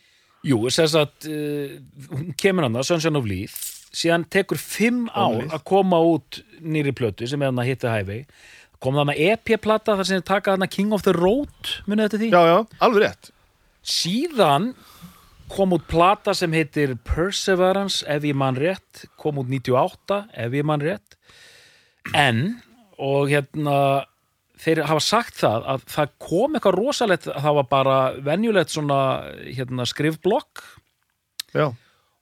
Jú, 0.48 0.60
þess 0.70 1.00
að 1.00 1.28
uh, 1.32 1.74
hún 2.14 2.30
kemur 2.40 2.68
hann 2.68 2.78
að 2.80 2.88
Sunshine 2.92 3.20
of 3.20 3.28
Leith. 3.28 3.58
Síðan 3.98 4.28
tekur 4.30 4.60
fimm 4.62 5.08
ár 5.16 5.48
að 5.48 5.64
koma 5.68 6.00
út 6.04 6.42
nýri 6.62 6.94
plötu 6.96 7.28
sem 7.28 7.42
er 7.42 7.50
hann 7.50 7.62
að 7.64 7.72
hitta 7.72 7.96
hæfi 7.96 8.22
kom 8.84 8.98
það 8.98 9.10
með 9.10 9.24
EP-plata 9.32 9.96
þar 9.98 10.10
sem 10.10 10.26
taka 10.26 10.54
hann 10.54 10.70
King 10.70 10.94
of 10.96 11.06
the 11.06 11.14
Road 11.16 11.74
munið 11.90 12.08
þetta 12.08 12.22
því? 12.22 12.30
Já, 12.34 12.42
já, 12.46 12.58
alveg 12.86 13.06
rétt. 13.06 13.32
Síðan 13.88 14.72
kom 15.52 15.74
út 15.78 15.88
plata 15.90 16.36
sem 16.36 16.54
heitir 16.54 16.98
Perseverance 17.08 18.06
ef 18.12 18.26
ég 18.28 18.38
mann 18.38 18.58
rétt 18.60 19.06
kom 19.20 19.40
út 19.42 19.50
98 19.50 20.22
ef 20.46 20.58
ég 20.58 20.68
mann 20.68 20.84
rétt. 20.84 21.18
En 22.16 22.60
og 22.98 23.32
hérna 23.32 23.80
þeir 24.58 24.84
hafa 24.90 25.04
sagt 25.04 25.42
það 25.42 25.68
að 25.74 25.84
það 25.94 26.14
kom 26.24 26.56
eitthvað 26.58 26.78
rosalegt 26.78 27.28
það 27.30 27.58
var 27.60 27.68
bara 27.70 27.98
venjulegt 28.26 28.74
svona 28.74 29.02
hérna, 29.46 29.86
skrifblokk. 29.90 30.64
Já, 31.56 31.70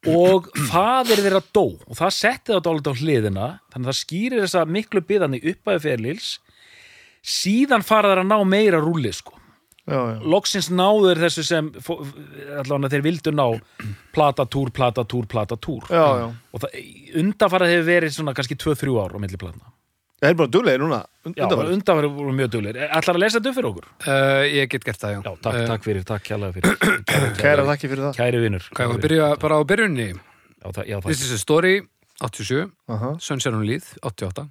og 0.05 0.49
faðir 0.69 1.23
þeirra 1.23 1.41
dó. 1.55 1.63
Og 1.89 1.97
það 1.97 2.11
setti 2.13 2.53
það 2.53 2.65
dálítið 2.67 2.91
á 2.91 2.99
hliðina. 3.01 3.47
Þannig 3.73 3.87
að 3.87 3.91
það 3.91 4.01
skýrir 4.01 4.43
þessa 4.43 4.65
miklu 4.69 5.01
byðan 5.09 5.37
í 5.37 5.41
uppæðu 5.53 5.81
ferlils 5.85 6.27
síðan 7.25 7.85
fara 7.85 8.11
þeir 8.11 8.21
að 8.21 8.29
ná 8.29 8.37
meira 8.45 8.81
rúli 8.83 9.13
sko. 9.15 9.33
Já, 9.85 9.97
já. 9.97 10.17
Loksins 10.33 10.71
náður 10.73 11.19
þessu 11.21 11.43
sem 11.45 11.67
allavega 12.57 12.89
þeir 12.93 13.03
vildu 13.05 13.33
ná 13.33 13.45
platatúr, 14.13 14.71
platatúr, 14.73 15.27
platatúr. 15.29 15.85
Já, 15.93 16.05
já. 16.21 16.27
og 16.33 16.63
það, 16.63 16.77
undanfarað 17.21 17.73
hefur 17.73 17.89
verið 17.89 18.15
svona 18.15 18.33
kannski 18.37 18.57
2-3 18.57 18.95
ár 18.97 19.13
á 19.13 19.21
milli 19.21 19.41
platna 19.41 19.73
Það 20.25 20.31
er 20.33 20.37
bara 20.41 20.51
duglegir 20.55 20.81
núna 20.81 20.99
und- 21.25 21.37
Já, 21.37 21.45
undanfarað 21.45 22.15
voru 22.17 22.33
mjög 22.33 22.49
duglir 22.55 22.77
Ætlar 22.89 23.15
að 23.15 23.21
lesa 23.21 23.37
þetta 23.39 23.49
upp 23.51 23.57
fyrir 23.59 23.69
okkur? 23.69 23.85
uh, 24.09 24.43
Ég 24.49 24.69
get 24.73 24.83
gert 24.89 24.99
það, 25.03 25.13
já. 25.15 25.19
Já, 25.21 25.31
takk, 25.45 25.55
Eh, 25.61 25.67
takk 25.69 25.83
fyrir, 25.85 26.03
takk 26.09 26.23
kjærlega 26.25 26.53
fyrir. 26.57 26.77
Kæra, 27.09 27.29
Kæra 27.37 27.65
þakki 27.69 27.89
fyrir 27.91 28.03
það. 28.07 28.15
Kæri 28.19 28.41
vinur. 28.41 28.65
Hvað 28.75 28.93
að 28.95 29.01
byrja 29.05 29.27
bara 29.39 29.55
á 29.55 29.61
byrjunni 29.69 30.07
Já, 30.15 30.67
það, 30.73 30.85
já, 30.89 30.97
This 31.05 31.19
það, 31.21 31.25
is 31.25 31.31
a 31.31 31.37
story, 31.37 31.73
87 32.25 32.71
Aha, 32.89 33.09
Sunshine 33.21 33.53
on 33.55 33.65
Leith, 33.69 33.93
88 34.01 34.49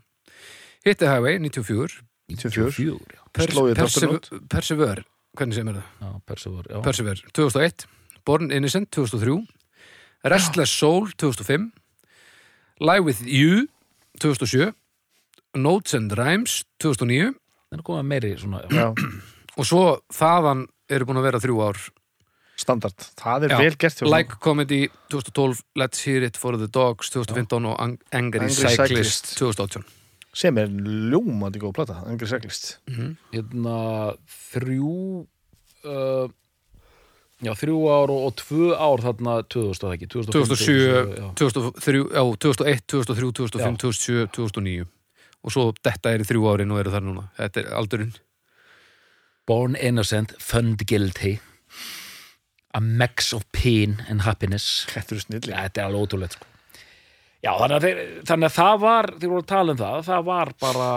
Hit 0.85 0.99
the 0.99 1.09
Highway, 1.11 1.39
94 1.39 2.03
94 2.29 2.71
fjúr, 2.73 3.01
já, 3.11 3.21
Persever 3.35 5.05
hvernig 5.37 5.55
sem 5.57 5.69
er 5.69 5.75
það? 5.75 5.87
já, 6.01 6.11
Persever, 6.29 6.63
já. 6.71 6.81
Persever, 6.85 7.23
2001 7.35 7.87
Born 8.25 8.51
Innocent, 8.53 8.91
2003 8.95 9.47
Restless 10.25 10.71
Soul, 10.71 11.11
2005 11.21 11.73
Lie 12.81 13.01
With 13.01 13.21
You, 13.27 13.67
2007 14.23 14.73
Notes 15.55 15.95
and 15.99 16.13
Rhymes, 16.19 16.63
2009 16.83 17.35
Það 17.75 17.79
er 17.79 17.85
komað 17.87 18.07
meiri 18.11 18.33
svona, 18.39 18.63
já. 18.71 18.89
Og 19.59 19.67
svo 19.67 19.83
þaðan 20.15 20.65
eru 20.91 21.07
búin 21.09 21.19
að 21.21 21.29
vera 21.29 21.41
þrjú 21.43 21.61
ár 21.65 21.81
standard 22.61 23.07
Það 23.19 23.47
er 23.49 23.55
Já, 23.55 23.59
vel 23.65 23.77
gert 23.83 24.03
Like 24.07 24.39
Comedy 24.43 24.81
2012, 25.11 25.63
Let's 25.81 26.05
Hear 26.07 26.27
It 26.29 26.39
for 26.39 26.59
the 26.61 26.69
Dogs 26.71 27.11
2015 27.15 27.67
og 27.71 27.77
Ang- 27.83 27.99
Angry, 28.15 28.47
Angry 28.47 28.55
Cyclist, 28.55 29.35
Cyclist. 29.35 29.35
2018 29.43 29.85
sem 30.35 30.57
er 30.59 30.67
ljómandi 31.13 31.61
góð 31.63 31.77
plata, 31.77 32.01
Angry 32.11 32.27
Cyclist 32.27 32.81
hérna 33.31 33.77
þrjú 34.27 35.27
uh, 35.87 36.27
já, 37.45 37.53
þrjú 37.59 37.79
ár 37.95 38.11
og, 38.11 38.25
og 38.31 38.35
tvö 38.43 38.73
ár 38.75 39.03
þarna 39.05 39.37
2000 39.47 39.85
það 39.85 39.95
ekki 39.95 40.09
2007, 40.11 40.35
2007, 40.35 41.31
2003, 41.39 42.03
já, 42.19 42.23
2001, 42.47 42.83
2003, 42.91 43.33
2005, 43.39 43.79
2007, 43.85 44.27
2009 44.35 44.91
og 45.45 45.53
svo 45.53 45.67
þetta 45.85 46.15
er 46.17 46.25
í 46.25 46.29
þrjú 46.29 46.47
árin 46.55 46.73
og 46.73 46.81
eru 46.81 46.93
þar 46.95 47.05
núna. 47.05 47.27
Þetta 47.37 47.61
er 47.63 47.73
aldurinn. 47.79 48.15
Born 49.47 49.77
Innocent, 49.77 50.33
Fund 50.41 50.87
Guilty. 50.89 51.37
A 52.75 52.81
Max 52.81 53.33
of 53.37 53.45
Pain 53.53 54.01
and 54.11 54.25
Happiness. 54.27 54.87
Þetta 54.91 55.15
eru 55.15 55.23
snilli 55.23 55.53
Já, 55.53 55.61
þetta 55.69 55.83
er 55.83 55.91
alveg 55.91 56.07
ótrúlegt 56.09 56.39
sko. 56.39 56.49
Já, 57.45 57.53
þannig 57.61 57.77
að, 57.77 57.85
þeir, 57.85 58.01
þannig 58.25 58.49
að 58.49 58.55
það 58.57 58.79
var 58.87 59.09
þegar 59.13 59.31
voru 59.35 59.43
að 59.45 59.51
tala 59.53 59.75
um 59.75 59.79
það, 59.83 59.97
það 60.09 60.23
var 60.31 60.51
bara 60.65 60.89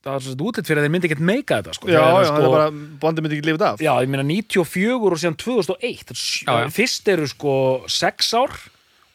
það 0.00 0.10
var 0.16 0.24
svona 0.24 0.46
útlitt 0.50 0.66
fyrir 0.68 0.80
að 0.80 0.86
þeir 0.88 0.92
myndi 0.96 1.08
ekkert 1.10 1.22
meika 1.30 1.58
þetta 1.60 1.74
sko. 1.76 1.90
Já, 1.92 2.00
já, 2.02 2.32
er 2.34 2.48
bara, 2.50 2.66
bandið 3.04 3.24
myndi 3.26 3.38
ekki 3.38 3.48
lifið 3.50 3.64
af. 3.68 3.84
Já, 3.84 3.92
ég 4.02 4.10
meina 4.10 4.24
94 4.26 4.98
og 5.14 5.20
síðan 5.22 5.38
2001 5.38 6.02
Það 6.10 6.16
er 6.16 6.20
sjö- 6.24 6.48
Já, 6.50 6.58
já. 6.64 6.70
Fyrst 6.80 7.10
eru 7.14 7.28
sko 7.30 7.54
6 8.00 8.32
ár 8.42 8.56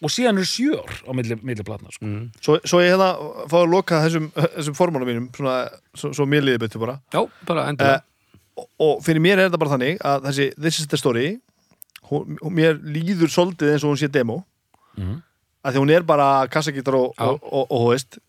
og 0.06 0.12
síðan 0.14 0.38
eru 0.42 0.48
7 0.50 0.76
ár 0.78 0.94
á 1.06 1.12
milli, 1.18 1.38
milli 1.42 1.66
platna 1.68 1.92
sko. 1.96 2.10
Svo, 2.46 2.58
svo 2.68 2.82
ég 2.84 2.94
hérna 2.94 3.10
fá 3.52 3.58
að 3.64 3.72
loka 3.74 4.02
þessum, 4.06 4.28
þessum 4.38 4.78
formálum 4.78 5.10
mínum 5.10 5.28
svona, 5.36 5.56
svo, 5.98 6.12
svo 6.16 6.28
mér 6.30 6.46
liði 6.46 6.62
betur 6.66 6.84
bara 6.86 7.00
Já, 7.16 7.24
bara 7.50 7.66
endur 7.72 7.90
uh, 7.96 8.04
og, 8.62 8.68
og 8.88 9.04
fyrir 9.06 9.24
mér 9.26 9.42
er 9.42 9.50
þetta 9.50 9.60
bara 9.66 9.74
þannig 9.76 10.04
að 10.06 10.28
þessi 10.30 10.48
This 10.62 10.80
is 10.84 10.90
the 10.94 11.00
story 11.02 11.26
hún, 12.12 12.38
hún, 12.44 12.54
mér 12.62 12.78
líður 12.86 13.34
soldið 13.34 13.74
eins 13.74 13.84
og 13.88 13.96
hún 13.96 14.02
sé 14.04 14.12
demo 14.14 14.44
Mhm. 14.96 15.18
að 15.66 15.74
því 15.76 15.80
hún 15.82 15.90
er 15.92 16.04
bara 16.08 16.26
kassagítar 16.48 16.96
og, 16.96 17.10
og, 17.20 17.42
og, 17.44 17.66
og, 17.66 17.72
og 17.76 17.90
veist 17.92 18.20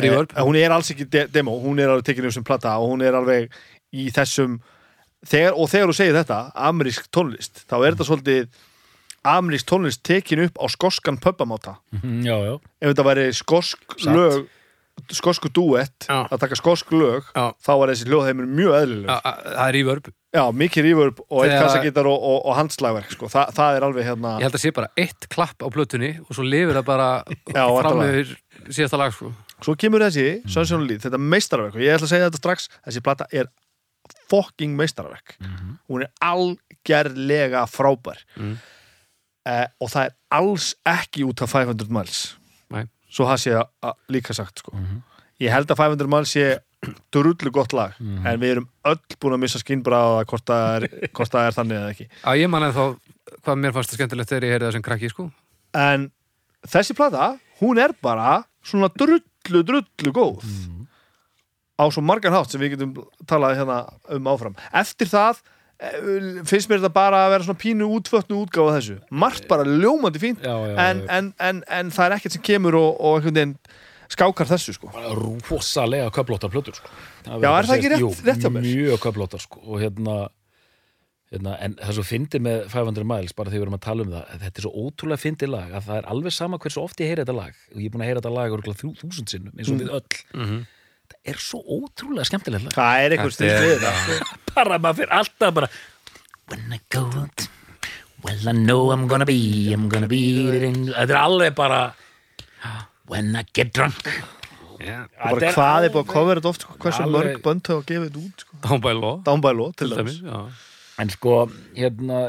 Reverb. 0.00 0.32
Eh, 0.34 0.42
hún 0.42 0.56
er 0.58 0.72
alls 0.74 0.88
ekki 0.90 1.04
de 1.12 1.20
demo, 1.30 1.52
hún 1.62 1.78
er 1.82 1.90
alveg 1.92 2.06
tekinu 2.08 2.30
sem 2.34 2.42
plata 2.46 2.72
og 2.80 2.88
hún 2.94 3.02
er 3.04 3.14
alveg 3.18 3.46
í 3.94 4.08
þessum 4.14 4.56
þegar, 5.26 5.54
og 5.54 5.68
þegar 5.70 5.90
þú 5.92 5.94
segir 5.98 6.16
þetta, 6.18 6.38
amerísk 6.66 7.06
tónlist 7.14 7.62
þá 7.68 7.74
er 7.78 7.94
þetta 7.94 8.06
svolítið 8.08 8.48
amerísk 9.24 9.66
tónlist 9.68 10.02
tekin 10.06 10.44
upp 10.46 10.56
á 10.60 10.66
skoskan 10.72 11.18
pubbamáta 11.20 11.76
Mhm, 11.92 12.22
Já, 12.24 12.36
já 12.46 12.54
ef 12.80 12.88
þetta 12.94 13.04
væri 13.04 13.26
skosk 13.34 13.78
Satt. 13.98 14.14
lög 14.16 14.46
skosku 15.16 15.48
duett 15.48 16.06
Já. 16.08 16.28
að 16.28 16.38
taka 16.40 16.54
skosk 16.56 16.90
lög 16.92 17.24
þá 17.34 17.70
var 17.78 17.88
þessi 17.88 18.04
hljóðheimur 18.08 18.46
mjög 18.46 18.74
eðlileg 18.82 19.22
Það 19.22 19.68
er 19.68 19.72
reverb 19.78 20.10
Já, 20.30 20.44
mikið 20.54 20.84
reverb 20.86 21.20
og 21.28 21.40
eitt 21.44 21.56
kassagítar 21.58 22.06
og, 22.06 22.14
og, 22.22 22.44
og 22.46 22.54
handslagverk 22.54 23.10
sko. 23.10 23.26
Þa, 23.26 23.48
það 23.50 23.76
er 23.76 23.82
alveg 23.82 24.04
hérna 24.06 24.34
Ég 24.38 24.44
held 24.46 24.54
að 24.54 24.62
sé 24.62 24.70
bara 24.76 24.90
eitt 24.96 25.26
klapp 25.32 25.58
á 25.58 25.66
plötunni 25.74 26.10
og 26.22 26.30
svo 26.36 26.44
lifir 26.46 26.76
það 26.78 26.84
bara 26.86 27.08
fram 27.82 28.02
yfir 28.04 28.36
síðasta 28.70 29.00
lag 29.00 29.10
sko. 29.16 29.32
Svo 29.60 29.74
kemur 29.74 30.04
þessi, 30.04 30.28
Sunshine 30.46 30.86
Lead, 30.86 31.02
þetta 31.02 31.18
meistarverk 31.18 31.74
og 31.74 31.82
ég 31.82 31.96
ætla 31.96 32.06
að 32.06 32.12
segja 32.14 32.28
þetta 32.30 32.38
strax, 32.44 32.68
þessi 32.86 33.02
plata 33.02 33.26
er 33.32 33.50
fucking 34.30 34.76
meistarverk 34.78 35.34
hún 35.90 36.04
er 36.06 36.12
algerlega 36.22 37.64
frábær 37.66 38.22
Mhm. 38.36 38.54
Eh, 39.50 39.66
og 39.82 39.92
það 39.92 40.08
er 40.08 40.16
alls 40.38 40.70
ekki 40.88 41.26
út 41.26 41.42
af 41.44 41.52
500 41.52 41.92
miles. 41.92 42.24
Nei. 42.70 42.84
svo 43.10 43.26
það 43.26 43.40
sé 43.42 43.54
að, 43.58 43.94
líka 44.14 44.34
sagt 44.36 44.62
sko. 44.62 44.72
ég 45.42 45.50
held 45.50 45.70
að 45.72 45.80
500 45.82 46.10
miles 46.12 46.34
sé 46.36 46.44
drullu 47.12 47.50
gott 47.52 47.74
lag 47.76 47.96
en 48.00 48.38
við 48.40 48.54
erum 48.54 48.68
öll 48.88 49.16
búin 49.20 49.34
að 49.36 49.42
missa 49.42 49.60
skinnbráða 49.60 50.22
hvort 50.30 50.46
það 50.48 50.76
er, 50.76 50.86
hvort 51.16 51.34
það 51.34 51.48
er 51.48 51.56
þannig 51.58 51.80
eða 51.80 51.90
ekki. 51.94 52.06
Já, 52.22 52.30
ég 52.40 52.52
man 52.52 52.66
eða 52.68 52.76
þá 52.78 53.10
hvað 53.44 53.60
mér 53.60 53.74
fannst 53.76 53.92
það 53.92 54.00
skemmtilegt 54.00 54.32
þegar 54.32 54.46
ég 54.46 54.54
heyrði 54.54 54.68
það 54.68 54.76
sem 54.76 54.86
krakki 54.86 55.10
sko. 55.12 55.26
en 55.76 56.06
þessi 56.68 56.96
plata, 56.96 57.30
hún 57.60 57.80
er 57.82 57.94
bara 58.02 58.42
svona 58.66 58.90
drullu, 58.94 59.62
drullu 59.66 60.14
góð. 60.14 60.44
Á 61.80 61.84
svo 61.88 62.02
margan 62.04 62.34
hátt 62.34 62.52
sem 62.52 62.60
við 62.60 62.74
getum 62.74 62.92
talað 63.28 63.56
hérna 63.60 63.78
um 64.12 64.28
áfram. 64.28 64.56
Eftir 64.76 65.08
það 65.08 65.40
finnst 66.44 66.68
mér 66.68 66.80
þetta 66.82 66.92
bara 66.92 67.20
að 67.26 67.30
vera 67.34 67.46
svona 67.46 67.60
pínu 67.62 67.86
útfötnu 67.96 68.36
útgáfa 68.44 68.72
af 68.74 68.78
þessu, 68.80 68.96
margt 69.10 69.46
bara 69.48 69.64
ljómandi 69.64 70.20
fínt 70.20 70.42
Já, 70.44 70.52
já, 70.68 70.74
en, 70.90 71.00
já. 71.00 71.06
en, 71.18 71.30
en, 71.40 71.62
en 71.80 71.92
það 71.94 72.06
er 72.10 72.16
ekkert 72.18 72.36
sem 72.36 72.42
kemur 72.50 72.76
og, 72.76 72.90
og 73.00 73.16
einhvern 73.20 73.38
veginn 73.38 73.54
skákar 74.10 74.48
þessu 74.50 74.74
sko 74.76 74.90
rosalega 75.48 76.10
köflóttar 76.12 76.50
plötur 76.52 76.74
sko. 76.76 76.90
Já, 77.24 77.48
er 77.54 77.68
það 77.68 77.76
ekki 77.78 77.92
rétt- 77.94 78.24
rétt 78.26 78.44
hjá 78.44 78.50
mér? 78.52 78.66
mjög 78.66 79.00
köflóttar 79.06 79.40
sko. 79.44 79.62
og 79.64 79.80
hérna, 79.80 80.16
hérna 81.30 81.54
en 81.62 81.76
það 81.78 81.94
svo 82.00 82.04
fyndi 82.08 82.40
með 82.42 82.64
500 82.72 83.06
miles 83.06 83.32
bara 83.38 83.52
þegar 83.52 83.62
við 83.62 83.66
erum 83.68 83.78
að 83.78 83.84
tala 83.86 84.02
um 84.04 84.10
það 84.16 84.24
að 84.34 84.44
þetta 84.44 84.58
er 84.60 84.66
svo 84.66 84.72
ótrúlega 84.84 85.22
fyndi 85.22 85.46
lag 85.48 85.70
að 85.78 85.86
það 85.86 86.00
er 86.02 86.10
alveg 86.16 86.34
sama 86.34 86.58
hversu 86.58 86.82
oft 86.82 87.00
ég 87.00 87.12
heyri 87.12 87.22
þetta 87.24 87.36
lag 87.38 87.54
og 87.70 87.78
ég 87.78 87.86
er 87.86 87.94
búin 87.94 88.02
að 88.04 88.10
heyra 88.10 88.20
þetta 88.24 88.34
lag 88.34 88.58
þrjú 88.80 88.92
þúsund 89.04 89.30
sinnum 89.32 89.54
eins 89.56 89.70
og 89.70 89.78
við 89.80 89.94
öll 89.94 90.44
Mhm. 90.44 90.60
Það 91.10 91.32
er 91.34 91.40
svo 91.42 91.60
ótrúlega 91.76 92.26
skemmtilegt 92.30 92.64
lag. 92.68 92.74
Það 92.76 93.04
er 93.04 93.14
einhver 93.16 93.30
Þetta 93.30 93.38
stil 93.38 93.48
er- 93.50 93.64
við 93.66 93.78
þetta 93.84 94.54
bara 94.54 94.78
maður 94.78 95.00
fyrir 95.02 95.16
alltaf 95.20 95.54
bara 95.60 95.68
When 96.50 96.72
I 96.74 96.80
go 96.90 97.04
out 97.22 97.48
Well 98.24 98.48
I 98.48 98.52
know 98.52 98.90
I'm 98.92 99.06
gonna 99.08 99.24
be 99.28 99.38
I'm 99.72 99.88
gonna 99.88 100.08
be 100.10 100.20
Þetta 100.90 101.08
er 101.08 101.20
alveg 101.20 101.54
bara 101.58 101.82
When 103.10 103.34
I 103.36 103.42
get 103.52 103.72
drunk. 103.74 103.96
Yeah. 104.80 105.06
og 105.20 105.36
bara 105.40 105.50
hvað 105.52 105.84
er 105.88 105.90
búið 105.92 106.04
að 106.06 106.10
cover 106.12 106.38
þetta 106.38 106.48
oft 106.54 106.62
sko, 106.64 106.74
hversu 106.80 107.02
Alveg- 107.04 107.16
mörg 107.34 107.40
bönd 107.44 107.66
hafa 107.68 107.82
gefið 107.88 108.04
þetta 108.06 108.20
út 108.22 108.44
sko. 108.44 108.58
Down 108.68 108.80
by 108.84 108.92
law. 108.96 109.16
Down 109.26 109.40
by 109.44 109.50
Law 109.58 109.72
til 109.76 109.90
til 109.90 109.98
dæmis. 109.98 110.20
En 111.02 111.10
sko, 111.12 111.34
hérna 111.76 112.20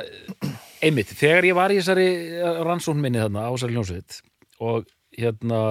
einmitt, 0.84 1.14
þegar 1.16 1.48
ég 1.48 1.56
var 1.56 1.70
í 1.72 1.78
þessari 1.80 2.08
rannsókn 2.66 3.00
minni 3.04 3.22
þarna 3.22 3.46
á 3.48 3.52
þessari 3.54 3.78
hljómsveit 3.78 4.18
og 4.60 4.90
hérna 5.20 5.62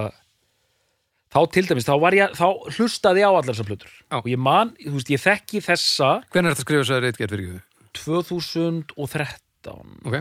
þá 1.31 1.39
til 1.55 1.65
dæmis, 1.69 1.87
þá 1.87 1.95
ég 2.17 2.33
þá 2.37 2.47
hlustaði 2.75 3.23
ég 3.23 3.27
á 3.27 3.31
allar 3.31 3.47
þessar 3.53 3.69
plötur 3.69 3.91
Já. 3.93 4.17
og 4.19 4.27
ég 4.31 4.41
man, 4.41 4.73
þú 4.81 4.95
veist, 4.97 5.11
ég 5.13 5.21
þekki 5.23 5.61
þessa 5.65 6.09
Hvernig 6.31 6.49
er 6.49 6.55
þetta 6.55 6.61
að 6.61 6.65
skrifa 6.67 6.83
þess 6.83 6.95
að 6.95 7.03
reitgerð 7.05 7.35
fyrir 7.35 7.45
ykkur? 7.47 7.63
2013 8.01 9.95
Ok, 10.07 10.17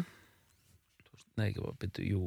nei, 1.41 1.47
ekki, 1.51 1.61
byrju, 1.83 2.07
jú 2.11 2.23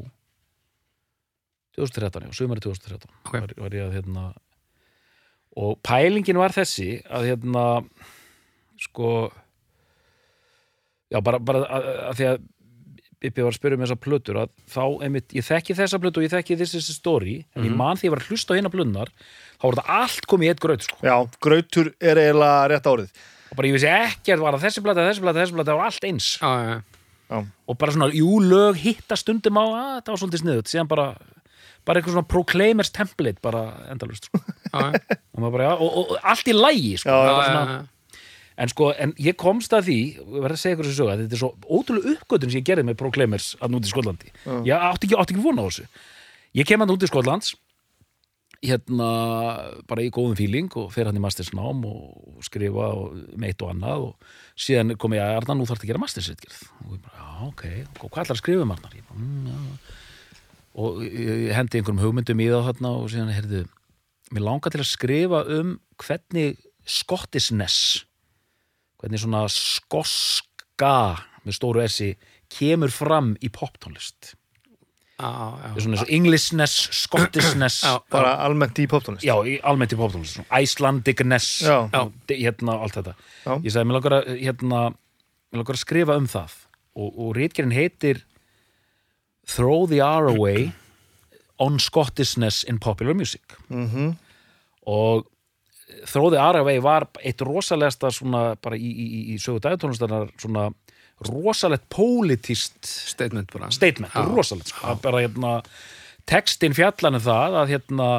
2013, 1.78 2.28
já, 2.28 2.34
sumari 2.38 2.62
2013 2.64 3.10
Ok. 3.26 3.34
var, 3.40 3.56
var 3.66 3.78
ég 3.80 3.88
að 3.88 3.96
hérna 3.98 4.26
og 5.54 5.78
pælingin 5.86 6.40
var 6.42 6.54
þessi 6.54 6.90
að 7.14 7.28
hérna 7.30 7.64
sko 8.82 9.10
já, 11.14 11.20
bara, 11.22 11.40
bara 11.40 11.62
að, 11.70 11.88
að 12.10 12.16
því 12.20 12.28
að 12.32 12.38
Bippi 13.24 13.46
var 13.46 13.54
að 13.54 13.60
spyrja 13.60 13.78
um 13.80 13.84
þessa 13.86 14.00
plötur 14.04 14.40
að 14.42 14.50
þá, 14.74 14.84
einmitt, 15.06 15.36
ég 15.36 15.46
þekki 15.48 15.76
þessa 15.78 16.00
plötu 16.04 16.20
og 16.20 16.26
ég 16.26 16.34
þekki 16.34 16.58
This 16.60 16.74
is 16.76 16.90
the 16.90 16.96
story, 16.96 17.36
en 17.56 17.68
ég 17.68 17.76
man 17.80 18.00
því 18.00 18.10
ég 18.10 18.16
var 18.16 18.24
að 18.24 18.32
hlusta 18.34 18.52
á 18.52 18.58
hérna 18.58 18.72
plötunar, 18.74 19.12
þá 19.56 19.64
var 19.64 19.78
þetta 19.80 20.00
allt 20.00 20.28
komið 20.34 20.50
í 20.50 20.52
eitt 20.52 20.64
gröð, 20.64 20.88
sko, 20.88 20.98
Já, 21.08 21.16
grautur 21.44 21.94
er 22.04 22.22
eiginlega 22.22 22.66
rétt 22.74 22.90
árið 22.92 23.14
og 23.54 23.60
bara 23.60 23.70
ég 23.70 23.78
vissi 23.78 23.92
ekkert 23.92 24.42
var 24.42 24.58
að 24.58 24.66
þessi 24.66 24.84
plata, 24.84 25.06
þessi 25.08 25.24
plata, 25.24 25.40
þessi 25.40 25.56
plata, 25.56 25.70
það 25.70 25.80
var 25.80 25.92
allt 25.92 26.08
eins 26.10 26.30
já, 26.42 26.52
já, 26.68 26.76
já. 27.30 27.40
og 27.70 27.80
bara 27.80 27.96
svona, 27.96 28.10
jú, 28.18 28.40
lög 28.44 28.82
hitta 28.82 29.20
stundum 29.20 29.62
á 29.62 29.66
að 29.66 29.96
það 30.02 30.12
var 30.12 30.22
svolítið 30.24 30.44
sniðut, 30.44 30.74
síðan 30.74 30.92
bara 30.92 31.08
bara 31.84 32.00
eitthvað 32.00 32.16
svona 32.16 32.32
proclaimers 32.32 32.94
template 32.96 33.44
bara 33.44 33.64
endalust, 33.92 34.30
sko. 34.30 34.40
já, 34.72 34.90
já. 34.90 35.18
og, 35.36 35.48
bara, 35.48 35.74
og, 35.76 35.88
og, 35.88 36.14
og 36.16 36.30
allt 36.34 36.50
í 36.50 36.56
lægi 36.56 36.94
sko. 37.04 37.12
Já, 37.12 37.84
en 38.58 38.72
sko, 38.72 38.92
en 39.00 39.14
ég 39.22 39.38
komst 39.40 39.74
að 39.74 39.90
því 39.90 40.00
og 40.24 40.38
ég 40.38 40.46
verð 40.46 40.58
að 40.58 40.62
segja 40.62 40.78
ykkur 40.78 40.90
sögu, 40.92 41.12
að 41.12 41.24
þetta 41.24 41.38
er 41.38 41.42
svo 41.42 41.52
ótrúlega 41.66 42.16
uppgötun 42.18 42.54
sem 42.54 42.62
ég 42.62 42.68
gerði 42.70 42.88
með 42.90 43.00
proclaimers 43.02 43.54
að 43.60 43.74
núti 43.74 43.90
í 43.90 43.94
Skotlandi. 43.94 44.34
Ég 44.68 44.88
átti 44.90 45.10
ekki, 45.10 45.20
átti 45.20 45.36
ekki 45.36 45.46
vona 45.46 45.66
á 45.66 45.68
þessu. 45.70 45.88
Ég 46.54 46.70
kem 46.70 46.86
að 46.86 46.92
núti 46.94 47.08
í 47.08 47.12
Skotlands 47.12 47.56
hérna 48.64 49.08
bara 49.90 50.06
í 50.06 50.12
góðum 50.14 50.38
fíling 50.40 50.72
og 50.80 50.92
fer 50.94 51.10
hann 51.10 51.18
í 51.20 51.24
mastersnám 51.24 51.82
og 51.88 52.46
skrifa 52.48 52.94
og 52.96 53.18
meitt 53.40 53.60
og 53.64 53.74
annað 53.74 54.06
og 54.08 54.30
síðan 54.56 54.96
kom 55.00 55.16
ég 55.18 55.24
að 55.24 55.42
Arnar, 55.42 55.60
nú 55.60 55.68
þarf 55.68 55.84
að 55.84 55.92
gera 55.92 56.04
mastersritgerð. 56.04 56.62
Og 56.86 56.96
ég 56.96 57.02
bara, 57.04 57.18
já, 57.20 57.50
ok, 57.50 57.66
og 58.00 58.06
hvað 58.06 58.24
ætlar 58.24 58.38
að 58.38 58.42
skrifa 58.44 58.64
um 58.64 58.74
Arnar? 58.76 58.96
Ég 58.96 59.10
bara, 59.10 59.20
mm, 59.20 59.50
já. 59.52 60.00
Og 60.74 61.04
ég 61.06 61.52
hendi 61.54 61.80
einhverjum 61.80 62.02
hugmyndum 62.02 62.42
í 62.42 62.50
það 62.50 62.70
þarna 62.70 62.94
og 63.02 63.12
síðan, 63.12 63.34
heyrðu, 63.36 63.66
mér 64.34 64.48
langar 64.48 64.74
til 64.74 64.82
að 64.82 64.90
skrifa 64.90 65.44
um 65.60 65.76
hvernig 66.02 66.64
skottisness 66.90 68.06
hvernig 69.04 69.20
svona 69.20 69.44
skoska 69.52 70.96
með 71.44 71.58
stóru 71.58 71.84
essi 71.84 72.14
kemur 72.54 72.94
fram 72.94 73.34
í 73.44 73.50
poptónlist. 73.52 74.34
Það 75.24 75.78
er 75.78 75.84
svona 75.84 75.98
eins 75.98 76.04
og 76.04 76.12
Englishness, 76.18 76.76
Scottishness. 77.04 77.82
Bara 78.12 78.34
almennt 78.44 78.80
í 78.82 78.88
poptónlist. 78.90 79.26
Já, 79.28 79.36
almennt 79.68 79.94
í 79.94 80.00
poptónlist. 80.00 80.42
Icelandicness 80.48 81.64
hérna, 82.32 82.78
allt 82.80 82.98
þetta. 82.98 83.16
Já. 83.44 83.54
Ég 83.60 83.76
sagði, 83.76 83.90
mér 83.90 84.00
langar 84.00 84.16
að, 84.18 84.32
hérna, 84.42 84.84
mér 85.52 85.62
langar 85.62 85.78
að 85.78 85.84
skrifa 85.84 86.18
um 86.20 86.30
það. 86.32 86.56
Og, 86.94 87.12
og 87.12 87.36
rítgerinn 87.38 87.76
heitir 87.76 88.24
Throw 89.50 89.86
the 89.92 90.00
R 90.00 90.32
away 90.32 90.72
on 91.62 91.80
Scottishness 91.84 92.64
in 92.64 92.80
popular 92.80 93.16
music. 93.18 93.58
Mhm. 93.68 94.16
og 94.84 95.28
R 96.40 96.58
away 96.62 96.80
var 96.82 97.08
eitt 97.24 97.42
rosalegasta 97.42 98.12
svona 98.12 98.56
bara 98.62 98.76
í, 98.76 98.90
í, 98.92 99.36
í- 99.36 99.40
sögu 99.42 99.60
dagatónlistarinnar 99.64 100.30
svona 100.42 100.70
rosalegt 101.24 101.86
pólitíst 101.94 102.86
Statement 102.86 103.52
bara 103.54 103.70
statement, 103.72 104.14
Já. 104.14 104.26
rosalegt 104.36 104.68
sko. 104.74 104.96
bara 105.02 105.22
hérna 105.24 105.62
textin 106.26 106.74
fjallan 106.74 107.16
er 107.16 107.24
það 107.24 107.58
að 107.64 107.68
hérna 107.78 108.10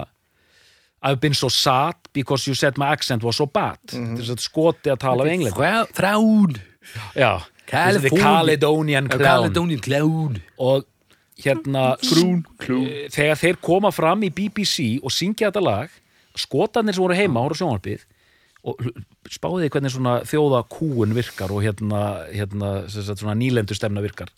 I've 1.04 1.20
been 1.20 1.34
so 1.34 1.48
sad 1.52 1.94
because 2.14 2.46
you 2.48 2.54
said 2.54 2.78
my 2.78 2.86
accent 2.92 3.22
was 3.22 3.36
so 3.36 3.46
bad 3.46 3.78
Mhm. 3.92 4.16
þess 4.16 4.30
að 4.30 4.40
skoti 4.40 4.90
að 4.90 4.98
tala 5.00 5.24
af 5.24 5.28
england 5.30 5.56
Well, 5.58 5.86
Þrán 5.92 6.56
já, 7.14 7.42
Caledonian 7.66 9.08
Clown 9.08 9.52
Clown 9.82 10.40
og 10.58 10.84
hérna 11.36 11.96
Krún, 11.98 12.44
klún. 12.58 12.86
eh, 12.88 13.08
þegar 13.10 13.36
þeir 13.40 13.56
koma 13.60 13.90
fram 13.92 14.20
í 14.22 14.30
BBC 14.30 15.00
og 15.02 15.10
syngja 15.10 15.50
þetta 15.50 15.62
lag 15.62 15.90
skotarnir 16.38 16.96
sem 16.96 17.04
voru 17.04 17.16
heima, 17.18 17.42
voru 17.44 17.58
sjónvarpið 17.58 18.04
og 18.64 18.80
spáðið 19.28 19.72
hvernig 19.74 19.92
svona 19.92 20.14
þjóða 20.24 20.62
kúun 20.72 21.14
virkar 21.16 21.52
og 21.52 21.64
hérna, 21.64 22.04
hérna 22.32 22.76
svona 22.88 23.36
nýlendu 23.36 23.76
stemna 23.76 24.02
virkar. 24.04 24.30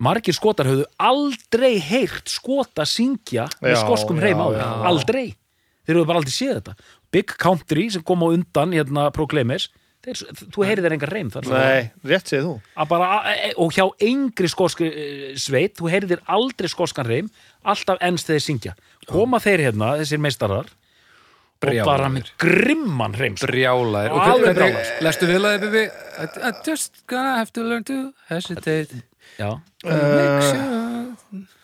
Margir 0.00 0.34
skotar 0.34 0.66
höfðu 0.66 0.86
aldrei 0.98 1.76
heyrt 1.84 2.30
skota 2.32 2.86
syngja 2.88 3.46
með 3.60 3.76
skoskum 3.82 4.18
hreim 4.22 4.40
áður, 4.40 4.62
já. 4.62 4.70
aldrei. 4.90 5.26
Þeir 5.84 5.98
höfðu 5.98 6.08
bara 6.08 6.22
aldrei 6.22 6.34
séð 6.34 6.56
þetta. 6.56 6.74
Big 7.12 7.36
Country 7.42 7.86
sem 7.92 8.02
kom 8.06 8.24
á 8.24 8.28
undan 8.32 8.74
hérna 8.74 9.10
Proclaimers 9.14 9.68
þeir, 10.04 10.22
þú 10.54 10.66
heyrir 10.66 10.86
þeir 10.86 10.96
engar 10.96 11.12
reym 11.12 11.30
þar 11.32 11.48
Nei, 11.50 11.90
rétt 12.10 12.32
segið 12.32 12.46
þú. 12.48 12.54
Bara, 12.90 13.10
e- 13.34 13.52
og 13.60 13.74
hjá 13.76 13.84
engri 14.08 14.50
skoski 14.50 14.88
eh, 14.88 15.24
sveit, 15.40 15.76
þú 15.78 15.90
heyrir 15.92 16.10
þér 16.14 16.24
aldrei 16.38 16.70
skoskan 16.72 17.08
reym, 17.08 17.30
alltaf 17.62 18.00
ennst 18.04 18.30
þeir 18.30 18.44
syngja. 18.44 18.76
Koma 19.10 19.40
þeir 19.42 19.66
hérna, 19.68 19.94
þessir 20.00 20.22
meistarar 20.22 20.70
og 21.60 21.68
Brjálaðir. 21.68 21.84
bara 21.90 22.08
með 22.08 22.28
grimman 22.40 23.12
reym 23.20 23.36
sko. 23.36 23.46
Brjálaðir 23.50 24.14
Og 24.16 24.20
Alveg 24.24 24.56
hvernig, 24.56 24.56
brjálaðir. 24.56 25.02
lestu 25.04 25.26
vel 25.28 25.44
að 25.44 25.52
þið, 25.52 25.60
Bibi? 25.66 25.84
I, 26.48 26.52
just 26.64 27.02
gonna 27.06 27.34
have 27.36 27.52
to 27.52 27.62
learn 27.62 27.84
to 27.84 27.98
hesitate 28.30 29.02
já, 29.38 29.50
Make 29.84 30.42
sure 30.48 31.16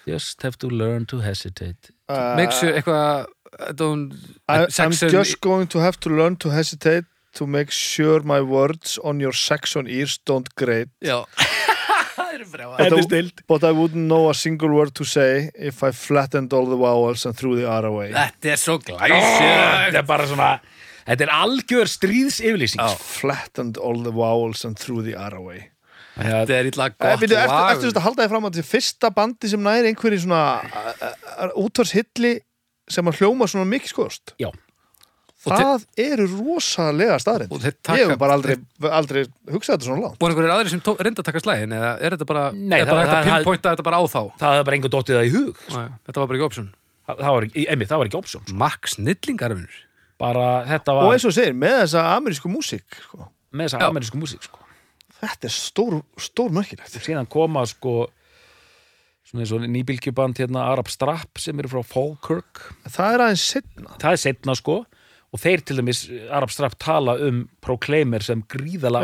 just 0.06 0.42
have 0.42 0.56
to 0.59 0.68
learn 0.68 1.06
to 1.06 1.20
hesitate 1.20 1.90
Make 2.37 2.52
sure 2.52 2.72
eitthvað 2.76 3.26
I 3.59 3.72
don't 3.72 4.12
I, 4.48 4.66
I'm 4.78 4.92
just 4.92 5.40
going 5.40 5.66
to 5.68 5.78
have 5.80 5.98
to 6.00 6.11
learn 6.11 6.37
to 6.44 6.50
hesitate 6.50 7.06
to 7.35 7.46
make 7.46 7.70
sure 7.70 8.20
my 8.22 8.40
words 8.40 8.98
on 9.02 9.18
your 9.20 9.32
Saxon 9.32 9.87
ears 9.88 10.18
don't 10.24 10.48
grate 10.56 10.88
Já 11.00 11.24
Þetta 12.44 12.87
er 12.87 12.90
But 12.90 12.99
I- 12.99 13.03
snilt. 13.09 13.42
But 13.49 13.64
I 13.64 13.72
wouldn't 13.72 14.07
know 14.07 14.29
a 14.31 14.35
single 14.35 14.68
word 14.70 14.94
to 14.94 15.05
say 15.05 15.51
if 15.55 15.83
I 15.83 15.90
flattened 15.92 16.53
all 16.53 16.66
the 16.66 16.77
vowels 16.77 17.25
and 17.27 17.37
threw 17.37 17.57
the 17.57 17.66
R 17.68 17.85
away. 17.87 18.11
Þetta 18.12 18.53
er 18.53 18.57
svo 18.61 18.79
glæsir 18.79 19.14
þetta 19.40 19.99
er 20.03 20.03
bara 20.03 20.27
svona 20.27 20.51
þetta 21.07 21.20
er 21.29 21.33
algjör 21.33 21.87
stríðs 21.88 22.40
yfirlýsing 22.42 22.83
Flattened 22.99 23.79
all 23.79 24.03
the 24.03 24.12
vowels 24.12 24.64
and 24.64 24.77
threw 24.77 25.03
the 25.03 25.14
R 25.16 25.35
away. 25.37 25.70
Þetta 26.16 26.49
er 26.57 26.66
Eh, 26.66 26.70
gott 26.72 26.94
Eftir, 27.12 27.29
þetta 27.29 28.01
halda 28.01 28.25
ég 28.25 28.31
fram 28.33 28.44
að 28.49 28.55
þetta 28.55 28.64
er 28.64 28.70
fyrsta 28.70 29.11
bandi 29.14 29.49
sem 29.53 29.61
næri 29.61 29.90
einhverju 29.92 30.22
svona 30.25 31.51
útvarshilli 31.61 32.38
sem 32.88 33.05
að 33.11 33.18
hljóma 33.20 33.49
svona 33.51 33.66
mikið 33.68 33.90
skoðust 33.92 34.33
já, 34.40 34.49
Það 35.46 35.85
eru 36.02 36.26
rosalega 36.32 37.16
staðrind 37.22 37.52
Og 37.54 37.61
þeir 37.62 37.74
Ég 38.00 38.11
hef 38.11 38.18
bara 38.18 38.35
aldrei, 38.38 38.56
aldrei 38.90 39.22
hugsað 39.52 39.76
þetta 39.76 39.87
svona 39.87 40.02
langt. 40.06 40.18
Voru 40.20 40.35
einhverjir 40.35 40.54
aðrir 40.56 40.72
sem 40.74 40.82
reyndu 40.82 41.22
að 41.22 41.28
taka 41.30 41.42
slægin 41.44 41.74
eða 41.76 41.90
er 42.02 42.16
þetta 42.16 42.26
bara, 42.26 42.44
Nei, 42.52 42.80
er 42.80 42.87
bara 42.90 43.04
það- 43.06 43.14
hægt 43.14 43.30
að 43.30 43.38
pinpointa 43.44 43.72
þetta 43.76 43.87
bara 43.87 44.00
á 44.00 44.04
þá? 44.11 44.20
það 44.42 44.54
hefur 44.56 44.66
bara 44.70 44.76
engur 44.80 44.92
dottið 44.96 45.16
það 45.20 45.26
í 45.28 45.32
hug 45.37 45.62
Nei, 45.76 45.88
Þetta 46.06 46.18
var 46.20 46.26
bara 46.26 46.38
ekki 46.40 46.46
option. 46.50 46.68
Það, 47.06 47.16
það 47.22 47.32
var, 47.37 47.42
ekki- 47.46 47.66
einmitt, 47.70 47.88
það 47.92 47.98
var 48.02 48.06
ekki 48.11 48.18
option 48.18 48.42
Max 48.64 48.96
Snillingarfinur 48.96 49.76
bara 50.18 50.46
þetta 50.66 50.92
Og 50.96 51.02
var 51.06 51.12
eins 51.14 51.24
og 51.24 51.30
þú 51.30 51.37
segir, 51.38 51.54
með 51.54 51.74
þessa 51.85 52.04
amerísku 52.16 52.48
músík 52.50 53.00
sko, 53.06 53.28
með 53.52 53.68
þessa 53.68 53.80
Já. 53.80 53.88
amerísku 53.90 54.18
músík 54.18 54.42
sko. 54.42 54.59
Þetta 55.20 55.44
er 55.48 55.54
stór, 55.54 56.02
stór 56.20 56.50
merkilegt. 56.52 56.92
Síðan 57.00 57.28
koma 57.28 57.62
sko 57.66 58.09
svona 59.26 59.42
eins 59.44 59.52
og 59.56 59.64
nýbylgjuband 59.66 60.38
hérna 60.38 60.66
Arab 60.72 60.88
Strap 60.92 61.38
sem 61.42 61.59
eru 61.59 61.68
frá 61.72 61.82
Falkirk. 61.85 62.61
Það 62.88 63.14
er 63.16 63.24
aðeins 63.26 63.46
setna 63.54 63.96
það 63.98 64.12
er 64.12 64.20
setna 64.22 64.54
sko 64.59 64.76
og 65.37 65.42
þeir 65.42 65.62
til 65.68 65.79
dæmis 65.81 66.03
Arab 66.33 66.53
Strap 66.55 66.77
tala 66.81 67.16
um 67.29 67.42
Proclaimer 67.64 68.25
sem 68.25 68.42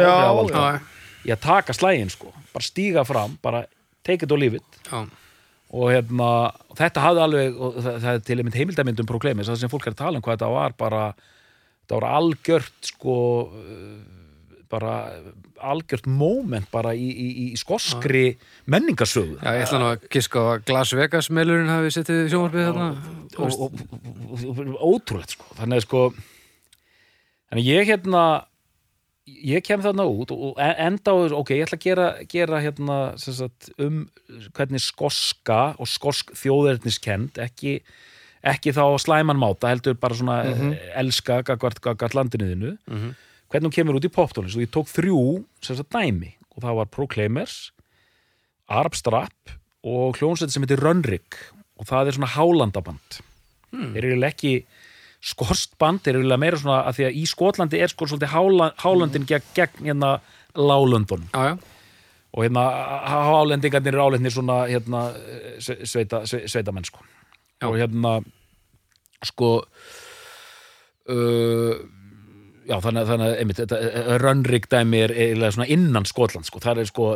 áhrifavalda 0.01 0.62
Já, 0.73 0.79
í 1.29 1.35
að 1.35 1.42
taka 1.45 1.77
slægin 1.77 2.11
sko. 2.12 2.33
Bara 2.55 2.66
stíga 2.66 3.05
fram, 3.07 3.37
bara 3.45 3.66
take 4.07 4.27
it 4.27 4.33
or 4.33 4.40
leave 4.40 4.59
it. 4.59 4.81
Já, 4.88 5.05
og 5.73 5.92
og 6.68 6.77
þetta 6.77 7.05
hafði 7.05 7.23
alveg, 7.27 7.61
það, 7.85 8.01
það 8.05 8.11
er 8.14 8.25
til 8.29 8.38
einmitt 8.40 8.59
heimildamind 8.61 9.05
um 9.05 9.09
Proclaimer, 9.09 9.47
það 9.49 9.61
sem 9.62 9.73
fólk 9.73 9.87
er 9.88 9.95
að 9.95 10.03
tala 10.03 10.18
um 10.21 10.25
hvað 10.25 10.37
þetta 10.38 10.51
var 10.53 10.75
bara, 10.81 11.05
þetta 11.85 12.01
var 12.01 12.09
algjört 12.18 12.90
sko 12.92 13.16
bara 14.72 14.94
algjört 15.62 16.06
moment 16.11 16.66
bara 16.72 16.94
í, 16.96 17.06
í, 17.12 17.26
í 17.44 17.46
skoskri 17.61 18.24
menningarsögu. 18.72 19.37
Já, 19.38 19.52
ég 19.58 19.66
ætla 19.68 19.80
nú 19.82 19.90
að 19.92 20.06
giska 20.16 20.40
á 20.40 20.44
að 20.56 20.64
Glas 20.70 20.92
Vegas 20.98 21.28
meilurinn 21.30 21.70
hafi 21.70 21.92
settið 21.94 22.22
sjónvarpið 22.32 22.68
þarna. 22.70 22.87
Og, 23.37 23.58
og, 23.68 23.82
og, 24.32 24.62
og 24.64 24.87
ótrúlegt 24.96 25.37
sko. 25.37 25.50
Þannig 25.61 25.82
að 25.82 25.87
sko 25.87 26.02
þannig 27.52 27.68
ég 27.68 27.90
hérna 27.92 28.22
ég 29.46 29.62
kem 29.64 29.82
þarna 29.85 30.04
út 30.11 30.32
og 30.35 30.56
enda 30.58 31.12
á 31.14 31.16
þessu, 31.20 31.37
ok, 31.38 31.52
ég 31.54 31.66
ætla 31.68 31.78
að 31.78 31.85
gera, 31.85 32.06
gera 32.32 32.58
hérna 32.64 32.96
sagt, 33.22 33.68
um 33.78 34.00
hvernig 34.56 34.82
skoska 34.82 35.61
og 35.78 35.87
skosk 35.90 36.32
þjóðerniskend 36.40 37.38
ekki, 37.44 37.76
ekki 38.42 38.74
þá 38.74 38.82
á 38.82 38.98
slæman 38.98 39.38
máta, 39.38 39.70
heldur 39.70 39.94
bara 40.02 40.18
svona 40.18 40.40
elska 40.98 41.42
gagvart, 41.46 41.78
gagvart 41.85 42.16
landinuðinu 42.18 42.74
Mhm. 42.90 43.12
Hvernig 43.53 43.69
hún 43.69 43.77
kemur 43.77 43.99
út 44.01 44.07
í 44.09 44.12
poptónlist 44.12 44.57
og 44.57 44.65
ég 44.65 44.73
tók 44.73 44.88
þrjú 44.91 45.45
sem 45.62 45.77
sagt 45.79 45.93
dæmi. 45.93 46.33
Og 46.57 46.62
það 46.65 46.79
var 46.81 46.88
Proclaimers 46.93 47.59
Arab 48.73 48.95
Strap 48.97 49.53
og 49.85 50.17
hljónsveit 50.19 50.53
sem 50.55 50.62
heitir 50.65 50.81
Rönnrik 50.81 51.37
og 51.81 51.87
það 51.88 52.09
er 52.12 52.19
svona 52.19 52.33
hálandaband 52.37 53.21
Hmm. 53.73 53.95
þeir 53.95 54.05
eru 54.05 54.25
ekki 54.29 54.51
skorst 55.25 55.79
band, 55.81 56.03
þeir 56.05 56.19
eru 56.19 56.37
meira 56.37 56.59
svona 56.61 56.83
að 56.85 56.99
því 56.99 57.05
að 57.07 57.15
í 57.17 57.23
Skotlandi 57.31 57.79
er 57.81 57.88
sko 57.88 58.05
svolítið 58.05 58.29
hála, 58.35 58.67
hálandin 58.83 59.25
gegn, 59.25 59.47
gegn 59.57 59.87
hérna 59.88 60.11
lálöndunum 60.53 61.25
Já, 61.33 61.55
já, 61.55 61.59
og 62.37 62.45
hérna 62.45 62.65
hálendingarnir 63.09 63.95
eru 63.95 64.03
álendnir 64.05 64.35
svona 64.35 64.59
hérna 64.69 65.07
sve- 65.57 65.87
sveita, 65.88 66.21
sve- 66.29 66.45
sveitamenn 66.53 66.85
sko. 66.85 67.01
Já. 67.62 67.69
og 67.71 67.79
hérna 67.81 68.12
sko 69.25 69.65
uh, 71.09 71.75
já 72.68 72.77
þannig, 72.85 73.01
að- 73.03 73.09
þannig 73.11 73.27
að 73.27 73.38
einmitt, 73.42 73.61
þetta 73.62 74.18
rönnrik 74.22 74.68
dæmi 74.70 75.01
er 75.07 75.12
eiginlega 75.16 75.55
svona 75.57 75.66
innan 75.75 76.05
Skotland 76.09 76.46
sko, 76.46 76.61
það 76.62 76.81
er 76.83 76.88
sko 76.90 77.07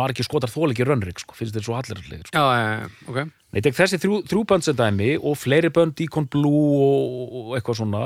margir 0.00 0.24
skotar 0.26 0.52
þól 0.52 0.70
ekki 0.72 0.86
rönnrik 0.88 1.20
sko, 1.20 1.36
finnst 1.36 1.54
þeir 1.56 1.66
svo 1.66 1.76
hallir 1.76 2.00
sko. 2.00 2.32
já, 2.32 2.44
já, 2.56 2.70
já, 2.80 2.88
ok. 3.12 3.20
Nei, 3.52 3.60
tek 3.66 3.74
þessi 3.76 3.98
þrjú, 4.00 4.20
þrjú 4.30 4.42
bönd 4.52 4.64
sem 4.66 4.76
dæmi 4.78 5.10
og 5.18 5.36
fleiri 5.36 5.70
bönd, 5.74 5.96
Deacon 5.98 6.26
Blue 6.30 6.80
og, 6.80 7.32
og 7.40 7.54
eitthvað 7.58 7.80
svona. 7.82 8.02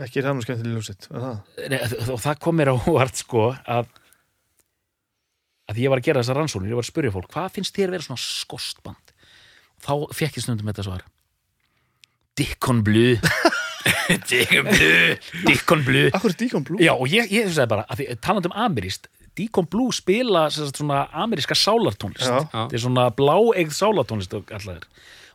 Ekki 0.00 0.22
er 0.22 0.28
það 0.30 0.38
nú 0.38 0.44
skemmtileg 0.46 0.78
ljósitt 0.78 1.08
er 1.12 1.20
það? 1.20 1.40
Nei, 1.68 1.80
og 2.14 2.20
það 2.24 2.38
kom 2.40 2.56
mér 2.56 2.70
á 2.72 2.76
óvart 2.80 3.18
sko 3.20 3.50
að 3.68 3.90
að 5.72 5.78
ég 5.84 5.92
var 5.92 6.00
að 6.00 6.06
gera 6.08 6.22
þessar 6.22 6.38
rannsóknir, 6.40 6.72
ég 6.72 6.78
var 6.78 6.84
að 6.84 6.90
spyrja 6.90 7.12
fólk 7.14 7.28
hvað 7.32 7.52
finnst 7.58 7.76
þér 7.76 7.92
vera 7.94 8.04
svona 8.06 8.20
skostband? 8.20 9.12
Þá 9.82 9.92
fekk 10.16 10.38
ég 10.38 10.44
stundum 10.46 10.68
þetta 10.72 10.84
svar. 10.86 11.04
Deacon 12.38 12.82
Blue 12.86 13.18
Deacon 14.30 14.68
Blue 14.68 15.16
Deacon 15.48 15.82
Blue. 15.86 16.12
Akkur 16.16 16.36
Deacon 16.38 16.66
Blue? 16.66 16.82
Já, 16.82 16.94
og 16.94 17.10
ég, 17.10 17.30
ég 17.32 17.50
sagði 17.50 17.70
bara, 17.74 17.86
að 17.88 18.02
því, 18.02 18.08
talandi 18.24 18.52
um 18.52 18.56
ameríst 18.66 19.10
Deacon 19.38 19.68
Blue 19.72 19.94
spila 19.96 20.46
sem 20.52 20.66
sagt, 20.68 20.80
svona 20.82 21.06
ameríska 21.24 21.56
sálartónlist. 21.56 22.28
Já. 22.28 22.44
Þetta 22.52 22.76
er 22.76 22.84
svona 22.84 23.08
bláeigð 23.16 23.76
sálartónlist 23.78 24.36
og 24.36 24.52
allar 24.58 24.84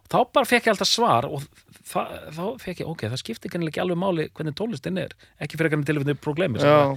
og 0.08 0.14
þá 0.14 0.34
bara 0.34 0.48
fekk 0.48 0.68
ég 0.68 0.74
alltaf 0.74 0.90
svar 0.90 1.28
og 1.28 1.44
þá 1.88 2.44
fekk 2.62 2.84
ég, 2.84 2.88
ok, 2.88 3.08
það 3.12 3.22
skiptir 3.22 3.58
ekki 3.68 3.82
alveg 3.84 4.00
máli 4.00 4.28
hvernig 4.32 4.56
tónlistin 4.56 5.00
er, 5.02 5.16
ekki 5.44 5.60
fyrir 5.60 5.72
ekki 5.72 5.88
tilfændi 5.90 6.16
problemi 6.20 6.62
Já, 6.64 6.96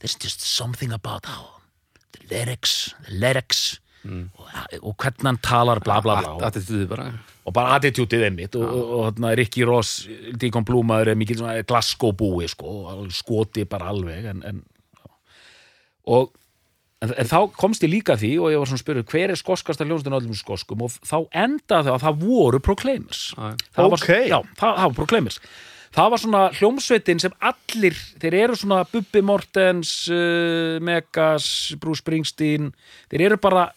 there's 0.00 0.16
just 0.18 0.42
something 0.42 0.92
about 0.92 1.26
how 1.26 1.60
the 2.12 2.26
lyrics, 2.30 2.94
the 3.06 3.14
lyrics 3.14 3.78
og, 4.06 4.48
og 4.82 4.94
hvernig 5.02 5.26
hann 5.30 5.40
talar 5.44 5.80
bla 5.84 6.00
bla 6.04 6.18
bla. 6.22 6.32
Og, 6.36 6.42
Attitúdið 6.48 6.88
bara. 6.90 7.06
Og 7.48 7.54
bara 7.56 7.78
attitútið 7.78 8.26
einmitt. 8.28 8.56
Og, 8.60 8.64
og, 8.64 8.90
og 8.98 9.04
hérna 9.08 9.30
Rikki 9.38 9.64
Ross, 9.68 10.02
Deacon 10.36 10.66
Blúmaður 10.68 11.14
er 11.14 11.20
mikið 11.20 11.40
svona 11.42 11.62
Glasgow 11.68 12.12
búi 12.16 12.48
sko, 12.50 12.74
og 12.92 13.06
skoti 13.16 13.64
bara 13.68 13.88
alveg 13.94 14.26
en, 14.34 14.42
en, 14.44 14.60
og 16.08 16.30
en, 17.04 17.14
en 17.14 17.28
þá 17.30 17.38
komst 17.56 17.84
ég 17.86 17.92
líka 17.92 18.16
að 18.16 18.24
því 18.24 18.32
og 18.42 18.52
ég 18.52 18.60
var 18.60 18.70
svona 18.70 18.80
að 18.80 18.84
spyrja 18.84 19.06
hver 19.12 19.32
er 19.32 19.38
skoskasta 19.40 19.86
hljónstun 19.88 20.14
á 20.14 20.18
öllum 20.20 20.36
skoskum? 20.38 20.84
Og 20.86 20.94
þá 21.06 21.16
endaði 21.44 21.88
það 21.88 21.96
að 21.96 22.04
það 22.06 22.22
voru 22.26 22.60
Proclaimers. 22.68 23.24
Það 23.38 23.90
var, 23.94 23.98
Ok. 23.98 24.12
já, 24.28 24.38
það, 24.58 24.78
það 24.82 24.86
var 24.86 24.96
Proclaimers. 25.00 25.40
Það 25.88 26.10
var 26.12 26.20
svona 26.20 26.40
hljómsveitin 26.52 27.20
sem 27.22 27.34
allir 27.48 27.96
þeir 28.20 28.34
eru 28.42 28.56
svona 28.60 28.82
Bubbi 28.92 29.22
Mortens 29.24 29.92
uh, 30.12 30.76
Megas, 30.84 31.46
Bruce 31.80 32.02
Springsteen 32.04 32.74
þeir 33.08 33.24
eru 33.30 33.38
bara 33.40 33.70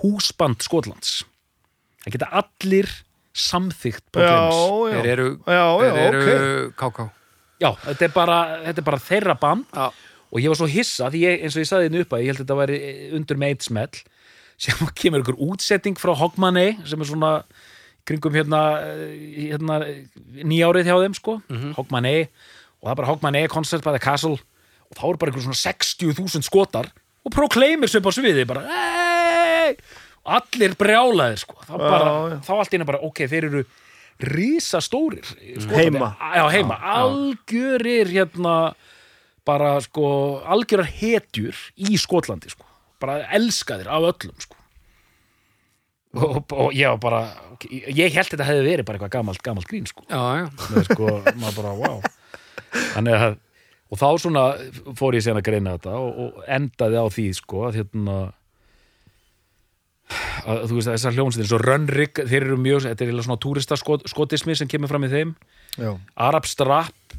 húsband 0.00 0.62
Skotlands. 0.64 1.24
Það 2.04 2.14
geta 2.16 2.28
allir 2.40 2.90
samþygt 3.36 4.04
já, 4.06 4.12
Proclaimers 4.12 4.60
já. 4.90 4.94
Þeir 5.00 5.10
eru, 5.14 5.26
Já, 5.46 5.64
já, 5.64 5.90
þeir 5.96 5.98
eru 6.04 6.22
ok. 6.70 6.76
KK. 6.80 7.08
Já, 7.60 7.70
þetta 7.84 8.06
er 8.06 8.14
bara, 8.14 8.38
þetta 8.64 8.80
er 8.82 8.86
bara 8.86 9.02
þeirra 9.04 9.36
band. 9.40 9.66
Já, 9.76 9.90
og 10.30 10.40
ég 10.40 10.52
var 10.52 10.58
svo 10.60 10.68
hissa 10.70 11.10
því 11.12 11.20
ég, 11.26 11.42
eins 11.44 11.56
og 11.58 11.64
ég 11.64 11.68
saði 11.70 11.88
þinn 11.90 12.00
upp 12.04 12.14
að 12.16 12.22
ég 12.24 12.30
held 12.30 12.40
að 12.40 12.44
þetta 12.46 12.58
væri 12.60 12.78
undur 13.18 13.40
með 13.42 13.54
eitt 13.54 13.66
smell 13.66 14.00
sem 14.60 14.86
kemur 15.00 15.22
ykkur 15.24 15.38
útsetting 15.50 15.98
frá 15.98 16.12
Hogmanay 16.20 16.74
sem 16.88 17.00
er 17.00 17.08
svona 17.08 17.32
kringum 18.08 18.34
hérna, 18.34 18.60
eh, 18.84 19.50
hérna 19.50 19.80
nýjárið 20.40 20.88
hjá 20.88 20.96
þeim 21.04 21.16
sko. 21.18 21.36
Hogmanay 21.76 22.26
og 22.80 22.86
það 22.88 22.92
er 22.94 23.00
bara 23.02 23.10
Hogmanay 23.10 23.48
Concert 23.52 23.84
by 23.84 23.92
the 23.96 24.02
Castle. 24.02 24.38
Og 24.90 24.96
þá 24.98 25.04
eru 25.10 25.20
bara 25.22 25.32
ykkur 25.34 25.44
svona 25.46 25.60
60.000 25.60 26.42
skotar 26.46 26.88
og 27.20 27.34
Proclaimers 27.34 27.94
upp 27.98 28.08
á 28.08 28.12
sviði 28.16 28.46
bara 28.48 28.64
hey! 28.66 28.99
Allir 30.36 30.74
brjálaðir 30.78 31.40
sko 31.42 31.56
þá, 31.64 31.74
bara, 31.80 32.08
Já, 32.10 32.34
já. 32.34 32.38
þá 32.46 32.52
allt 32.58 32.74
einu 32.76 32.88
bara 32.90 33.02
ok, 33.08 33.22
þeir 33.30 33.46
eru 33.50 33.62
risastórir 34.20 35.24
Skotlandi. 35.24 35.80
Heima. 35.80 36.10
já, 36.36 36.44
heima, 36.52 36.76
algjörir 37.00 38.10
hérna 38.12 38.56
bara 39.48 39.74
sko 39.80 40.06
algjörar 40.44 40.90
hetjur 40.92 41.56
í 41.80 41.96
Skotlandi 41.98 42.52
sko. 42.52 42.66
bara 43.00 43.22
elskaðir 43.32 43.88
af 43.88 44.04
öllum 44.10 44.36
sko. 44.44 44.56
og, 46.20 46.42
og 46.52 46.74
ég 46.76 46.90
var 46.90 46.98
bara 47.00 47.20
ég 47.70 48.12
held 48.12 48.28
þetta 48.34 48.44
hefði 48.48 48.64
verið 48.66 48.86
bara 48.88 48.98
eitthvað 48.98 49.14
gamalt, 49.14 49.42
gamalt 49.46 49.68
grín 49.70 49.86
sko. 49.88 50.04
Já, 50.10 50.20
já. 50.42 50.48
með 50.74 50.88
sko, 50.90 51.14
maður 51.40 51.62
bara, 51.62 51.72
wow 51.80 52.02
þannig 52.94 53.16
að 53.16 53.38
og 53.90 53.98
þá 53.98 54.06
svona 54.22 54.42
fór 54.98 55.16
ég 55.16 55.24
síðan 55.24 55.40
að 55.40 55.46
greina 55.48 55.72
þetta 55.78 55.94
og, 55.98 56.18
og 56.28 56.44
endaði 56.46 57.00
á 57.02 57.06
því 57.10 57.24
sko 57.40 57.64
að 57.66 57.80
hérna 57.80 58.18
að, 60.10 60.64
þú 60.70 60.78
veist 60.78 60.90
að 60.90 60.96
þessar 60.96 61.16
hljómsveitir 61.16 61.50
svo 61.50 61.60
Rönnrik, 61.62 62.22
þeir 62.30 62.46
eru 62.46 62.58
mjög, 62.60 62.86
þetta 62.88 63.06
er 63.06 63.24
svona 63.26 63.42
túristaskotismi 63.44 64.56
sem 64.58 64.70
kemur 64.70 64.90
fram 64.92 65.06
í 65.06 65.12
þeim 65.12 65.34
Já. 65.78 65.92
Arab 66.28 66.48
Strap 66.50 67.16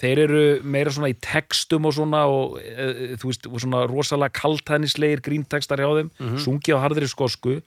þeir 0.00 0.22
eru 0.24 0.42
meira 0.64 0.92
svona 0.94 1.12
í 1.12 1.16
textum 1.20 1.88
og 1.88 1.96
svona 1.96 2.24
og 2.30 2.58
e, 2.60 3.16
þú 3.20 3.30
veist, 3.30 3.48
og 3.50 3.62
svona 3.62 3.84
rosalega 3.88 4.36
kaltæðnislegir 4.40 5.22
gríntekstar 5.24 5.82
hjá 5.82 5.90
þeim, 5.98 6.12
sungi 6.40 6.72
á 6.72 6.82
harðri 6.82 7.08
skosku 7.10 7.58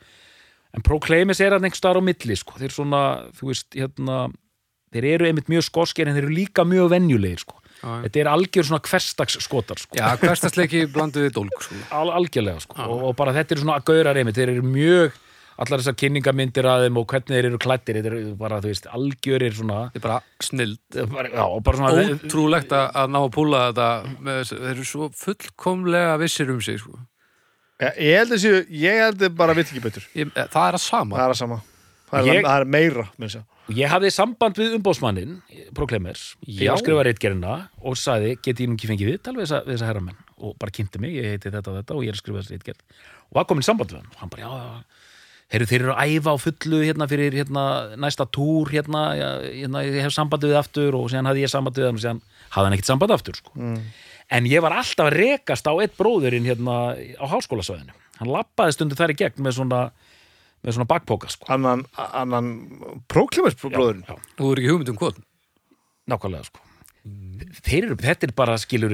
en 0.74 0.86
Proclaimis 0.86 1.42
er 1.44 1.54
hann 1.54 1.66
einhver 1.68 1.78
staðar 1.78 2.02
á 2.02 2.08
milli, 2.10 2.38
sko, 2.38 2.58
þeir 2.58 2.74
svona 2.74 3.04
þú 3.38 3.52
veist, 3.52 3.70
hérna 3.78 4.24
þeir 4.94 5.10
eru 5.16 5.30
einmitt 5.30 5.52
mjög 5.52 5.68
skoskir 5.70 6.10
en 6.10 6.18
þeir 6.18 6.28
eru 6.28 6.38
líka 6.38 6.66
mjög 6.66 6.90
venjulegir, 6.94 7.44
sko. 7.46 7.60
Þetta 7.84 8.22
er 8.24 8.30
algjör 8.32 8.68
svona 8.70 8.82
hverstags 8.88 9.38
skotar, 9.44 9.82
sko 9.82 10.00
Já, 10.00 10.08
hverstasleiki 10.22 10.86
blandu 10.94 11.26
við 11.26 11.36
dólk, 11.38 11.60
sko. 11.66 11.78
Al 12.00 12.10
algjörlega, 12.20 12.64
sko, 12.64 12.80
og, 12.88 13.06
og 13.10 13.16
bara 13.20 13.36
þetta 13.36 13.56
eru 13.58 13.66
svona 13.66 13.80
gaurar 13.86 14.20
einmitt, 14.20 14.40
þeir 14.40 14.54
eru 14.56 14.66
mjög 14.68 15.20
allar 15.64 15.84
þessar 15.84 15.98
kynningamyndir 16.02 16.66
að 16.66 16.88
þeim 16.88 16.96
og 16.98 17.08
hvernig 17.12 17.36
þeir 17.38 17.48
eru 17.52 17.60
klættir, 17.62 18.00
þetta 18.00 18.10
eru 18.10 18.22
bara, 18.40 18.58
þú 18.64 18.72
veist, 18.72 18.88
algjörir 18.98 19.58
svona, 19.58 19.82
Þetta 19.94 20.00
er 20.00 20.06
bara 20.08 20.48
snild. 20.48 20.80
bara, 21.14 21.30
já, 21.30 21.44
og 21.46 21.60
bara 21.68 21.82
svona 21.82 22.06
Ótrúlegt 22.18 22.74
að, 22.74 22.86
að 23.04 23.12
ná 23.14 23.20
að 23.22 23.34
púla 23.36 23.66
þetta 23.68 23.90
með, 24.26 24.40
þeir 24.50 24.72
eru 24.72 24.88
svo 24.90 25.10
fullkomlega 25.20 26.16
vissir 26.24 26.50
um 26.54 26.64
sig, 26.66 26.80
sko. 26.82 26.98
Já, 27.82 27.92
Ég 28.00 28.18
held 28.18 28.34
þessu, 28.34 28.56
ég 28.82 29.00
held 29.04 29.28
bara 29.38 29.54
veit 29.58 29.68
ekki 29.68 29.82
betur 29.84 30.04
Ég, 30.16 30.30
eh, 30.34 30.50
það 30.54 30.68
er 30.72 30.78
að 30.80 30.84
sama. 30.88 31.18
Það 31.20 31.26
er 31.28 31.36
að 31.36 31.40
sama 31.44 31.62
Það 32.14 32.28
er, 32.30 32.38
Ég- 32.38 32.46
það 32.48 32.60
er 32.62 32.70
meira 32.78 33.06
Ég 33.74 33.88
hafði 33.90 34.10
samband 34.12 34.58
við 34.60 34.74
umbóðsmannin 34.78 35.38
Proklemers, 35.74 36.24
fyrir 36.44 36.68
Já. 36.68 36.74
að 36.74 36.82
skrifa 36.84 37.06
reitgerina 37.08 37.54
og 37.82 37.96
sagði, 37.98 38.36
geti 38.44 38.66
ég 38.66 38.70
nú 38.70 38.76
ekki 38.78 38.90
fengið 38.92 39.08
við 39.10 39.20
við 39.24 39.40
þessa, 39.40 39.62
þessa 39.70 39.88
herramenn? 39.88 40.18
Og 40.44 40.58
bara 40.60 40.74
kynnti 40.76 41.00
mig, 41.00 41.16
ég 41.16 41.30
heiti 41.38 41.50
þetta 41.54 41.72
og 41.72 41.78
þetta 41.80 41.96
og 41.96 42.04
ég 42.04 42.12
er 42.12 42.18
að 42.18 42.22
skrifa 42.22 42.42
þessa 42.44 42.54
reitgerð 42.58 42.82
og 43.32 43.40
var 43.40 43.48
komin 43.50 43.64
í 43.64 43.68
samband 43.70 43.94
við 43.94 44.02
hann 44.02 44.12
og 44.12 44.20
hann 44.20 44.34
bara, 44.34 44.44
já, 44.44 44.84
heyrðu, 45.54 45.70
þeir 45.72 45.82
eru 45.86 45.94
að 45.96 46.12
æfa 46.14 46.34
á 46.34 46.38
fullu 46.44 46.82
hérna 46.84 47.08
fyrir 47.10 47.38
hérna, 47.40 47.64
næsta 48.04 48.28
túr 48.28 48.72
hérna, 48.74 49.02
já, 49.18 49.30
hérna, 49.48 49.84
ég 49.88 50.02
hef 50.04 50.14
samband 50.14 50.44
við 50.44 50.58
aftur 50.60 50.98
og 51.00 51.10
síðan 51.14 51.30
hafði 51.32 51.46
ég 51.46 51.54
samband 51.56 51.80
við 51.80 51.88
hann 51.88 52.00
og 52.00 52.04
síðan 52.04 52.22
hafði 52.50 52.68
hann 52.68 52.78
ekkert 52.78 52.92
samband 52.92 53.16
aftur, 53.16 53.40
sko. 53.40 53.52
En 54.34 54.48
ég 54.50 54.64
var 54.64 54.74
alltaf 54.76 55.08
að 55.08 55.18
rekast 55.20 55.68
á 55.68 55.74
eitt 55.84 55.96
bróðurinn 56.00 56.48
hérna 56.48 56.76
á 56.96 57.26
háskólasvæðinu. 57.32 57.94
Hann 58.20 58.32
lappaði 58.34 58.76
stundu 58.76 58.98
þar 58.98 59.14
í 59.14 59.18
gegn 59.20 59.44
með 59.46 59.58
svona 59.60 59.82
með 60.64 60.78
svona 60.78 60.90
bakpoka, 60.90 61.30
sko. 61.32 61.48
Annan, 61.52 61.86
annan 62.00 62.50
próklimers 63.12 63.58
bróðurinn 63.60 64.06
já, 64.08 64.16
Þú 64.40 64.52
er 64.52 64.62
ekki 64.62 64.72
hugmynd 64.72 64.92
um 64.94 65.00
hvað. 65.02 65.22
nákvæmlega 66.12 66.50
sko. 66.50 66.64
Þeir 67.64 67.90
eru, 67.90 67.98
þetta 68.00 68.30
er 68.30 68.36
bara 68.38 68.60
skilur 68.62 68.94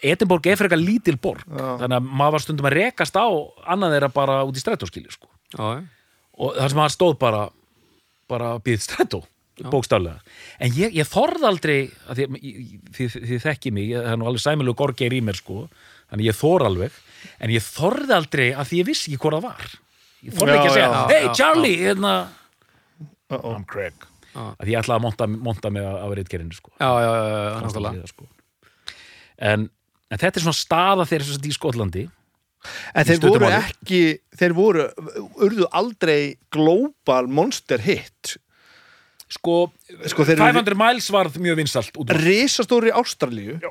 Edinborg 0.00 0.46
er 0.48 0.56
fyrir 0.56 0.70
eitthvað 0.70 0.86
lítil 0.86 1.16
borg. 1.20 1.42
Já. 1.44 1.66
þannig 1.82 1.96
að 1.98 2.06
maður 2.20 2.34
var 2.36 2.44
stundum 2.44 2.68
að 2.70 2.76
rekast 2.78 3.18
á 3.20 3.26
annað 3.74 3.96
þeirra 3.96 4.10
bara 4.14 4.36
út 4.48 4.56
í 4.56 4.62
strætóskilju 4.62 5.12
sko. 5.12 5.28
Já, 5.56 5.66
já. 5.76 5.82
og 6.40 6.56
þar 6.56 6.72
sem 6.72 6.80
hann 6.84 6.94
stóð 6.94 7.18
bara 7.20 7.42
bara 8.30 8.54
býð 8.62 8.80
strætó 8.86 9.24
bókstaflega, 9.60 10.22
en 10.62 10.72
ég, 10.72 10.94
ég 10.96 11.04
þorði 11.04 11.44
aldrei 11.44 11.74
því, 12.16 12.26
þið, 12.96 13.34
þekki 13.42 13.72
mig 13.76 13.90
það 13.92 14.08
er 14.14 14.20
nú 14.20 14.28
alveg 14.30 14.44
sæmilegu 14.46 14.78
gorgeir 14.78 15.12
í 15.12 15.20
mér 15.20 15.36
sko. 15.36 15.66
Þannig 16.08 16.30
ég 16.30 16.38
þor 16.38 16.64
alveg. 16.64 16.96
En 17.44 17.52
ég 17.52 17.66
þorði 17.66 18.14
aldrei 18.16 18.46
að 18.54 18.70
því 18.70 18.80
ég 18.80 18.88
vissi 18.88 19.10
ekki 19.10 19.20
hvað 19.20 19.36
það 19.36 19.44
var 19.50 19.74
ég 20.24 20.34
Já, 20.36 20.44
ekki 20.54 20.68
að 20.68 20.76
segja, 20.76 21.02
hey 21.10 21.24
já, 21.26 21.32
Charlie 21.38 21.76
hérna. 21.80 22.14
I'm 23.30 23.64
Craig. 23.70 23.94
Já. 24.30 24.44
að 24.60 24.68
ég 24.70 24.78
ætlaði 24.78 24.96
að 24.98 25.02
monta, 25.06 25.26
monta 25.48 25.70
mig 25.74 25.82
af 25.86 26.12
reitgerinu 26.14 26.54
sko. 26.54 26.70
Já, 26.78 26.90
já, 27.02 27.10
já, 27.10 27.26
já, 27.30 27.60
nákvæmlega. 27.64 27.92
Líða, 27.98 28.10
sko. 28.12 28.28
en, 29.50 29.68
en 30.10 30.18
þetta 30.22 30.38
er 30.40 30.44
svona 30.44 30.58
staða 30.60 31.06
þeirra 31.10 31.26
sem 31.26 31.38
sagt 31.38 31.48
í 31.50 31.54
Skotlandi. 31.56 32.04
En 32.94 33.06
þeir 33.08 33.22
voru 33.24 33.48
ekki 33.56 34.00
Þeir 34.36 34.52
voru, 34.56 34.84
urðu 35.40 35.66
aldrei 35.72 36.36
global 36.52 37.26
monster 37.28 37.80
hit. 37.80 38.34
Sko, 39.30 39.70
Sko, 40.10 40.24
þeir 40.26 40.36
eru- 40.36 40.46
500 40.60 40.76
miles 40.78 41.06
varð 41.14 41.38
mjög 41.40 41.56
vinsalt 41.62 41.96
út 41.96 42.10
úr. 42.10 42.20
Risastóri 42.24 42.90
Ástralíu. 42.92 43.58
Já. 43.62 43.70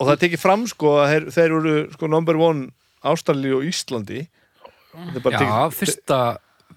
Og 0.00 0.08
það 0.08 0.20
tekið 0.24 0.42
fram 0.42 0.64
sko 0.70 0.96
að 1.02 1.10
þeir, 1.12 1.26
þeir 1.36 1.54
voru 1.54 1.74
sko 1.94 2.10
number 2.10 2.38
one 2.40 2.68
Ástralíu 3.04 3.60
og 3.60 3.68
Íslandi 3.68 4.24
Já, 4.94 5.70
fyrsta, 5.74 6.18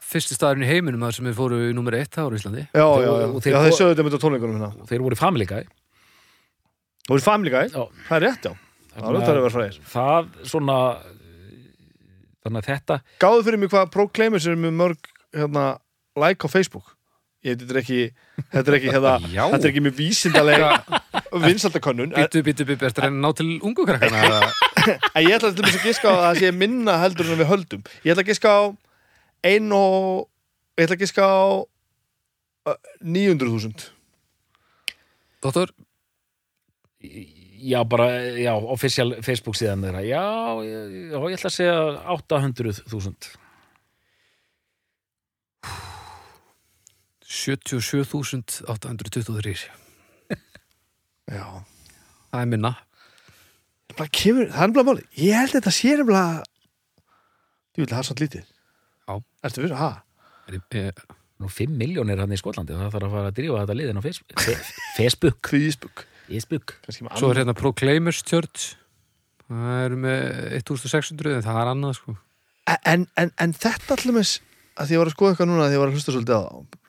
fyrsti 0.04 0.38
staðurinn 0.38 0.66
í 0.68 0.70
heiminum 0.72 1.04
þar 1.08 1.18
sem 1.18 1.28
við 1.30 1.36
fóru 1.40 1.60
í 1.70 1.74
nummer 1.78 1.98
eitt 1.98 2.14
það 2.16 2.32
á 2.32 2.36
Íslandi. 2.40 2.64
Já, 2.72 2.86
já, 2.86 3.08
já, 3.08 3.28
Og 3.32 3.42
þeir 3.46 3.54
já, 3.54 3.60
þeir 3.66 3.78
sögðu 3.78 3.94
þetta 3.96 4.08
með 4.08 4.18
tónleikunum 4.24 4.58
hérna. 4.58 4.88
Þeir 4.90 5.06
voru 5.08 5.20
Family 5.20 5.48
Guy. 5.50 5.68
Það 7.08 7.14
voru 7.14 7.26
Family 7.28 7.54
Guy, 7.54 7.70
Já. 7.72 7.84
það 8.10 8.18
er 8.18 8.26
rétt, 8.28 8.50
já. 8.50 8.54
Það 8.98 9.08
er 9.08 9.18
að 9.30 9.38
vera 9.46 9.54
fræðir. 9.54 9.80
það 9.94 10.30
svona 10.50 10.78
þannig 12.48 12.62
að 12.64 12.70
þetta 12.72 12.98
Gáðu 13.22 13.44
fyrir 13.48 13.62
mig 13.62 13.72
hvað 13.74 13.92
Proclaimers 13.94 14.48
er 14.50 14.58
með 14.60 14.74
mörg 14.80 15.10
hérna, 15.36 15.66
like 16.18 16.42
á 16.42 16.50
Facebook 16.50 16.97
Ég, 17.46 17.54
þetta 17.62 17.74
er 17.76 17.80
ekki, 17.84 17.98
þetta 18.50 18.72
er 18.72 18.76
ekki, 18.80 18.90
hérna, 18.96 19.12
Já. 19.38 19.44
þetta 19.54 19.62
er 19.68 19.70
ekki 19.72 19.84
með 19.86 20.00
vísindalega 20.00 20.70
vinsældakönnun 21.46 22.16
en, 22.16 22.26
Býtu, 22.26 22.42
býtu, 22.48 22.66
býtu, 22.66 22.88
ertu 22.90 23.04
að 23.06 23.14
ná 23.22 23.30
til 23.38 23.48
ungu 23.62 23.86
krakkana? 23.88 24.24
ég 25.22 25.36
ætla 25.38 25.52
að 25.54 25.78
giska 25.86 26.10
á 26.10 26.16
að 26.16 26.24
það 26.26 26.42
sé 26.42 26.52
minna 26.56 26.98
heldur 27.04 27.30
en 27.30 27.40
við 27.42 27.50
höldum. 27.52 27.84
Ég 28.02 28.14
ætla 28.16 28.24
að 28.26 28.32
giska 28.32 28.54
á 28.58 28.62
ein 29.52 29.70
og 29.76 30.26
ég 30.80 30.88
ætla 30.88 30.98
að 30.98 31.04
giska 31.06 31.28
á 31.30 31.42
uh, 32.74 32.78
900.000 33.06 33.92
Dóttor, 35.46 35.70
já 37.62 37.84
bara, 37.86 38.08
já, 38.34 38.56
official 38.58 39.14
Facebook 39.22 39.60
síðan 39.60 39.86
þeirra, 39.86 40.02
já, 40.08 40.24
já, 40.66 40.80
ég 41.14 41.38
ætla 41.38 41.52
að 41.52 41.58
segja 41.60 41.76
800.000 42.18 43.36
77.823. 47.38 49.70
Já 51.38 51.46
Það 52.28 52.42
er 52.42 52.50
minna. 52.52 52.72
kemur, 54.12 54.50
það 54.52 54.64
er 54.66 54.72
bara 54.76 54.88
máli 54.90 55.04
Ég 55.18 55.34
held 55.38 55.52
að 55.52 55.56
þetta 55.60 55.74
sé 55.78 55.90
nefnilega 55.96 56.44
Þú 57.72 57.78
vil 57.84 57.92
það 57.92 58.02
er 58.02 58.08
samt 58.10 58.24
lítið 58.24 58.46
Já. 59.08 59.14
Ertu 59.48 59.60
fyrir, 59.64 59.78
ha? 59.80 59.92
Er, 60.48 60.54
er, 60.82 60.96
nú 61.38 61.48
5 61.52 61.78
miljónir 61.80 62.20
hann 62.20 62.34
í 62.34 62.40
Skotlandi 62.40 62.74
það 62.76 62.92
þarf 62.96 63.08
að 63.08 63.14
fara 63.16 63.30
að 63.32 63.38
drífa 63.38 63.62
þetta 63.62 63.78
liðin 63.78 64.00
á 64.02 64.04
Facebook 64.04 64.38
Facebook, 64.98 65.40
Facebook 65.48 65.98
svo 67.16 67.28
er 67.32 67.40
hérna 67.42 67.56
Proclaimers 67.56 68.20
Church. 68.28 68.76
Það 69.48 69.78
eru 69.86 69.98
með 70.04 70.20
1600 70.60 71.38
en 71.38 71.46
það 71.46 71.60
er 71.62 71.70
annað 71.72 71.94
sko. 72.02 72.12
en, 72.68 73.06
en, 73.16 73.30
en 73.40 73.52
þetta 73.56 73.96
allir 73.96 74.18
að 74.78 74.90
því 74.90 74.96
ég 74.96 75.02
var 75.02 75.10
að 75.10 75.16
skoða 75.16 75.34
eitthvað 75.34 75.50
núna 75.50 75.64
að 75.66 75.70
því 75.72 75.78
ég 75.78 75.82
var 75.82 75.92
að 75.92 75.98
hlusta 75.98 76.14
svolítið 76.14 76.38
á 76.38 76.44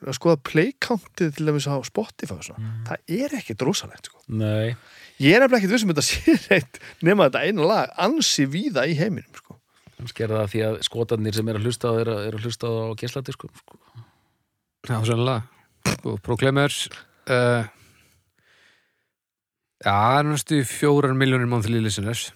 að 0.09 0.17
skoða 0.17 0.39
play-countið 0.49 1.31
til 1.35 1.47
dæmis 1.49 1.67
á 1.69 1.75
Spotify 1.87 2.35
og 2.35 2.45
svona, 2.45 2.73
það 2.87 3.13
er 3.19 3.35
ekkit 3.39 3.65
rosalegt 3.65 4.09
sko. 4.11 4.21
Nei, 4.29 4.75
ég 5.19 5.35
er 5.35 5.43
nefnilega 5.43 5.61
ekkit 5.63 5.73
vissum 5.75 5.93
þetta 5.93 6.05
sé 6.09 6.35
reitt 6.47 6.79
nema 7.05 7.29
þetta 7.29 7.43
eina 7.47 7.69
lag 7.71 7.95
ansi 8.05 8.45
víða 8.49 8.85
í 8.89 8.95
heiminum 8.99 9.41
sko. 9.41 9.57
kannski 9.97 10.25
er 10.27 10.35
það 10.37 10.51
því 10.53 10.63
að 10.69 10.79
skotarnir 10.87 11.35
sem 11.35 11.49
er 11.51 11.59
að 11.59 11.65
hlusta 11.67 11.91
á 11.91 11.93
er 11.99 12.13
að, 12.13 12.21
er 12.29 12.37
að 12.37 12.45
hlusta 12.47 12.69
á 12.71 12.93
geisladisk 13.01 13.47
sko. 13.49 13.81
Já, 14.87 14.95
sannlega. 15.03 15.41
Sko, 15.89 16.15
Proclaimers 16.23 16.85
uh, 17.27 17.65
Já, 19.79 19.91
það 19.95 20.17
er 20.19 20.27
næstu 20.27 20.57
fjórar 20.67 21.15
miljónir 21.15 21.47
monthly 21.47 21.79
listeners 21.79 22.29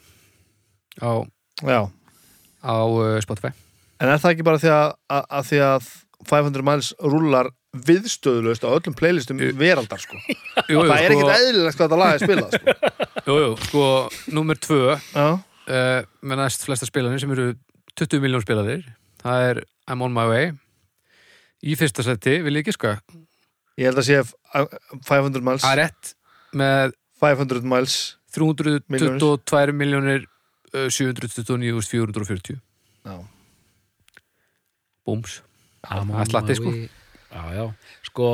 á, 1.03 1.27
Já. 1.59 1.91
á 2.63 2.75
uh, 2.88 3.19
Spotify. 3.23 3.51
En 4.03 4.11
er 4.11 4.21
það 4.21 4.35
ekki 4.35 4.47
bara 4.47 4.61
því 4.61 4.71
að, 4.75 4.95
að, 5.15 5.27
að 5.39 5.49
því 5.49 5.61
að 5.67 5.91
500 6.29 6.65
miles 6.69 6.89
rúlar 7.03 7.49
viðstöðulegst 7.87 8.65
á 8.67 8.69
öllum 8.69 8.95
playlistum 8.97 9.39
veraldar 9.57 10.01
sko. 10.03 10.19
Jú, 10.69 10.75
jú, 10.75 10.83
það 10.85 10.97
er 10.99 11.15
ekkit 11.15 11.31
eðlilegt 11.33 11.79
hvað 11.79 11.87
þetta 11.87 12.01
lag 12.01 12.13
er 12.13 12.23
spilað 12.23 12.57
sko. 12.57 12.75
Jú, 13.27 13.37
jú, 13.39 13.53
sko, 13.67 13.85
nummer 14.35 14.59
tvö 14.61 14.81
uh, 14.93 15.37
með 16.21 16.41
næst 16.43 16.67
flesta 16.67 16.89
spilanir 16.89 17.23
sem 17.23 17.33
eru 17.33 17.53
20 17.97 18.21
miljón 18.23 18.43
spilaðir 18.43 18.85
það 19.23 19.47
er 19.49 19.61
I'm 19.89 20.03
on 20.05 20.13
my 20.15 20.27
way. 20.29 20.51
Í 21.63 21.75
fyrsta 21.79 22.03
seti 22.05 22.37
vil 22.43 22.59
ég 22.59 22.67
giska. 22.67 22.97
Ég 23.79 23.89
held 23.89 23.99
að 24.01 24.07
sé 24.09 24.19
að 24.19 24.75
500 25.07 25.43
miles. 25.43 25.63
Það 25.63 25.73
er 25.73 25.81
rétt 25.81 26.11
með 26.59 26.95
500 27.23 27.71
miles. 27.73 27.97
322 28.33 29.75
miljónir 29.77 30.23
uh, 30.73 30.87
729.440 30.89 32.57
Já. 33.03 33.15
Búms 35.07 35.39
það 35.83 36.13
er 36.23 36.29
slatti 36.31 36.57
sko. 36.59 36.73
Já, 37.33 37.43
já, 37.57 37.65
sko 38.07 38.27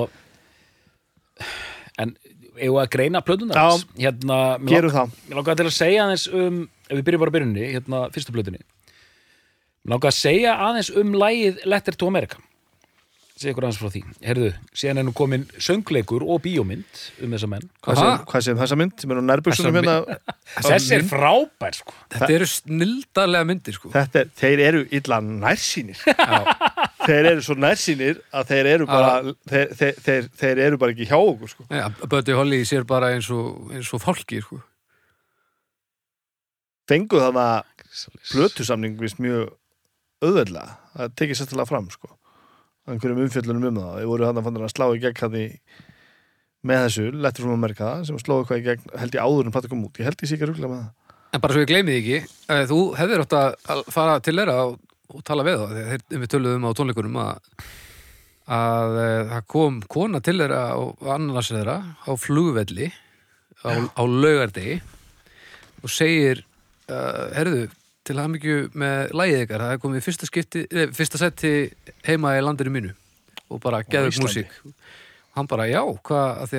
en 1.99 2.13
eigum 2.59 2.75
við 2.75 2.81
að 2.83 2.91
greina 2.95 3.21
plötunar 3.23 3.55
Já. 3.55 3.85
hérna, 4.03 4.39
Gerum 4.67 4.91
það. 4.91 5.13
Mér 5.29 5.39
langar 5.39 5.59
til 5.59 5.67
að 5.69 5.75
segja 5.77 6.03
aðeins 6.05 6.25
um 6.35 6.59
ef 6.89 6.97
við 6.97 7.05
byrjum 7.07 7.23
bara 7.23 7.31
á 7.31 7.35
byrjunni, 7.37 7.65
hérna, 7.75 8.01
fyrstu 8.15 8.35
plötunni 8.35 8.59
Mér 8.59 9.93
langar 9.95 10.11
að 10.11 10.19
segja 10.19 10.55
aðeins 10.67 10.91
um 10.99 11.15
lægið 11.15 11.63
Letter 11.71 11.95
to 11.95 12.09
America 12.11 12.41
segja 13.39 13.53
ykkur 13.53 13.65
aðeins 13.67 13.79
frá 13.79 13.91
því. 13.93 14.01
Herðu, 14.25 14.49
síðan 14.81 15.01
er 15.01 15.05
nú 15.07 15.13
komin 15.15 15.45
söngleikur 15.61 16.25
og 16.27 16.41
bíómynd 16.43 17.01
um 17.23 17.35
þessa 17.35 17.49
menn. 17.51 17.67
Hvað 17.85 17.99
segir, 18.01 18.23
hvað 18.31 18.45
segir 18.45 18.59
þessa 18.59 18.77
mynd? 18.79 18.95
Sem 18.99 19.13
er 19.13 19.43
Þessa 19.49 19.71
hérna 19.73 19.95
Þessi 20.69 20.95
er 20.97 21.05
frábær, 21.07 21.77
sko. 21.79 21.95
Þetta 22.13 22.29
eru 22.35 22.49
snildarlega 22.53 23.47
myndir 23.49 23.77
sko. 23.77 23.91
Þetta 23.93 24.23
er, 24.23 24.31
þeir 24.41 24.63
eru 24.67 24.83
illa 24.99 25.21
nærsýnir. 25.25 26.03
Þeir 27.09 27.29
eru 27.31 27.45
svo 27.45 27.55
nærsýnir 27.57 28.19
að 28.35 28.51
þeir 28.51 28.71
eru 28.73 28.87
bara 28.89 29.13
þeir, 29.49 29.71
þeir, 29.79 30.01
þeir, 30.05 30.27
þeir 30.41 30.61
eru 30.67 30.79
bara 30.81 30.93
ekki 30.93 31.07
hjá 31.09 31.15
okkur 31.17 31.53
sko. 31.53 31.65
ja, 31.73 31.87
Buddy 32.11 32.35
Holly 32.37 32.59
sér 32.67 32.83
bara 32.89 33.13
eins 33.15 33.29
og, 33.33 33.71
eins 33.73 33.89
og 33.95 34.03
fólki 34.03 34.41
sko. 34.43 34.59
Fengu 36.89 37.21
þannig 37.21 37.41
að 37.45 38.03
plötusamning 38.33 38.99
vist 38.99 39.21
mjög 39.23 39.55
auðveldlega 40.19 40.75
það 40.93 41.15
tekið 41.21 41.39
sérstaklega 41.39 41.69
fram 41.71 41.89
sko. 41.93 42.11
Einhverjum 42.93 43.23
umfjöllunum 43.25 43.69
um 43.69 43.79
það. 43.81 43.95
Þeir 43.99 44.09
voru 44.11 44.27
hann 44.27 44.39
að 44.41 44.47
fann 44.47 44.59
að 44.59 44.73
slá 44.73 44.85
í 44.89 45.01
gegn 45.03 45.21
hann 45.23 45.37
í 45.39 45.45
með 46.69 46.85
þessu, 46.85 47.05
lettur 47.23 47.45
frá 47.45 47.55
Amerika 47.55 47.89
sem 48.07 48.19
slóðu 48.19 48.47
hvað 48.49 48.59
í 48.59 48.65
gegn, 48.65 48.93
held 48.99 49.15
ég 49.15 49.23
áður 49.23 49.47
en 49.47 49.55
plata 49.55 49.71
kom 49.71 49.85
út. 49.87 49.99
Ég 50.01 50.09
held 50.09 50.23
ég 50.25 50.41
að 50.43 50.51
rugla 50.51 50.71
með 50.71 50.81
það. 50.81 51.15
En 51.29 51.43
bara 51.43 51.55
svo 51.55 51.63
ég 51.63 51.69
gleymi 51.69 51.93
því 51.93 51.99
ekki 51.99 52.15
eh, 52.49 52.63
Þú 52.69 52.79
hefðir 52.97 53.23
átt 53.23 53.35
að 53.37 53.83
fara 53.93 54.15
til 54.25 54.33
þeirra 54.33 54.55
og, 54.65 54.79
og 55.13 55.21
tala 55.27 55.45
við 55.45 55.59
þá 55.61 55.75
þegar 55.75 56.05
við 56.23 56.31
töluðum 56.33 56.65
á 56.65 56.71
tónleikunum 56.79 57.19
að, 57.21 57.51
að 58.57 58.97
eh, 59.03 59.19
það 59.33 59.47
kom 59.53 59.77
kona 59.95 60.23
til 60.25 60.37
þeirra 60.41 60.63
og 60.81 61.11
annars 61.15 61.51
þeirra 61.53 61.77
á 62.01 62.11
flugvelli 62.17 62.89
á, 63.61 63.71
á 63.77 64.03
laugardegi 64.03 64.79
og 65.83 65.93
segir 65.93 66.43
uh, 66.89 67.29
herðu, 67.35 67.67
til 68.09 68.17
mikið 68.33 68.73
með 68.81 69.13
lægið 69.21 69.43
ykkar, 69.45 69.63
það 69.65 69.75
er 69.75 69.81
komið 69.85 70.05
fyrsta, 70.07 70.29
skipti, 70.29 70.65
eh, 70.73 70.89
fyrsta 70.97 71.21
seti 71.21 71.53
heima 72.07 72.33
í 72.37 72.41
landinu 72.43 72.73
mínu 72.73 72.91
og 73.49 73.61
bara 73.63 73.83
geðug 73.85 74.11
Íslandi. 74.15 74.43
músík 74.49 74.83
hann 75.37 75.47
bara 75.47 75.67
já, 75.69 75.79
hvað, 76.03 76.49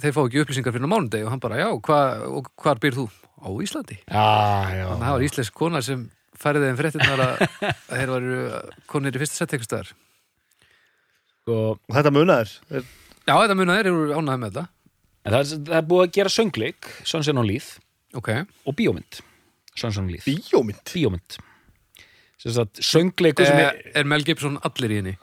þeir 0.00 0.14
fá 0.14 0.20
ekki 0.24 0.40
upplýsingar 0.44 0.72
fyrir 0.74 0.86
á 0.86 0.92
mánudegi 0.94 1.26
og 1.26 1.32
hann 1.34 1.42
bara 1.42 1.58
já, 1.60 1.68
hvað, 1.82 2.22
og 2.38 2.48
hvar 2.62 2.78
býr 2.82 2.94
þú? 3.00 3.08
Á 3.44 3.48
Íslandi 3.60 3.98
já, 4.06 4.24
Þannig 4.70 4.84
að 4.88 5.02
það 5.04 5.12
var 5.18 5.24
íslensk 5.26 5.54
kona 5.58 5.82
sem 5.84 6.06
færði 6.40 6.62
þeim 6.70 6.78
fréttinnar 6.80 7.20
að, 7.24 7.42
þeir 7.90 8.12
varu 8.14 8.38
konir 8.90 9.14
í 9.18 9.20
fyrsta 9.22 9.42
sett 9.42 9.52
eitthvað 9.58 9.90
sko 11.44 11.58
og 11.58 11.80
þetta 11.92 12.12
munaður, 12.14 12.54
er, 12.72 12.86
Já, 13.24 13.34
þetta 13.40 13.56
muna 13.56 13.74
þeir 13.78 13.86
eru 13.90 14.16
ánæði 14.16 14.40
með 14.40 14.50
þetta. 14.54 14.64
Það, 15.24 15.36
er- 15.38 15.60
það 15.68 15.76
er 15.78 15.86
búið 15.88 16.02
að 16.06 16.10
gera 16.16 16.32
söngleik 16.32 16.88
Sunshine 17.08 17.40
on 17.40 17.46
Leith 17.48 17.70
Ok. 18.14 18.28
og 18.68 18.74
bíómynd 18.76 19.20
Leith 19.80 20.24
bíómynd 20.28 20.92
Bíómynd 20.92 21.38
söngleikur 22.84 23.46
sem 23.48 23.56
Er, 23.58 23.78
er 23.94 24.00
er 24.02 24.04
Mel 24.10 24.24
Gibson 24.26 24.58
allir 24.66 24.92
í 24.92 24.98
henni? 25.00 25.14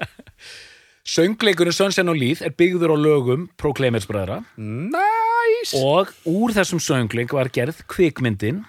söngleikurinn 1.16 1.74
Sunshine 1.74 2.12
on 2.12 2.18
Leith 2.20 2.42
er 2.46 2.52
byggður 2.54 2.94
á 2.94 2.96
lögum 3.00 3.48
Proclaimers 3.60 4.06
bræðra 4.08 4.40
Næs! 4.56 5.74
og 5.76 6.12
úr 6.28 6.54
þessum 6.56 6.80
söngleik 6.82 7.32
var 7.36 7.50
gerð 7.52 7.82
kvikmyndin 7.90 8.62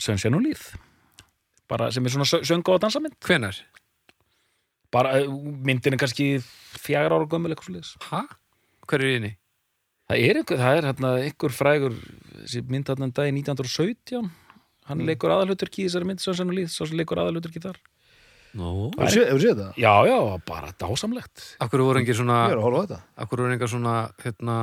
Sunshine 0.00 0.36
on 0.36 0.44
Leith 0.46 0.74
bara 1.70 1.90
sem 1.94 2.04
er 2.04 2.10
svona 2.14 2.26
sö- 2.28 2.42
söngu 2.46 2.74
og 2.74 2.80
dansamynd 2.82 3.14
Hvenar? 3.24 3.56
bara 4.90 5.20
uh, 5.22 5.30
myndin 5.64 5.94
er 5.94 6.00
kannski 6.02 6.32
fjagra 6.82 7.14
ára 7.20 7.28
gömul 7.30 7.52
eitthvað 7.54 7.70
sliðis 7.72 7.92
Hæ? 8.10 8.24
Hver 8.90 9.04
er 9.04 9.10
í 9.10 9.16
henni? 9.20 9.32
Það 10.10 10.26
er 10.26 10.40
einhver, 10.40 10.60
það 10.60 10.76
er 10.76 10.88
hérna 10.90 11.14
einhver 11.24 11.54
frægur 11.54 11.96
þessi 12.42 12.62
mynd 12.70 12.90
hérna 12.90 13.10
dagi 13.14 13.34
1917 13.36 14.30
hann 14.90 15.06
leikur 15.06 15.32
aðalhuturki 15.34 15.84
í 15.84 15.88
þessari 15.88 16.08
mynd 16.10 16.22
Sunshine 16.22 16.50
on 16.50 16.58
Leith, 16.58 16.74
svo 16.74 16.88
sem 16.88 16.98
leikur 16.98 17.20
aðalhuturki 17.22 17.62
þar. 17.62 17.80
Nó. 18.58 18.90
hefur 18.98 19.42
séð 19.42 19.60
þetta? 19.60 19.66
já, 19.78 19.92
já, 20.10 20.16
bara 20.48 20.72
dásamlegt. 20.74 21.44
Akkur 21.62 21.84
voru 21.86 22.00
engir 22.00 22.18
svona, 22.18 22.48
er 22.50 22.58
akkur 23.22 23.44
voru 23.44 23.52
engir 23.54 23.70
svona, 23.70 23.98
hérna, 24.24 24.56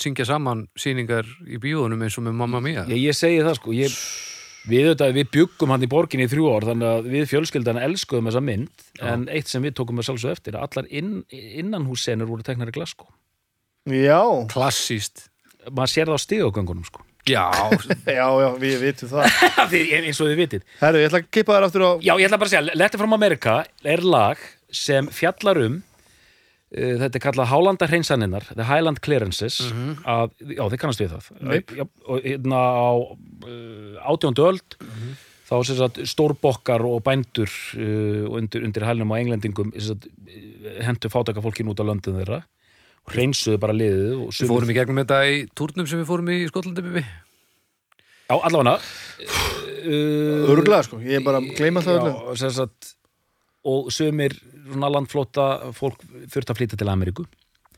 syngja 0.00 0.26
saman 0.28 0.66
sýningar 0.76 1.28
í 1.48 1.60
bíóðunum 1.62 2.04
eins 2.04 2.18
og 2.20 2.26
með 2.26 2.36
Mamma 2.42 2.60
Mia. 2.60 2.84
ég, 2.90 3.00
ég 3.08 3.16
segi 3.16 3.40
það 3.40 3.56
sko. 3.56 3.72
Ég, 3.76 3.96
við, 4.68 4.90
auðvitað, 4.90 5.16
við 5.16 5.32
byggum 5.38 5.72
hann 5.72 5.88
í 5.88 5.90
borginni 5.94 6.28
í 6.28 6.32
þrjú 6.34 6.52
ár 6.52 6.68
þannig 6.68 6.90
að 6.90 7.10
við 7.16 7.26
fjölskyldan 7.32 7.80
elskuðum 7.86 8.28
þessa 8.28 8.44
mynd. 8.44 8.86
En 9.00 9.26
eitt 9.32 9.48
sem 9.48 9.64
við 9.64 9.78
tókum 9.80 9.96
með 9.96 10.10
sjálfsög 10.10 10.36
eftir 10.36 10.60
að 10.60 10.68
allar 10.68 10.92
inn, 11.00 11.16
innanhússenur 11.32 12.28
voru 12.28 12.44
teknar 12.44 12.68
í 12.68 12.76
glasko 12.76 13.08
já, 13.88 14.20
Klassíst. 14.52 15.28
maður 15.70 15.92
sér 15.94 16.10
það 16.10 16.18
á 16.18 16.24
stigagöngunum 16.26 16.84
sko. 16.88 17.04
Já, 17.28 17.44
já, 18.08 18.26
já, 18.26 18.48
við 18.60 18.78
vitum 18.80 19.10
það. 19.12 19.36
Þið- 19.72 19.90
eins 20.00 20.20
og 20.24 20.30
þið 20.30 20.38
vitið. 20.40 20.62
Herru, 20.80 21.02
ég 21.02 21.10
ætla 21.10 21.20
að 21.20 21.28
kippa 21.36 21.56
þér 21.58 21.66
aftur 21.68 21.84
á 21.84 21.90
já, 22.00 22.12
ég 22.16 22.26
ætla 22.28 22.38
bara 22.40 22.48
að 22.50 22.54
segja, 22.56 22.78
Letter 22.80 23.00
from 23.02 23.12
America 23.16 23.58
er 23.84 24.02
lag 24.06 24.40
sem 24.72 25.08
fjallar 25.12 25.60
um 25.66 25.76
uh, 25.80 26.94
þetta 27.02 27.18
er 27.18 27.24
kallað 27.26 27.50
Hálanda 27.52 27.88
hreinsaninnar 27.90 28.46
The 28.54 28.66
Highland 28.68 29.00
Clearances 29.04 29.60
að, 30.08 30.32
já, 30.48 30.62
þið 30.64 30.78
kannast 30.84 31.02
við 31.04 31.12
það. 31.16 31.28
Nei. 31.42 31.58
já, 31.76 31.84
og 32.08 32.24
hérna 32.24 32.60
á 32.62 32.90
uh, 32.96 34.12
átjóndu 34.14 34.46
öld 34.48 34.78
þá 35.50 35.54
sem 35.66 35.76
sagt 35.80 35.98
stórbokkar 36.06 36.84
og 36.86 37.02
bændur 37.06 37.50
uh, 37.76 38.30
undir, 38.38 38.62
undir 38.64 38.86
hælnum 38.86 39.10
á 39.12 39.18
englendingum 39.20 39.72
sem 39.76 39.92
sagt, 39.92 40.08
uh, 40.08 40.72
hentu 40.88 41.10
fátaka 41.12 41.42
fólkin 41.44 41.68
út 41.72 41.82
á 41.82 41.84
löndum 41.90 42.16
þeirra 42.22 42.40
og 43.10 43.16
hreinsuðu 43.16 43.58
bara 43.60 43.74
liðið 43.74 44.12
og 44.14 44.30
við 44.36 44.52
fórum 44.52 44.70
í 44.70 44.76
gegnum 44.76 45.02
þetta 45.02 45.18
í 45.26 45.42
túrnum 45.58 45.88
sem 45.90 46.00
við 46.00 46.08
fórum 46.10 46.30
í 46.30 46.38
Skotlandi, 46.50 46.84
Bibi. 46.86 47.02
Já, 48.30 48.36
allavega. 48.36 48.76
Uh, 49.80 50.46
örgulega 50.52 50.86
sko, 50.86 51.00
ég 51.02 51.18
er 51.18 51.26
bara 51.26 51.40
að 51.40 51.50
gleyma 51.58 51.82
það 51.82 51.98
öllu. 51.98 52.14
Já, 52.38 52.70
og 53.70 53.90
sumir 53.92 54.36
svona 54.70 54.88
landflóta 54.94 55.50
fólk 55.76 56.04
þurft 56.30 56.52
að 56.52 56.60
flytja 56.60 56.78
til 56.80 56.88
Ameríku. 56.92 57.26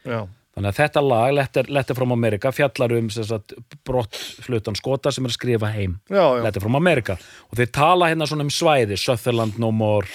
Já, 0.04 0.26
þannig 0.52 0.68
að 0.68 0.78
þetta 0.82 1.04
lag, 1.06 1.30
Letter, 1.38 1.70
Letter 1.72 1.98
from 1.98 2.12
America 2.14 2.52
fjallar 2.52 2.92
um 2.98 3.08
sem 3.14 3.26
sagt 3.26 3.56
brott 3.86 4.18
flutan 4.44 4.76
skota 4.78 5.10
sem 5.14 5.24
er 5.24 5.32
að 5.32 5.38
skrifa 5.38 5.72
heim. 5.72 5.96
Já, 6.12 6.20
já, 6.20 6.42
Letter 6.44 6.62
from 6.62 6.76
America. 6.76 7.16
Og 7.48 7.58
þeir 7.58 7.72
tala 7.72 8.12
hérna 8.12 8.28
svona 8.28 8.44
um 8.44 8.52
svæði 8.52 9.00
Sutherland 9.00 9.56
no 9.62 9.72
more 9.72 10.06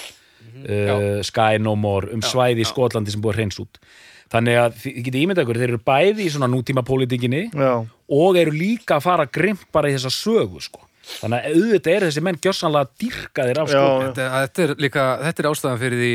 uh, 0.62 1.24
Sky 1.26 1.58
no 1.60 1.74
more, 1.80 2.12
um 2.14 2.22
svæði 2.22 2.62
í 2.62 2.70
Skotlandi 2.70 3.16
sem 3.16 3.24
búið 3.24 3.42
hreins 3.42 3.60
út 3.64 3.82
þannig 4.34 4.58
að 4.60 4.76
þið 4.82 4.98
getið 5.08 5.22
ímyndað 5.24 5.46
ykkur, 5.46 5.60
þeir 5.62 5.72
eru 5.74 5.82
bæði 5.88 6.26
í 6.26 6.32
svona 6.34 6.50
nútíma 6.52 6.84
pólitíkinni 6.88 7.44
og 8.12 8.38
eru 8.42 8.52
líka 8.52 8.98
að 8.98 9.06
fara 9.08 9.26
grimt 9.32 9.64
bara 9.72 9.90
í 9.92 9.96
þessa 9.96 10.12
sögu 10.12 10.60
sko. 10.62 10.82
þannig 11.22 11.40
að 11.40 11.54
auðvitað 11.56 11.94
er 11.96 12.06
þessi 12.10 12.24
menn 12.28 12.40
gjössanlega 12.44 12.90
dýrkaðir 13.00 13.62
af 13.62 13.70
sko. 13.72 13.86
Þetta, 14.04 14.26
þetta 14.42 14.64
er 14.66 14.74
líka, 14.84 15.06
þetta 15.24 15.44
er 15.44 15.50
ástæðan 15.54 15.80
fyrir 15.80 16.02
því 16.04 16.12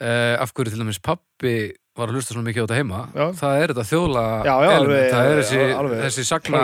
uh, 0.00 0.34
af 0.40 0.54
hverju 0.56 0.72
til 0.72 0.80
dæmis 0.80 1.00
pappi 1.04 1.54
var 1.98 2.08
að 2.08 2.16
hlusta 2.16 2.32
svona 2.32 2.46
mikið 2.48 2.64
á 2.64 2.64
þetta 2.64 2.78
heima 2.80 3.00
Já. 3.12 3.26
það 3.42 3.60
er 3.64 3.72
þetta 3.74 3.86
þjóðla 3.90 4.24
Já, 4.46 4.54
já, 4.64 4.70
alveg- 4.78 5.10
það 5.12 5.28
er 5.34 5.40
þessi, 5.42 5.60
alveg- 5.82 6.02
þessi 6.06 6.24
sagna, 6.30 6.62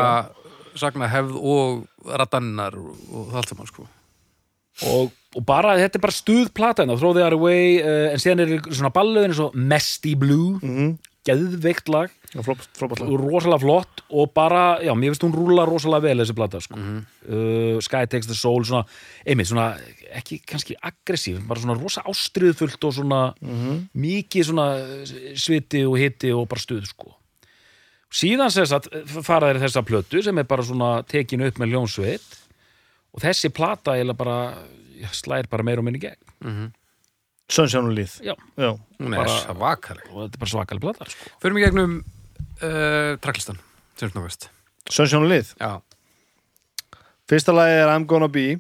sagna 0.81 1.09
hefð 1.13 1.37
og 1.37 2.15
radannar 2.23 2.79
og, 2.81 2.95
og 3.13 3.29
það 3.35 3.41
allt 3.43 3.53
saman 3.53 3.71
sko 3.75 3.87
og, 4.85 5.13
og 5.37 5.45
bara, 5.49 5.77
þetta 5.81 5.97
er 5.97 6.05
bara 6.05 6.13
stuð 6.17 6.53
plata 6.57 6.85
hérna, 6.85 6.99
Throw 7.01 7.15
the 7.17 7.25
Other 7.25 7.41
Way 7.41 7.79
uh, 7.81 8.13
en 8.13 8.21
síðan 8.23 8.45
er 8.45 8.57
svona 8.69 8.93
ballöðin 8.95 9.33
eins 9.33 9.41
og 9.43 9.55
Mesty 9.57 10.17
Blue. 10.19 10.59
Mhm. 10.63 10.97
geðveikt 11.27 11.89
lag. 11.91 12.13
Já, 12.31 12.39
frábært 12.47 13.01
lag. 13.01 13.09
og 13.11 13.17
rosalega 13.19 13.59
flott 13.59 14.03
og 14.15 14.29
bara, 14.31 14.79
já, 14.79 14.93
mér 14.95 15.11
finnst 15.11 15.25
hún 15.27 15.35
rúla 15.35 15.65
rosalega 15.67 16.05
vel 16.05 16.21
þessi 16.23 16.37
plata, 16.39 16.61
sko. 16.63 16.79
Uh, 16.79 17.81
Sky 17.83 18.07
Takes 18.07 18.29
the 18.31 18.37
Soul, 18.39 18.63
svona, 18.63 18.85
einmitt 19.27 19.49
svona, 19.51 19.73
ekki 20.21 20.39
kannski 20.47 20.77
aggressív 20.79 21.41
bara 21.49 21.59
svona 21.59 21.75
rosa 21.81 22.05
ástriðfullt 22.07 22.87
og 22.87 22.95
svona 22.95 23.21
mikið 23.99 24.47
svona 24.53 24.69
sviti 25.35 25.83
og 25.83 25.99
hiti 25.99 26.31
og 26.31 26.47
bara 26.47 26.63
stuð, 26.63 26.87
sko. 26.93 27.17
Síðan 28.17 28.53
sem 28.55 28.67
sagt 28.71 28.87
fara 29.27 29.51
þeir 29.51 29.65
þessa 29.67 29.83
plötu 29.83 30.23
sem 30.23 30.39
er 30.39 30.47
bara 30.47 30.63
svona 30.63 30.91
tekin 31.11 31.43
upp 31.43 31.59
með 31.59 31.75
hljónsveit 31.75 32.23
og 33.17 33.23
þessi 33.25 33.49
plata 33.57 33.95
eiginlega 33.97 34.19
bara 34.21 34.37
já, 35.01 35.09
slær 35.17 35.49
bara 35.51 35.65
meira 35.67 35.81
og 35.83 35.87
minni 35.89 35.99
í 36.01 36.05
gegn. 36.05 36.69
Sunshine 37.49 37.87
og 37.89 37.95
Líð 37.97 38.19
já, 38.27 38.35
já, 38.59 38.71
hún 39.01 39.15
er 39.15 39.23
Bara- 39.23 39.41
svakaleg. 39.47 40.07
Og 40.13 40.25
þetta 40.27 40.35
er 40.35 40.43
bara 40.43 40.51
svakalig 40.53 40.83
plata, 40.83 41.07
sko. 41.09 41.31
Förum 41.43 41.59
í 41.61 41.65
gegnum 41.65 41.93
uh, 42.03 43.17
tracklistan 43.23 43.59
sem 43.97 44.11
snakast 44.11 44.49
Sunshine 44.91 45.23
og 45.25 45.31
Líð 45.31 45.53
Já, 45.63 45.77
fyrsta 47.31 47.55
lagi 47.55 47.77
er 47.85 47.93
I'm 47.95 48.07
Gonna 48.11 48.29
Be 48.29 48.59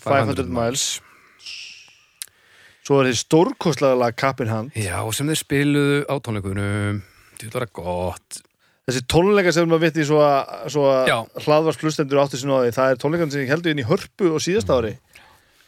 500 0.00 0.46
Miles. 0.48 1.00
svo 2.86 3.00
er 3.02 3.10
því 3.10 3.16
stórkostlega 3.20 3.98
lag 4.00 4.14
Cap 4.18 4.40
in 4.42 4.48
Hand. 4.50 4.70
Já, 4.74 4.98
sem 5.14 5.28
þeir 5.28 5.38
spiluðu 5.42 5.98
á 6.10 6.14
tónleikunum. 6.24 7.02
Þetta 7.38 7.58
var 7.60 7.68
gott 7.76 8.40
þessi 8.90 9.04
tónleika 9.10 9.52
sem 9.56 9.68
maður 9.70 9.84
vitt 9.86 10.00
í 10.02 10.06
svo 10.10 10.20
að, 10.26 10.66
að 10.66 11.44
hlaðvars 11.46 11.80
hlustendur 11.80 12.20
áttu 12.24 12.40
sinni 12.40 12.52
á 12.52 12.60
því 12.66 12.72
það 12.76 12.92
er 12.94 13.00
tónleikan 13.04 13.32
sem 13.32 13.44
ég 13.46 13.52
heldur 13.54 13.72
inn 13.74 13.82
í 13.84 13.88
hörpu 13.88 14.32
og 14.34 14.42
síðasta 14.44 14.76
ári 14.80 14.96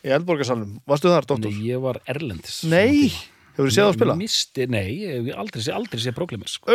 í 0.03 0.11
Eldborgarsalum, 0.11 0.81
varstu 0.91 1.13
þar, 1.13 1.27
Dóttor? 1.31 1.53
Nei, 1.55 1.69
ég 1.71 1.79
var 1.85 2.01
erlendis. 2.11 2.57
Nei, 2.67 3.13
Hefur 3.53 3.69
þú 3.69 3.73
séð 3.77 3.85
á 3.87 3.93
spila? 3.95 4.15
Misti, 4.17 4.65
nei, 4.73 4.87
ég 5.05 5.27
hef 5.29 5.37
aldrei, 5.43 5.61
sé- 5.63 5.75
aldrei 5.77 6.01
sé 6.01 6.13
Proglimis 6.17 6.55
sko. 6.57 6.73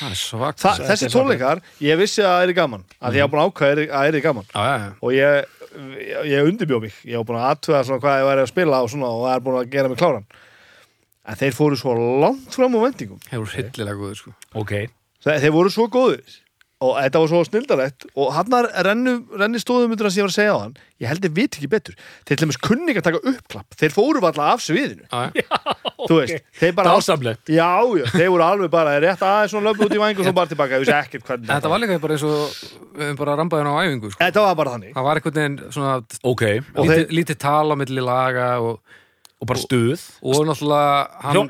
Þessi 0.00 1.10
tónleikar, 1.12 1.60
ég 1.84 1.98
vissi 2.00 2.22
að 2.24 2.32
það 2.32 2.44
er 2.48 2.52
gaman 2.56 2.84
að 3.04 3.18
ég 3.18 3.26
var 3.26 3.30
búin 3.34 3.42
að 3.44 3.50
ákvæða 3.52 3.84
að 3.84 3.92
það 3.92 4.08
er 4.18 4.24
gaman. 4.24 4.48
Og 5.04 5.12
ég, 5.14 5.44
ég, 6.00 6.30
ég 6.32 6.48
undirbjó 6.48 6.80
mig. 6.80 6.96
Ég 7.04 7.20
var 7.20 7.28
búin 7.28 7.40
að 7.42 7.48
aðtöða 7.52 7.82
svona 7.90 8.02
hvað 8.06 8.18
ég 8.22 8.28
væri 8.30 8.44
að 8.46 8.50
spila 8.54 8.80
og, 8.86 8.90
svona, 8.94 9.10
og 9.12 9.22
það 9.28 9.36
er 9.36 9.44
búin 9.46 9.58
að 9.60 9.70
gera 9.76 9.92
mig 9.92 10.00
kláran. 10.00 10.26
En 11.24 11.38
þeir 11.40 11.54
fóru 11.60 11.78
svo 11.80 11.94
langt 12.24 12.56
fram 12.56 12.74
á 12.76 12.80
vendingum. 12.88 13.20
Hefur 13.30 13.54
hillilega 13.58 14.00
góður, 14.00 14.18
sko. 14.24 14.34
Ok, 14.64 14.74
þeir, 15.24 15.40
þeir 15.44 15.54
voru 15.58 15.72
svo 15.74 15.88
góðir. 15.92 16.40
Og 16.84 16.96
þetta 16.98 17.20
var 17.22 17.28
svo 17.30 17.38
snildarlegt. 17.46 18.04
Og 18.18 18.32
hann 18.34 18.54
rennu, 18.84 19.12
renni 19.40 19.60
stóðum 19.62 19.92
myndur 19.94 20.08
að 20.10 20.16
ég 20.18 20.24
var 20.26 20.32
að 20.32 20.34
segja 20.36 20.52
á 20.52 20.58
hann 20.58 20.72
ég 21.00 21.06
held 21.08 21.24
ég 21.24 21.32
veit 21.38 21.54
ekki 21.56 21.68
betur. 21.70 21.94
Þeir 22.26 22.36
til 22.36 22.44
dæmis 22.44 22.58
kunni 22.60 22.90
ekki 22.92 23.00
að 23.00 23.06
taka 23.06 23.20
uppklapp. 23.30 23.76
Þeir 23.80 23.94
fóru 23.94 24.20
alltaf 24.20 24.50
af 24.50 24.64
sviðinu. 24.66 25.06
Já, 25.08 25.54
þú 26.04 26.18
veist, 26.18 26.42
þeir 26.60 26.74
bara 26.76 26.92
dásamlegt. 26.98 27.52
Já, 27.54 27.70
já, 28.02 28.04
þeir 28.12 28.28
voru 28.34 28.44
alveg 28.44 28.72
bara 28.74 28.98
rétt 29.00 29.22
aðeins 29.24 29.54
svona 29.54 29.70
löpu 29.70 29.86
út 29.86 29.94
í 29.96 30.02
væng 30.02 30.18
og 30.20 30.26
svo 30.28 30.34
bara 30.36 30.50
tilbaka, 30.50 30.74
ég 30.76 30.84
vissi 30.84 30.96
ekkert 30.98 31.24
hvernig 31.30 31.48
Þetta 31.54 31.72
var 31.72 31.82
líka 31.84 31.98
bara 32.02 32.18
eins 32.18 32.26
og 32.28 32.36
við 32.98 33.06
höfum 33.06 33.20
bara 33.22 33.38
rambaðin 33.40 33.70
á 33.70 33.74
æfingu, 33.80 34.10
sko. 34.12 34.20
þetta 34.26 34.44
var 34.44 34.58
bara 34.60 34.74
þannig. 34.74 34.92
Það 34.98 35.08
var 35.08 35.22
einhvern 35.22 35.40
veginn 35.40 35.56
svona 35.78 35.96
Ok, 36.34 36.44
Og 36.74 36.84
lítið, 36.84 36.92
þeir- 36.98 37.16
lítið 37.22 37.40
tal 37.46 37.64
á 37.72 37.76
milli 37.80 38.04
laga 38.04 38.50
og, 38.60 38.82
og 39.40 39.48
bara 39.48 39.62
stuð. 39.64 40.04
Og 40.20 40.44
náttúrulega 40.50 41.24
hann, 41.24 41.38
Hljóm, 41.38 41.48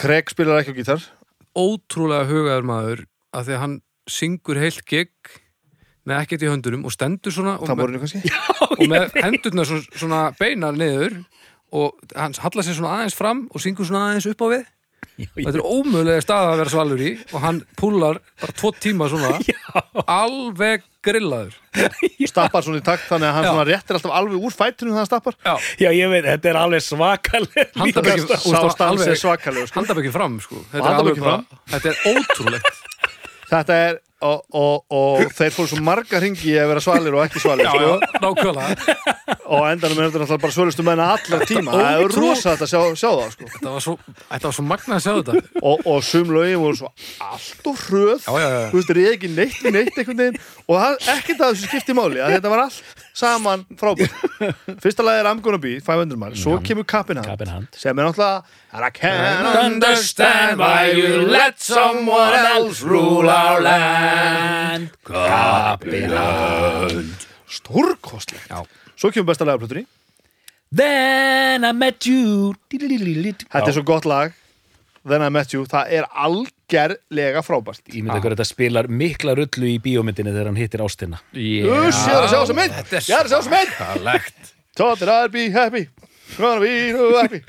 Craig 0.00 0.30
spilar 0.32 0.62
ekki 0.62 0.72
á 0.72 0.78
gítar. 0.78 1.02
Ótrúlega 1.52 2.24
hugaður 2.30 2.66
maður 2.68 3.00
að 3.36 3.46
því 3.46 3.54
að 3.56 3.62
hann 3.64 3.76
syngur 4.08 4.60
heilt 4.60 4.82
gig 4.88 5.12
með 6.08 6.22
ekkert 6.22 6.44
í 6.46 6.48
höndunum 6.48 6.86
og 6.88 6.94
stendur 6.94 7.34
svona 7.34 7.58
og 7.60 7.68
með, 7.68 7.82
voru 7.82 8.00
kannski 8.00 8.32
og 8.80 8.84
með 8.88 9.18
hendurna 9.20 9.66
svona, 9.68 9.98
svona 10.00 10.20
beinar 10.38 10.78
niður 10.78 11.18
og 11.76 12.00
hann 12.16 12.34
hallar 12.40 12.66
sér 12.66 12.78
svona 12.78 12.94
aðeins 12.96 13.18
fram 13.18 13.44
og 13.52 13.62
syngur 13.62 13.90
svona 13.90 14.06
aðeins 14.08 14.30
upp 14.32 14.40
á 14.40 14.46
við. 14.54 14.64
Og 15.20 15.36
þetta 15.36 15.58
er 15.58 15.66
ómögulega 15.68 16.24
stað 16.24 16.48
að 16.48 16.58
vera 16.62 16.72
svalur 16.72 17.04
í 17.04 17.10
og 17.28 17.44
hann 17.44 17.60
púlar 17.76 18.22
bara 18.40 18.56
tvo 18.56 18.72
tíma 18.80 19.10
svona 19.12 19.36
alveg 20.22 20.86
grillaður 21.04 21.54
stappar 22.30 22.66
svona 22.66 22.80
í 22.80 22.84
takt 22.84 23.06
þannig 23.08 23.28
að 23.30 23.36
hann 23.36 23.46
Já. 23.46 23.50
svona 23.50 23.66
réttir 23.68 23.98
alltaf 23.98 24.14
alveg 24.18 24.44
úr 24.48 24.56
fætunum 24.56 24.92
þegar 24.92 25.00
hann 25.00 25.10
stappar 25.10 25.38
Já, 25.40 25.54
Já, 25.80 25.88
ég 25.96 26.12
veit, 26.12 26.26
þetta 26.28 26.52
er 26.52 26.60
alveg 26.60 26.84
svakaleg 26.86 27.72
svakalegur 29.22 29.70
sko. 29.70 29.86
fram 30.16 30.38
sko. 30.44 30.62
þetta, 30.74 30.84
er 30.84 31.00
alveg 31.00 31.24
bara, 31.24 31.60
þetta 31.74 31.92
er 31.92 31.96
ótrúlegt 32.12 32.70
þetta 33.50 33.82
er 33.88 34.00
og, 34.20 34.42
og, 34.52 34.84
og 34.92 35.32
þeir 35.36 35.54
fóru 35.54 35.70
svo 35.70 35.80
marga 35.84 36.20
ringi 36.20 36.52
að 36.60 36.68
vera 36.72 36.82
svalir 36.84 37.16
og 37.16 37.24
ekki 37.24 37.40
svalir 37.42 37.64
já, 37.64 37.72
sko. 37.72 37.86
já, 37.88 38.20
nákvæmlega. 38.24 39.06
Og 39.50 39.64
endanum 39.66 39.98
er 39.98 40.12
þetta 40.14 40.36
bara 40.38 40.54
svölustu 40.54 40.84
menna 40.86 41.08
allar 41.16 41.40
tíma. 41.42 41.72
Það 41.74 41.88
er 41.88 42.04
Ótrú- 42.04 42.20
rosa 42.22 42.52
þetta 42.52 42.66
að 42.66 42.70
sjá, 42.70 42.82
sjá 43.00 43.08
það 43.08 43.32
sko. 43.32 43.48
þetta 43.54 43.72
var 43.72 43.82
svo, 43.82 43.94
þetta 44.20 44.46
var 44.46 44.54
svo 44.54 44.64
magnað 44.68 44.94
að 44.94 45.02
sjá 45.02 45.12
þetta. 45.16 45.40
Og, 45.58 45.82
og 45.90 46.04
sum 46.06 46.30
lögin 46.36 46.62
voru 46.62 46.78
svo 46.78 46.90
allt 47.26 47.66
og 47.72 47.82
hröð. 47.88 48.28
Þú 48.30 48.78
veist, 48.78 48.92
er 48.94 49.00
ég 49.02 49.16
ekki 49.16 49.32
neitt 49.34 49.64
neitt 49.74 50.38
og 50.70 50.76
það, 50.76 51.00
ekkert 51.16 51.42
að 51.42 51.50
þessu 51.56 51.66
skipti 51.72 51.96
máli 51.98 52.22
að 52.22 52.36
þetta 52.36 52.52
var 52.54 52.62
allt 52.68 53.09
saman 53.14 53.64
frábært. 53.78 54.10
Fyrsta 54.82 55.02
lagi 55.04 55.20
er 55.22 55.28
I'm 55.30 55.40
Gonna 55.44 55.58
Be, 55.58 55.78
500 55.80 56.16
mile 56.18 56.36
svo 56.38 56.58
kemur 56.64 56.84
Kappin 56.88 57.16
Hand 57.16 57.26
Kappin 57.28 57.48
Hand. 57.48 57.66
sem 57.76 57.98
er 57.98 58.04
náttúrulega 58.08 58.42
And 58.72 58.84
I 58.84 58.90
can't 58.90 59.46
Understand 59.64 60.58
why 60.58 60.90
you 60.94 61.26
let 61.26 61.60
someone 61.60 62.34
else 62.34 62.82
rule 62.82 63.28
our 63.28 63.60
land. 63.60 64.90
Kappinand 65.04 67.16
stórkostlegt. 67.50 68.48
Já. 68.48 68.64
svo 68.96 69.10
kemur 69.10 69.26
besta 69.32 69.44
lagaplötunni 69.44 69.86
Then 70.72 71.64
I 71.64 71.72
met 71.72 72.06
you. 72.06 72.54
Þetta 72.70 73.66
er 73.66 73.72
svo 73.74 73.82
gott 73.82 74.04
lag. 74.06 74.30
Then 75.02 75.22
I 75.24 75.30
Met 75.32 75.50
You, 75.54 75.64
það 75.66 75.88
er 75.96 76.04
algerlega 76.70 77.42
frábært. 77.44 77.82
Ég 77.90 78.04
myndi 78.04 78.18
að 78.20 78.34
þetta 78.34 78.46
spilar 78.48 78.88
mikla 78.90 79.34
rullu 79.38 79.66
í 79.70 79.78
bíómyndinni 79.82 80.32
þegar 80.34 80.50
hann 80.50 80.60
hittir 80.60 80.84
ástina. 80.84 81.18
Yeah. 81.32 81.88
Uss, 81.88 82.04
ég 82.06 82.14
er 82.14 82.22
að 82.22 82.30
sjá 82.30 82.38
þessa 82.44 82.56
mynd. 82.60 82.76
Þetta 82.78 82.96
er 82.96 83.00
Ég 83.00 83.16
er 83.16 83.24
að 83.24 83.30
sjá 83.32 83.38
þessa 83.40 83.54
mynd. 83.56 83.74
svakalegt. 83.74 84.54
Thought 84.78 84.98
that 85.00 85.10
I'd 85.10 85.32
be 85.34 85.50
happy. 85.50 85.88
Gonna 86.38 86.60
be 86.60 86.92
so 86.92 87.10
happy 87.18 87.40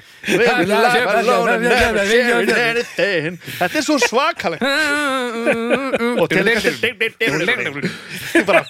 Þetta 3.60 3.78
er 3.78 3.84
svo 3.86 3.98
svakalegt. 4.02 4.64
Og 6.18 6.26
til 6.32 6.42
bara 8.48 8.64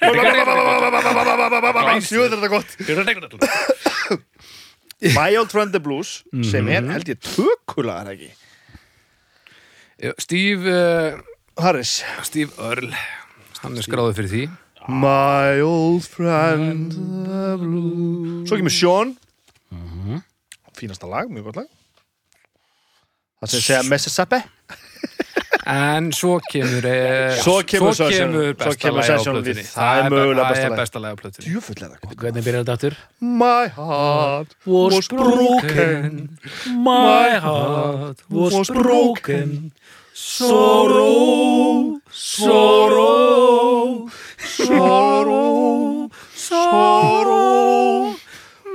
Sjöður 2.04 2.36
þetta 2.36 2.52
gott. 2.52 2.70
My 5.16 5.32
Old 5.39 5.49
Friend 5.49 5.72
the 5.74 5.80
Blues 5.82 6.20
sem 6.45 6.68
er 6.70 6.84
held 6.91 7.08
ég 7.10 7.18
tökulagar 7.24 8.12
ekki 8.12 8.30
Steve 10.18 10.66
uh, 10.66 11.20
Harris. 11.62 12.02
Steve 12.26 12.52
Earle 12.58 12.95
hann 13.62 13.78
er 13.78 13.86
skráður 13.86 14.16
fyrir 14.18 14.32
því. 14.32 14.43
My 14.89 15.60
old 15.62 16.08
friend 16.10 16.95
the 17.28 17.52
blues. 17.62 18.47
Svo 18.49 18.58
kemur 18.58 18.74
Sean. 18.74 19.12
Fínasta 20.82 21.06
lag, 21.06 21.30
mjög 21.30 21.52
gott 21.52 21.60
lag. 21.62 21.68
Það 23.41 23.52
sem 23.54 23.62
segja 23.68 23.84
Mississippi. 23.86 24.39
En 25.72 26.08
svo 26.18 26.39
kemur 26.49 26.86
uh, 26.89 27.36
Svo 27.38 27.60
kemur 27.70 27.93
Session- 27.93 28.32
kemur 28.34 28.47
svo 28.49 28.56
besta 28.58 28.80
kemur 28.82 28.97
lagi 28.97 29.14
á 29.14 29.22
plötunni. 29.22 29.66
það 29.70 29.99
er 30.02 30.08
mögulega 30.10 30.47
besta 30.49 30.72
besta 30.80 31.02
lag 31.04 31.14
á 31.14 31.18
plötunni. 31.22 31.45
Djúfull 31.45 31.78
er 31.86 31.91
það 31.91 31.99
gott. 32.08 32.16
Hvernig 32.24 32.47
byrjar 32.47 32.64
þetta 32.66 32.76
aftur? 32.80 32.97
My 33.22 33.70
heart 33.78 34.58
was 34.66 35.12
broken. 35.14 36.18
My 36.89 37.38
heart 37.45 38.26
was 38.34 38.74
broken 38.74 39.54
Sorrow 40.32 41.99
Sorrow 42.09 44.07
Sorrow 44.39 46.09
Sorrow. 46.34 48.15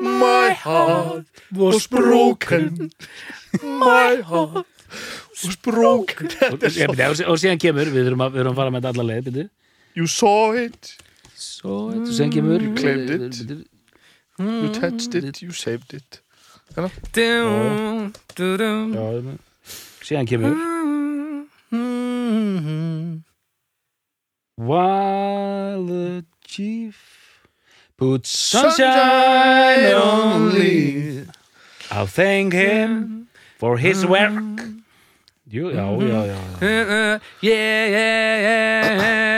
My 0.03 0.51
heart 0.51 1.25
was 1.53 1.87
broken. 1.87 2.91
My 3.63 4.17
heart 4.17 4.67
was 5.45 5.57
broken. 5.63 6.29
Og, 6.43 7.17
og 7.25 7.41
síðan 7.41 7.61
kemur, 7.61 7.89
við 7.93 8.11
erum 8.11 8.23
að, 8.27 8.37
við 8.37 8.43
erum 8.45 8.53
að 8.53 8.61
fara 8.61 8.73
með 8.75 8.81
þetta 8.85 8.93
alla 8.93 9.07
leið 9.11 9.25
byrju. 9.31 9.47
You 9.97 10.07
saw 10.13 10.53
it. 10.67 10.93
Svo, 11.37 11.79
og 11.95 12.07
síðan 12.13 12.33
kemur 12.37 12.65
You 12.69 12.73
claimed 12.77 13.11
it. 13.17 13.41
byrju, 13.41 13.65
You 14.37 14.69
touched 14.77 15.17
it. 15.17 15.41
You 15.41 15.53
saved 15.57 15.97
it. 15.97 16.21
Dum, 16.77 18.13
dum, 18.37 18.57
dum. 18.61 18.93
já, 18.93 19.05
Síðan 20.07 20.29
kemur 20.29 20.76
While 24.57 25.85
the 25.87 26.25
chief 26.47 27.43
puts 27.97 28.31
sunshine 28.31 29.95
on 29.95 30.55
me. 30.55 31.27
I'll 31.91 32.07
thank 32.07 32.53
him 32.53 33.29
for 33.59 33.79
his 33.79 34.05
work. 34.07 34.33
Jú, 35.49 35.71
já, 35.71 35.87
já, 36.01 36.27
já. 36.27 36.39
yeah, 37.43 37.91
yeah, 37.91 38.37
yeah. 38.41 39.37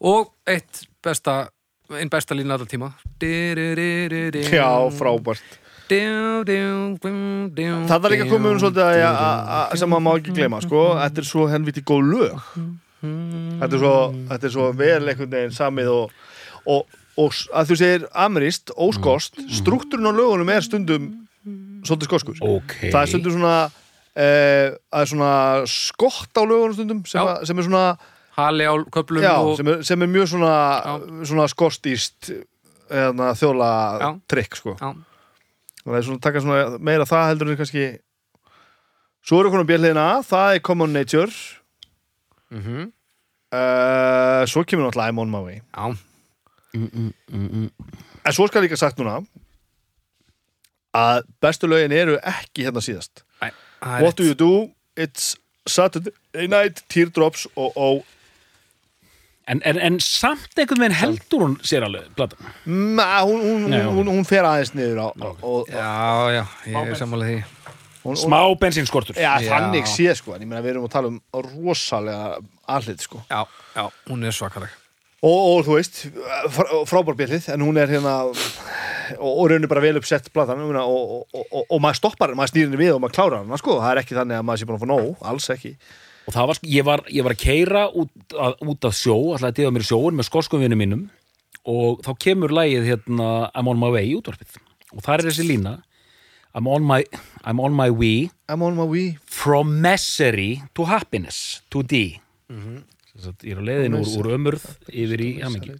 og 0.00 0.32
eitt 0.46 0.88
besta 1.02 1.50
einn 1.94 2.10
besta 2.10 2.34
línu 2.34 2.52
alltaf 2.52 2.68
tíma. 2.68 2.90
Já, 4.50 4.90
frábært 4.90 5.58
Það 7.88 8.08
er 8.08 8.14
líka 8.14 8.28
komið 8.30 8.52
um 8.52 8.60
svolítið 8.62 8.84
að, 8.84 9.00
að, 9.08 9.40
að, 9.56 9.74
sem 9.80 9.92
maður 9.92 10.04
má 10.06 10.10
ekki 10.14 10.36
gleyma 10.36 10.60
sko. 10.64 10.84
Þetta 11.00 11.22
er 11.22 11.28
svo 11.30 11.48
henviti 11.52 11.84
góð 11.88 12.12
lög. 12.12 12.52
Þetta 13.00 13.70
er 13.70 13.82
svo, 13.84 13.94
þetta 14.32 14.48
er 14.48 14.54
svo 14.56 14.68
vel 14.78 15.02
einhvern 15.04 15.34
veginn 15.36 15.54
samið 15.54 15.90
og, 15.94 16.14
og, 16.68 17.00
og 17.18 17.40
að 17.54 17.72
þú 17.72 17.80
segir 17.82 18.06
ameríst, 18.26 18.74
óskost 18.74 19.38
struktúrin 19.60 20.10
á 20.10 20.12
lögunum 20.12 20.50
er 20.52 20.66
stundum 20.66 21.10
svolítið 21.86 22.10
skoskur. 22.10 22.40
Ok. 22.44 22.78
Það 22.88 23.00
er 23.00 23.12
stundum 23.12 23.36
svona 23.38 23.56
að 24.18 24.76
er 24.98 25.10
svona 25.10 25.32
skott 25.70 26.34
á 26.34 26.42
lögunum 26.42 26.74
stundum 26.74 27.02
sem, 27.06 27.22
að, 27.22 27.44
sem 27.46 27.60
er 27.60 27.66
svona 27.68 27.84
hali 28.38 28.66
á 28.66 28.74
köplum 28.94 29.22
já, 29.22 29.34
og 29.38 29.58
sem, 29.58 29.70
er, 29.70 29.82
sem 29.86 30.02
er 30.02 30.10
mjög 30.10 30.30
svona, 30.32 30.54
svona 31.26 31.46
skostýst 31.50 32.32
eða, 32.88 33.32
þjóla 33.38 33.70
trikk 34.30 34.58
sko. 34.58 34.74
Já. 34.78 34.90
Og 35.84 35.92
það 35.92 35.98
er 35.98 36.06
svona 36.08 36.24
taka 36.24 36.42
svona 36.44 36.78
meira 36.78 37.06
það 37.08 37.28
heldur 37.30 37.50
en 37.52 37.58
kannski 37.60 37.86
svo 39.28 39.40
eru 39.42 39.50
konum 39.52 39.68
björliðina, 39.68 40.06
það 40.26 40.54
er 40.54 40.62
Common 40.64 40.92
Nature. 40.96 41.32
Mhm. 42.50 42.92
uh, 43.52 44.44
svo 44.48 44.62
kemur 44.64 44.88
náttúrulega 44.88 45.08
I'm 45.12 45.20
on 45.20 45.30
my 45.30 45.40
way 45.44 45.60
já, 45.60 45.96
en 48.24 48.32
svo 48.32 48.46
skal 48.48 48.62
líka 48.64 48.76
sagt 48.76 48.98
núna 49.00 49.18
að 50.96 51.22
bestu 51.44 51.68
lögin 51.68 51.92
eru 51.92 52.16
ekki 52.24 52.64
hérna 52.66 52.80
síðast. 52.84 53.22
Það 53.40 53.52
er 53.98 54.02
What 54.02 54.16
do 54.16 54.24
you 54.24 54.34
do? 54.34 54.70
It's 54.96 55.36
Saturday 55.68 56.48
night, 56.48 56.82
teardrops 56.88 57.46
og, 57.54 57.76
og 57.76 58.04
en, 59.48 59.60
en, 59.64 59.78
en 59.88 59.98
samt 60.04 60.58
einhvern 60.60 60.82
veginn 60.84 60.96
heldur 60.98 61.44
hún 61.46 61.54
sér 61.66 61.86
alveg 61.86 62.08
platan? 62.18 62.50
Ma, 62.66 63.06
hún, 63.26 63.40
hún, 63.44 63.68
Nei, 63.72 63.80
hún, 63.86 64.02
hún, 64.02 64.10
hún 64.18 64.26
fer 64.28 64.46
aðeins 64.48 64.74
niður 64.76 65.04
á, 65.04 65.06
og, 65.12 65.38
og, 65.42 65.70
Já, 65.72 65.92
já, 66.36 66.42
ég 66.72 66.92
er 66.92 67.00
sammálið 67.00 67.32
því. 67.32 67.38
Hún, 68.04 68.16
smá 68.16 68.38
bensinskortur 68.60 69.16
Já, 69.18 69.32
Já. 69.42 69.48
þannig 69.50 69.88
sé 69.90 70.12
sko, 70.16 70.36
en 70.36 70.44
ég 70.44 70.50
meina 70.50 70.62
við 70.64 70.76
erum 70.76 70.86
að 70.86 70.92
tala 70.94 71.10
um 71.12 71.18
rosalega 71.48 72.38
aðlit 72.70 73.04
sko. 73.04 73.22
Já, 73.28 73.42
já, 73.74 73.88
hún 74.08 74.24
er 74.28 74.36
svakaleg. 74.36 74.76
Og, 75.18 75.38
og 75.58 75.64
þú 75.66 75.74
veist, 75.74 75.96
frá, 76.54 76.68
frábár 76.86 77.16
björlið 77.18 77.48
en 77.50 77.64
hún 77.66 77.80
er 77.82 77.90
hérna 77.90 78.12
og, 78.28 78.38
og 79.18 79.48
raunir 79.50 79.70
bara 79.70 79.82
vel 79.82 79.96
uppsett 79.98 80.28
platan 80.30 80.60
og, 80.62 80.76
og, 80.78 81.24
og, 81.34 81.48
og, 81.48 81.64
og 81.64 81.80
maður 81.82 81.98
stoppar, 81.98 82.36
maður 82.38 82.52
snýr 82.52 82.68
henni 82.68 82.78
við 82.84 82.92
og 82.94 83.00
maður 83.02 83.16
klárar 83.16 83.42
hana 83.42 83.58
sko, 83.58 83.80
það 83.82 83.90
er 83.96 84.00
ekki 84.04 84.18
þannig 84.20 84.38
að 84.38 84.46
maður 84.46 84.62
sé 84.62 84.68
búin 84.68 84.78
að 84.78 84.84
fá 84.84 84.90
nóg 84.92 85.26
alls 85.32 85.50
ekki 85.56 85.72
og 86.28 86.34
það 86.36 86.48
var, 86.50 86.58
ég 86.68 86.84
var, 86.84 87.02
ég 87.08 87.24
var 87.24 87.32
að 87.34 87.40
keira 87.40 87.86
út, 87.88 88.12
að, 88.36 88.58
út 88.68 88.84
af 88.84 88.96
sjó, 88.98 89.16
alltaf 89.32 89.48
að 89.48 89.58
diða 89.62 89.74
mér 89.74 89.86
sjóun 89.88 90.18
með 90.18 90.28
skoskum 90.28 90.60
vinnum 90.60 90.80
mínum. 90.82 91.04
Og 91.68 92.02
þá 92.04 92.10
kemur 92.20 92.52
lagið 92.52 92.84
hérna 92.88 93.28
I'm 93.56 93.68
on 93.72 93.80
my 93.80 93.88
way 93.94 94.12
útvarpið. 94.16 94.58
Og 94.92 95.00
það 95.04 95.14
er 95.14 95.26
þessi 95.30 95.46
lína. 95.48 95.74
I'm 96.56 96.68
on 96.68 96.84
my, 96.84 97.02
I'm 97.44 97.60
on 97.60 97.74
my 97.76 97.88
way 97.92 98.30
I'm 98.48 98.62
on 98.64 98.74
my 98.76 98.84
way. 98.88 99.18
from 99.24 99.80
misery 99.84 100.62
to 100.74 100.84
happiness 100.88 101.60
to 101.70 101.82
D 101.82 102.20
mm 102.50 102.78
ég 103.18 103.50
er 103.52 103.58
á 103.58 103.64
leiðin 103.66 103.96
úr, 103.98 104.08
úr 104.22 104.28
ömurð 104.36 104.64
yfir 104.88 105.20
í 105.26 105.28
hamingi 105.42 105.74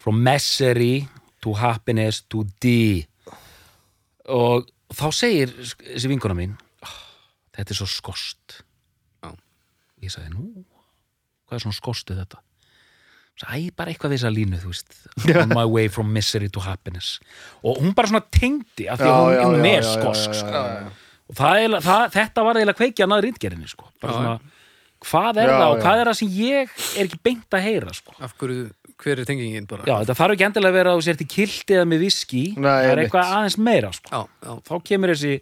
from 0.00 0.22
misery 0.24 1.04
to 1.44 1.52
happiness 1.60 2.22
to 2.32 2.42
D 2.64 3.04
og 4.32 4.66
þá 4.90 5.06
segir 5.12 5.52
þessi 5.60 6.10
vinkona 6.10 6.36
mín 6.38 6.54
"Ah, 6.82 6.96
þetta 7.56 7.70
er 7.74 7.78
svo 7.78 7.86
skost. 7.92 8.62
Ég 10.06 10.14
sagði 10.14 10.34
nú 10.34 10.46
hvað 11.44 11.58
er 11.58 11.64
svona 11.66 11.78
skost 11.80 12.10
við 12.12 12.20
þetta 12.24 12.42
Æ, 13.50 13.66
bara 13.74 13.90
eitthvað 13.90 14.12
við 14.12 14.20
þessa 14.20 14.30
línu, 14.30 14.58
þú 14.62 14.68
veist 14.70 14.92
on 15.42 15.50
my 15.58 15.64
way 15.66 15.88
from 15.90 16.12
misery 16.14 16.46
to 16.54 16.62
happiness 16.62 17.16
og 17.66 17.80
hún 17.82 17.94
bara 17.98 18.06
svona 18.12 18.22
tengdi 18.30 18.86
af 18.86 19.00
því 19.02 19.08
að 19.10 19.24
hún, 19.24 19.56
hún 19.58 19.66
er 19.72 19.86
skosk 19.88 20.36
sko. 20.38 20.60
og 21.32 21.38
það, 21.40 21.56
er, 21.64 21.74
það, 21.82 22.04
þetta 22.14 22.44
var 22.46 22.60
eiginlega 22.60 22.78
kveikja 22.78 23.08
naður 23.10 23.26
rítgerinni 23.26 23.66
sko. 23.72 23.88
bara 23.98 24.12
Já, 24.14 24.20
svona, 24.20 24.36
hvað 25.08 25.40
er 25.42 25.50
Já, 25.50 25.56
það 25.58 25.66
og 25.66 25.74
já. 25.74 25.82
hvað 25.88 26.02
er 26.04 26.10
það 26.12 26.18
sem 26.20 26.30
ég 26.38 26.78
er 26.94 27.02
ekki 27.08 27.18
beint 27.26 27.56
að 27.58 27.64
heyra 27.66 27.96
sko. 27.98 28.14
Af 28.24 28.36
hverju, 28.38 28.62
hver 29.02 29.20
er 29.24 29.28
tengingin 29.28 29.66
bara? 29.68 29.82
já, 29.90 29.96
þetta 30.04 30.16
þarf 30.22 30.36
ekki 30.38 30.46
endilega 30.46 30.70
að 30.72 30.78
vera 30.78 30.94
að 30.94 31.00
þú 31.02 31.06
sért 31.08 31.24
í 31.26 31.28
kildi 31.34 31.76
eða 31.80 31.90
með 31.90 32.04
viski, 32.06 32.44
Nei, 32.54 32.70
það 32.70 32.92
er 32.94 33.02
eitthvað 33.02 33.34
aðeins 33.40 33.58
meira 33.66 33.90
sko. 33.98 34.14
já, 34.14 34.22
já, 34.46 34.54
þá 34.70 34.74
kemur 34.92 35.12
þessi 35.16 35.34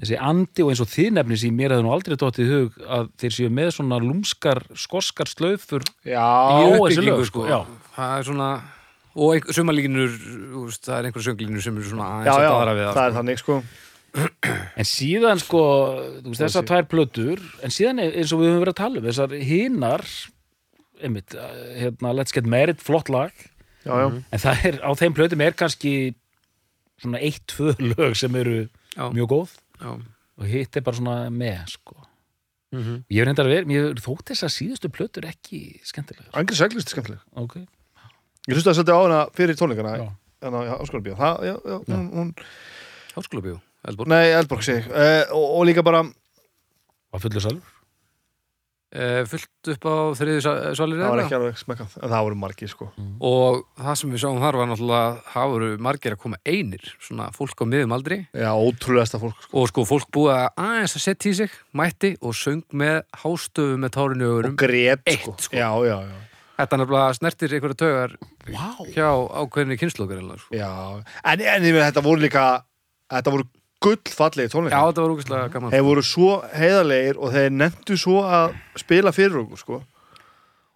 þessi 0.00 0.16
andi 0.18 0.64
og 0.64 0.72
eins 0.72 0.82
og 0.82 0.88
þið 0.90 1.10
nefni 1.18 1.36
sem 1.38 1.54
mér 1.54 1.74
hefði 1.76 1.86
nú 1.86 1.92
aldrei 1.94 2.16
dottið 2.18 2.44
í 2.44 2.54
hug 2.54 2.78
að 2.98 3.10
þeir 3.22 3.34
séu 3.36 3.50
með 3.54 3.68
svona 3.76 3.98
lúmskar, 4.02 4.62
skoskar 4.74 5.30
slöfur 5.30 5.84
í 6.04 6.10
Já, 6.14 6.24
þessi 6.24 6.74
uppbyggingu 6.80 7.10
lög, 7.12 7.26
sko 7.30 7.46
já. 7.46 7.58
Það 7.94 8.16
er 8.18 8.28
svona 8.30 8.48
og 9.14 9.30
veist, 9.30 10.82
það 10.88 10.96
er 10.98 11.06
einhverja 11.08 11.26
sönglínur 11.28 11.62
sem 11.62 11.76
eru 11.78 11.86
svona 11.92 12.08
aðeins 12.16 12.26
já, 12.26 12.34
að 12.34 12.44
já, 12.44 12.50
daðra 12.50 12.74
við 12.74 12.88
það 12.88 13.04
er 13.04 13.12
sko. 13.12 13.18
þannig 13.20 13.42
sko 13.44 13.58
en 14.82 14.88
síðan 14.90 15.40
sko 15.42 15.62
þú 16.24 16.32
veist, 16.32 16.42
þessar 16.42 16.66
tvær 16.70 16.88
plötur 16.90 17.42
en 17.66 17.74
síðan 17.74 18.02
er- 18.02 18.16
eins 18.18 18.32
og 18.34 18.42
við 18.42 18.50
höfum 18.50 18.62
verið 18.64 18.74
að 18.74 18.80
tala 18.82 19.00
um 19.00 19.06
þessar 19.08 19.36
hinar 19.46 20.04
einmitt, 21.04 21.34
hérna, 21.78 22.12
Let's 22.14 22.34
Get 22.34 22.46
Married, 22.50 22.82
flott 22.82 23.10
lag 23.12 23.30
Já, 23.84 23.92
já, 24.00 24.06
en 24.32 24.40
það 24.40 24.66
er, 24.70 24.76
á 24.80 24.90
þeim 24.96 25.14
plötum 25.18 25.42
er 25.44 25.56
kannski 25.58 25.94
svona 27.02 27.18
eitt, 27.20 27.42
tvö 27.52 27.74
lög 27.94 28.14
sem 28.16 28.34
eru 28.40 28.64
Já. 28.94 29.10
mjög 29.12 29.28
góð 29.34 29.54
Já, 29.80 29.92
og 30.38 30.50
hitt 30.50 30.76
er 30.76 30.84
bara 30.86 30.96
svona 30.98 31.16
með 31.30 31.64
sko. 31.76 31.96
Mhm. 32.74 33.04
ég 33.10 33.20
hef 33.20 33.26
reyndar 33.28 33.46
að 33.46 33.54
vera, 33.54 33.66
mér 33.70 34.00
þótt 34.02 34.32
þess 34.32 34.46
að 34.48 34.54
síðustu 34.56 34.88
plötur 34.90 35.26
ekki 35.28 35.78
skemmtilega 35.86 36.32
Angri 36.34 36.56
Seglist 36.58 36.88
er 36.90 36.96
skemmtileg. 36.96 37.20
Ok, 37.38 37.56
Ég 38.44 38.56
hlusti 38.58 38.68
að 38.72 38.76
setja 38.80 38.96
á 38.98 39.00
hana 39.00 39.20
fyrir 39.32 39.56
tónleikana 39.56 39.92
hún 42.12 42.34
Háskólabíó, 43.14 43.60
Eldborg? 43.88 44.10
Nei, 44.10 44.32
Eldborg 44.34 44.66
sig 44.66 44.84
uh, 44.90 45.22
og, 45.32 45.44
og 45.60 45.62
líka 45.68 45.84
bara, 45.86 46.02
var 47.14 47.22
fullur 47.22 47.40
salur 47.46 47.73
Fullt 48.94 49.70
upp 49.74 49.86
á 49.90 49.94
þriði 50.14 50.42
svalir 50.44 51.00
það 51.00 51.10
var 51.10 51.22
ekki 51.24 51.36
alveg 51.38 51.56
smekkað 51.58 51.94
en 51.98 52.12
það 52.12 52.26
voru 52.28 52.36
margir 52.38 52.70
sko 52.70 52.88
Og 53.26 53.62
það 53.80 53.96
sem 54.00 54.12
við 54.14 54.22
sáum 54.22 54.42
þar 54.42 54.58
var 54.60 54.68
náttúrulega 54.70 55.08
það 55.32 55.54
voru 55.54 55.70
margir 55.88 56.14
að 56.14 56.20
koma 56.24 56.38
einir 56.46 56.92
svona 57.02 57.30
fólk 57.34 57.64
á 57.64 57.64
miðum 57.66 57.96
aldri 57.96 58.20
Já, 58.30 58.50
ótrúlegasta 58.54 59.18
fólk 59.22 59.40
sko. 59.42 59.56
og 59.58 59.72
sko 59.72 59.86
fólk 59.88 60.12
búið 60.14 60.36
að 60.36 60.62
aðeins 60.66 60.94
að 60.94 61.06
setja 61.08 61.32
í 61.32 61.34
sig 61.40 61.56
mætti 61.74 62.12
og 62.22 62.38
söng 62.38 62.62
með 62.70 63.00
hástöfu 63.24 63.80
með 63.82 63.94
tárinu 63.98 64.30
og 64.36 64.64
Eitt, 64.64 65.18
sko. 65.24 65.34
sko. 65.48 65.58
Já, 65.58 65.70
já, 65.88 65.98
já 66.06 66.22
Þetta 66.54 66.78
nefnilega 66.78 67.14
snertir 67.18 67.54
einhverja 67.56 67.80
taugar 67.80 68.12
wow. 68.46 68.84
hjá 68.94 69.08
ákveðinni 69.10 69.78
kynnslókar 69.80 70.20
sko. 70.38 70.54
Já, 70.54 70.70
en, 71.26 71.42
en 71.42 71.66
þetta 71.66 72.02
voru 72.04 72.22
líka 72.22 72.44
þetta 73.10 73.32
voru 73.34 73.48
gullfallegi 73.84 74.48
Já, 74.48 74.52
tónleikar 74.54 74.86
þetta 74.88 75.04
var 75.04 75.14
úkvæslega 75.14 75.50
gaman. 75.52 75.74
Þeir 75.74 75.84
voru 75.88 76.04
svo 76.06 76.30
heiðarlegir 76.54 77.20
og 77.20 77.34
þeir 77.34 77.52
nefndu 77.60 77.98
svo 78.00 78.22
að 78.24 78.56
spila 78.80 79.12
fyrir 79.14 79.42
okkur 79.44 79.60
sko. 79.60 79.82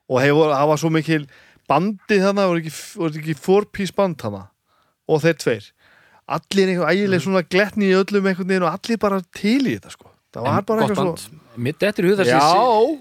og 0.09 0.23
þeir 0.23 0.37
voru, 0.37 0.53
það 0.55 0.69
var 0.73 0.83
svo 0.83 0.93
mikil 0.93 1.25
bandið 1.69 2.23
þannig, 2.27 2.53
voru 2.53 2.63
ekki, 2.63 2.75
voru 3.01 3.21
ekki 3.23 3.39
four-piece 3.49 3.97
band 3.97 4.21
þannig 4.23 4.47
og 5.09 5.25
þeir 5.25 5.43
tveir. 5.43 5.67
Allir 6.29 6.71
einhver 6.75 6.93
ægileg 6.93 7.25
svona 7.25 7.43
gletni 7.45 7.89
í 7.89 7.97
öllum 7.97 8.29
einhvern 8.29 8.49
veginn 8.49 8.69
og 8.69 8.73
allir 8.77 9.01
bara 9.01 9.21
til 9.37 9.61
í 9.65 9.77
þetta 9.77 9.93
sko. 9.93 10.11
það 10.37 10.45
var 10.45 10.65
bara 10.69 10.81
Gott 10.81 10.91
eitthvað 10.91 11.07
band. 11.09 11.23
svo 11.25 11.47
mitt 11.59 11.83
eftir 11.83 12.07
hug 12.07 12.19
þessi 12.21 12.35
Já, 12.37 12.41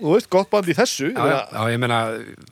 þú 0.01 0.14
veist, 0.14 0.30
gott 0.34 0.49
band 0.51 0.70
í 0.72 0.76
þessu. 0.78 1.12
Já, 1.12 1.24
já, 1.28 1.39
já, 1.53 1.62
ég 1.74 1.82
meina 1.84 1.99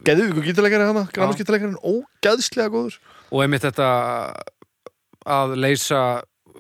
Geðu 0.06 0.28
ykkur 0.30 0.48
gítarleikari 0.50 0.90
hana, 0.90 1.06
grámaskítarleikarinn 1.16 1.80
ógeðslega 1.80 2.74
góður. 2.74 3.00
Og 3.32 3.44
einmitt 3.46 3.66
þetta 3.66 3.90
að 5.26 5.56
leysa 5.58 6.02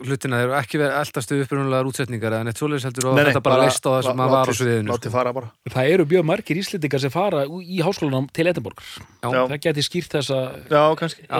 hlutina 0.03 0.39
þeir 0.41 0.47
eru 0.49 0.55
ekki 0.59 0.79
verið 0.81 0.97
eldastu 0.99 1.37
upprunulegar 1.45 1.87
útsetningar 1.89 2.35
eða 2.35 2.47
neitt 2.49 2.59
svoleiðis 2.59 2.87
heldur 2.89 3.07
og 3.11 3.19
þetta 3.21 3.41
bara 3.45 3.61
leist 3.63 3.85
á 3.87 3.89
það 3.93 4.01
sem 4.09 4.23
að 4.25 4.33
var 4.35 4.51
á 4.51 4.53
sviðinu 4.59 4.97
sko. 4.99 5.11
fara 5.15 5.33
bara. 5.37 5.51
Það 5.71 5.91
eru 5.95 6.05
mjög 6.11 6.25
margir 6.31 6.59
íslendingar 6.61 7.03
sem 7.05 7.13
fara 7.13 7.45
í 7.47 7.79
háskólanum 7.85 8.27
til 8.35 8.47
Edinborg 8.51 8.83
það 9.23 9.55
geti 9.69 9.85
skýrt 9.87 10.17
þessa 10.17 10.39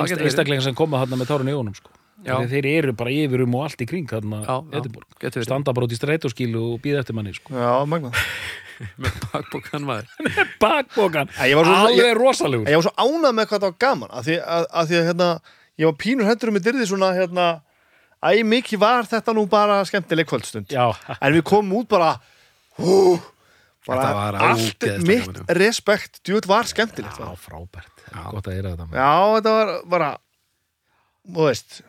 getur 0.08 0.26
einstaklega 0.30 0.66
sem 0.70 0.78
koma 0.78 1.04
þarna 1.04 1.20
með 1.22 1.32
tárun 1.34 1.52
í 1.52 1.58
ónum 1.58 1.76
sko. 1.76 1.92
Þeir 2.26 2.66
eru 2.72 2.94
bara 2.98 3.12
yfirum 3.14 3.54
og 3.60 3.66
allt 3.68 3.82
í 3.84 3.86
kring 3.90 4.08
þarna 4.10 4.40
Já, 4.46 4.56
já. 4.56 4.80
Edinborg. 4.80 5.06
getur 5.22 5.44
standa 5.46 5.74
bara 5.76 5.86
út 5.86 5.94
í 5.94 6.00
strætóskilu 6.00 6.62
og 6.74 6.80
býða 6.82 7.04
eftir 7.04 7.14
manni 7.18 7.34
sko. 7.36 7.54
Já, 7.54 7.84
magna 7.86 8.10
með 9.04 9.20
bakbókan 9.32 9.86
maður. 9.88 10.08
Bakbókan, 10.64 11.30
var 11.60 11.68
svo- 11.70 11.76
alveg 11.86 12.18
rosalegur. 12.18 12.68
Ég 12.72 12.80
var 12.80 12.88
svo 12.88 12.96
ánað 13.00 13.36
með 13.38 13.46
hvað 13.52 13.62
það 13.62 13.70
var 13.70 13.78
gaman 13.86 14.12
að 14.12 14.26
því 14.28 14.36
að, 14.42 14.66
að, 14.72 14.90
því 14.90 14.98
að 15.00 15.06
hérna, 15.12 15.28
ég 15.80 15.88
var 15.92 15.96
pínur 16.02 16.28
hendur 16.32 16.52
um 16.52 16.58
með 16.58 16.66
dyrði 16.68 16.88
svona 16.90 17.12
hérna, 17.16 17.46
æ, 18.26 18.42
mikið 18.48 18.82
var 18.82 19.08
þetta 19.10 19.34
nú 19.38 19.46
bara 19.52 19.80
skemmtileg 19.88 20.28
kvöldstund. 20.30 20.72
Já, 20.74 20.90
en 21.20 21.36
við 21.38 21.44
komum 21.48 21.80
út 21.82 21.90
bara 21.92 22.16
hú, 22.80 23.18
bara 23.88 24.02
Þetta 24.02 24.14
var 24.20 24.38
allt 24.50 24.86
ógeðslega 24.86 25.08
mitt 25.10 25.28
gaman, 25.30 25.52
respekt, 25.62 26.22
djúið 26.26 26.48
var 26.50 26.70
skemmtilegt 26.70 27.20
já, 27.22 27.28
já. 27.30 27.36
frábært. 27.46 28.06
Gott 28.16 28.48
að 28.50 28.56
heyra 28.58 28.74
þetta 28.76 28.88
já, 28.98 29.12
þetta 29.38 29.54
var 29.60 29.74
bara 29.96 30.10
þú 31.26 31.48
veist. 31.50 31.80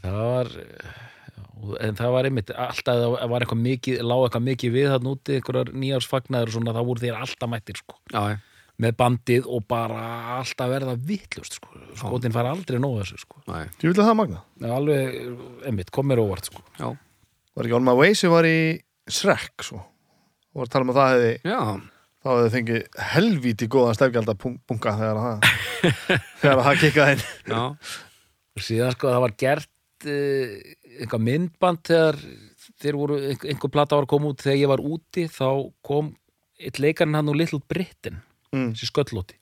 Það 0.00 0.18
var 0.24 0.52
já, 0.56 1.38
en 1.86 1.98
það 1.98 2.14
var 2.16 2.28
einmitt 2.30 2.50
alltaf 2.56 3.00
það 3.04 3.32
var 3.34 3.44
eitthvað 3.44 3.64
mikið, 3.66 3.98
lág 4.10 4.22
eitthvað 4.26 4.46
mikið 4.50 4.76
við 4.76 4.86
þarna 4.94 5.14
úti 5.14 5.34
einhverjar 5.38 5.72
nýjársfagnaður 5.82 6.50
og 6.52 6.56
svona 6.56 6.74
þá 6.76 6.80
voru 6.88 7.04
þeir 7.04 7.18
alltaf 7.20 7.52
mættir 7.52 7.80
sko, 7.82 7.98
Já, 8.14 8.22
já, 8.32 8.38
með 8.80 8.96
bandið 9.00 9.48
og 9.50 9.64
bara 9.68 10.02
alltaf 10.38 10.70
verða 10.70 10.96
vittlust 10.96 11.58
sko, 11.58 11.72
skotin 11.98 12.34
fara 12.34 12.54
aldrei 12.54 12.80
nóg 12.80 13.00
þessu 13.02 13.20
sko, 13.22 13.40
næ, 13.50 13.66
djúið 13.80 14.02
það 14.02 14.18
magna 14.18 14.42
er 14.62 14.74
alveg, 14.76 15.16
einmitt, 15.68 15.92
kom 15.94 16.08
mér 16.10 16.22
óvart 16.22 16.48
sko, 16.48 16.64
já, 16.78 16.88
var 17.56 17.68
ekki 17.68 17.76
On 17.76 17.86
My 17.86 17.96
Way 17.98 18.16
sem 18.18 18.32
var 18.32 18.48
í 18.48 18.60
Shrek 19.10 19.64
svo? 19.66 19.80
Og 20.50 20.62
var 20.62 20.68
að 20.68 20.74
tala 20.74 20.86
um 20.86 20.92
að 20.92 21.00
það 21.00 21.12
hefði 21.14 21.32
já. 21.50 21.58
þá 22.20 22.30
hefði 22.30 22.52
fengið 22.54 23.02
helvíti 23.14 23.68
góðan 23.70 23.98
stefgjald 23.98 24.32
að 24.32 24.46
bunga 24.70 24.94
þegar 25.00 25.20
það 25.24 25.50
þegar 26.42 26.62
það 26.66 26.80
kikkaði 26.84 27.16
inn. 27.16 27.66
Síðan 28.60 28.96
sko 28.96 29.12
það 29.12 29.24
var 29.24 29.36
gert 29.40 30.08
uh, 30.10 30.56
eitthvað 31.00 31.26
myndband 31.26 31.84
þegar 31.86 32.18
þeir 32.80 32.98
voru, 32.98 33.20
einhver, 33.20 33.52
einhver 33.52 33.72
plata 33.72 33.98
var 33.98 34.06
að 34.06 34.12
koma 34.14 34.32
út 34.32 34.42
þegar 34.44 34.58
ég 34.60 34.72
var 34.72 34.82
úti 34.84 35.26
þá 35.30 35.48
kom 35.86 36.10
eitt 36.60 36.80
leikarinn 36.82 37.16
hann 37.16 37.30
úr 37.32 37.38
Little 37.40 37.62
Britain 37.70 38.20
Mm. 38.54 38.72
þessi 38.74 38.88
sköllóti. 38.90 39.36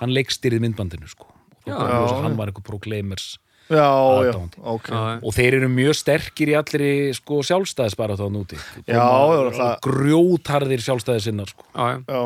Hann 0.00 0.12
leikstýrið 0.14 0.60
myndbandinu 0.60 1.08
sko. 1.08 1.26
Já. 1.66 1.74
Já. 1.76 2.22
hann 2.22 2.36
var 2.38 2.48
einhver 2.48 2.64
proclaimers 2.64 3.36
já, 3.68 3.76
já, 3.76 4.30
Aðdáandi. 4.32 4.56
ok. 4.62 4.86
Já, 4.88 5.00
og 5.22 5.34
þeir 5.36 5.56
eru 5.58 5.68
mjög 5.68 5.96
sterkir 5.98 6.48
í 6.48 6.54
allri 6.56 6.90
sko 7.18 7.42
sjálfstæðisbara 7.44 8.16
þá 8.16 8.24
núti 8.32 8.56
Já, 8.86 8.96
já, 8.96 9.50
það- 9.52 9.74
grjótarðir 9.84 10.80
sjálfstæði 10.86 11.20
sinnar 11.26 11.50
sko. 11.52 11.66
Já, 11.74 11.88
já, 11.92 12.00
já, 12.08 12.22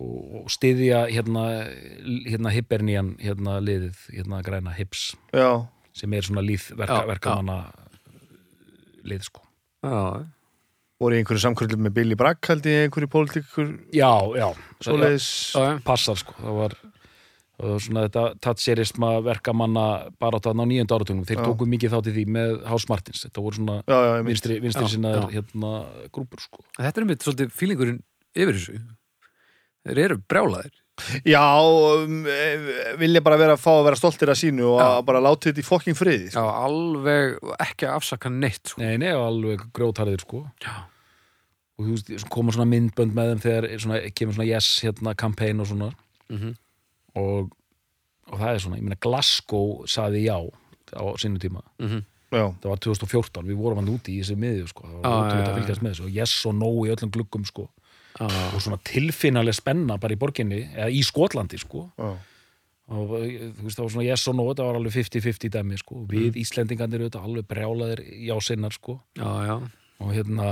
og, 0.00 0.14
og 0.40 0.48
styðja 0.54 1.02
hérna, 1.12 1.44
hérna 2.24 2.54
Hibernian 2.54 3.10
hérna 3.20 3.58
liðið, 3.60 3.98
hérna 4.16 4.40
græna 4.46 4.72
Hips 4.72 5.10
já, 5.36 5.66
sem 5.92 6.12
er 6.16 6.22
svona 6.24 6.40
líð 6.46 6.70
verka, 6.80 7.02
Já, 7.02 7.10
verkamanna 7.12 7.58
lið 9.04 9.28
sko. 9.28 9.44
Já, 9.84 10.24
voru 11.02 11.18
í 11.18 11.20
einhverju 11.22 11.42
samkvöldum 11.44 11.84
með 11.86 11.96
Billy 11.98 12.18
Bragg 12.18 12.48
held 12.48 12.68
í 12.70 12.78
einhverju 12.84 13.10
pólitíkur 13.12 13.68
já, 13.94 14.12
já, 14.38 14.48
svoleiðis 14.84 15.28
Já, 15.52 15.62
já. 15.66 15.74
passar 15.86 16.20
sko 16.20 16.36
það 16.38 16.58
var, 16.60 16.76
það 17.58 17.74
var 17.74 17.84
svona 17.86 18.04
þetta 18.06 18.24
tatserisma 18.48 19.12
verkamanna 19.26 19.86
bara 20.22 20.40
á 20.40 20.64
nýjönda 20.64 20.98
áratunum 20.98 21.26
þeir 21.28 21.42
Já. 21.42 21.44
tóku 21.50 21.68
mikið 21.74 21.96
þátt 21.96 22.12
í 22.12 22.16
því 22.18 22.26
með 22.38 22.54
House 22.70 22.90
Martins 22.92 23.26
þetta 23.26 23.44
voru 23.44 23.60
svona 23.60 23.80
já, 23.82 23.98
já, 23.98 24.14
ég 24.16 24.28
vinstri, 24.30 24.60
vinstri 24.64 25.02
já. 25.02 25.20
hérna 25.36 25.74
grúpur 26.14 26.42
sko 26.46 26.64
Þetta 26.78 27.02
er 27.02 27.10
mitt 27.10 27.26
svolítið 27.26 27.54
fílingurinn 27.56 28.02
yfir 28.32 28.56
þessu. 28.56 28.78
Þeir 29.82 30.00
eru 30.06 30.16
brjálaðir. 30.30 30.78
Já, 31.26 31.42
um, 31.58 32.26
eh, 32.28 32.94
vilja 33.00 33.22
bara 33.24 33.38
vera 33.40 33.54
að 33.56 33.62
fá 33.64 33.70
að 33.72 33.86
vera 33.88 33.98
stoltir 33.98 34.30
að 34.30 34.38
sínu 34.42 34.66
og 34.74 34.80
að 34.84 34.98
bara 35.08 35.22
láta 35.24 35.48
þetta 35.48 35.62
í 35.62 35.64
fokking 35.64 35.96
friði 35.98 36.28
Já, 36.28 36.42
alveg 36.44 37.38
ekki 37.64 37.88
að 37.88 37.96
afsaka 37.96 38.30
neitt, 38.30 38.60
sko. 38.68 38.82
nei, 38.82 38.98
nei, 39.00 39.08
alveg 39.16 39.64
grjótarðir 39.74 40.22
sko 40.22 40.44
Já. 40.62 40.84
Og 41.82 41.88
þú 41.88 41.96
veist, 41.98 42.28
koma 42.30 42.54
svona 42.54 42.68
myndbönd 42.70 43.16
með 43.16 43.32
þeim 43.32 43.42
þegar 43.42 43.68
svona, 43.82 43.98
kemur 44.14 44.38
svona 44.38 44.48
yes 44.48 44.70
hérna 44.86 45.16
campaign 45.18 45.60
og 45.64 45.68
svona. 45.72 45.90
Mhm. 46.32 46.54
og, 47.18 47.52
og 48.30 48.38
það 48.40 48.54
er 48.54 48.64
svona, 48.64 48.78
ég 48.78 48.86
meina 48.86 49.00
Glasgow 49.02 49.82
saði 49.90 50.24
já 50.24 50.38
á 50.38 51.04
sinni 51.20 51.42
tíma. 51.42 51.60
Mhm. 51.82 52.04
Já, 52.32 52.46
það 52.62 52.68
var 52.70 52.80
2014, 52.80 53.44
við 53.44 53.58
vorum 53.60 53.82
hann 53.82 53.92
úti 53.92 54.14
í 54.16 54.22
þessi 54.22 54.38
miðju 54.40 54.68
sko, 54.70 54.86
það 54.88 55.02
var 55.02 55.16
ótrúlega 55.18 55.42
já, 55.42 55.48
að 55.50 55.58
fylgjast 55.58 55.82
með 55.82 55.92
þessu. 55.92 56.04
Og 56.06 56.14
yes 56.16 56.46
og 56.48 56.54
no 56.56 56.70
í 56.86 56.92
öllum 56.94 57.12
gluggum 57.12 57.44
sko. 57.44 57.68
Já. 58.12 58.28
og 58.28 58.60
svona 58.60 58.76
tilfinnaleg 58.84 59.56
spenna 59.56 59.96
bara 59.96 60.12
í 60.12 60.18
borginni 60.20 60.58
eða 60.68 60.90
í 60.92 61.00
Skotlandi 61.04 61.58
sko. 61.60 61.86
Já, 61.96 62.10
og 62.92 63.14
eh, 63.22 63.46
þú 63.56 63.64
veist 63.64 63.78
það 63.78 63.86
var 63.86 63.92
svona 63.94 64.04
yes 64.04 64.26
og 64.28 64.36
no 64.36 64.44
þetta 64.50 64.66
var 64.68 64.78
alveg 64.78 64.96
50-50 64.98 65.52
dæmi 65.54 65.78
sko. 65.80 66.02
Við 66.10 66.36
Íslendingarnir 66.42 67.04
auðvitað 67.06 67.28
alveg 67.28 67.48
brjálaðir 67.48 68.02
já 68.28 68.34
sinnar 68.44 68.76
sko. 68.76 68.98
Já, 69.16 69.30
já. 69.48 69.56
og 70.02 70.12
hérna 70.12 70.48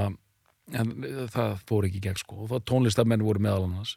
en 0.78 0.90
það 1.32 1.54
fór 1.68 1.86
ekki 1.88 2.00
gegn 2.04 2.18
sko 2.20 2.36
og 2.44 2.50
það 2.52 2.64
tónlistamenn 2.70 3.24
voru 3.26 3.42
meðal 3.42 3.64
annars 3.66 3.94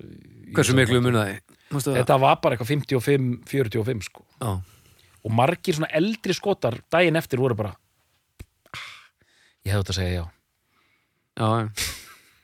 Hversu 0.55 0.74
miklu 0.78 1.01
það? 1.03 1.34
þetta 1.71 2.17
var 2.24 2.39
bara 2.41 2.55
eitthvað 2.57 2.71
55-45 2.74 4.07
sko 4.09 4.26
Já. 4.41 4.53
og 5.24 5.32
margir 5.38 5.78
svona 5.78 5.91
eldri 5.93 6.34
skotar 6.38 6.80
daginn 6.93 7.15
eftir 7.19 7.39
voru 7.43 7.55
bara 7.55 7.74
"Ah, 8.74 8.88
ég 9.65 9.74
hefði 9.74 9.84
þetta 9.84 9.93
að 9.93 9.99
segja 10.01 10.15
já 10.21 10.26
Já, 11.34 11.49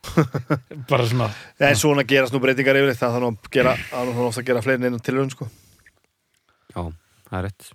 bara 0.89 1.05
svona 1.05 1.27
En 1.59 1.75
svona 1.77 2.03
gerast 2.07 2.34
nú 2.34 2.39
breytingar 2.41 2.77
yfirleitt 2.80 2.97
það 3.01 3.17
þannig 3.17 3.36
að 3.36 3.51
gera, 3.53 3.73
það 3.91 4.07
er 4.13 4.21
ofta 4.25 4.41
að 4.41 4.47
gera 4.47 4.61
fleiri 4.65 4.80
en 4.80 4.88
einu 4.89 4.99
tilraun 5.05 5.30
sko. 5.34 5.45
Já, 6.73 6.82
það 7.30 7.38
er 7.39 7.45
rétt. 7.45 7.67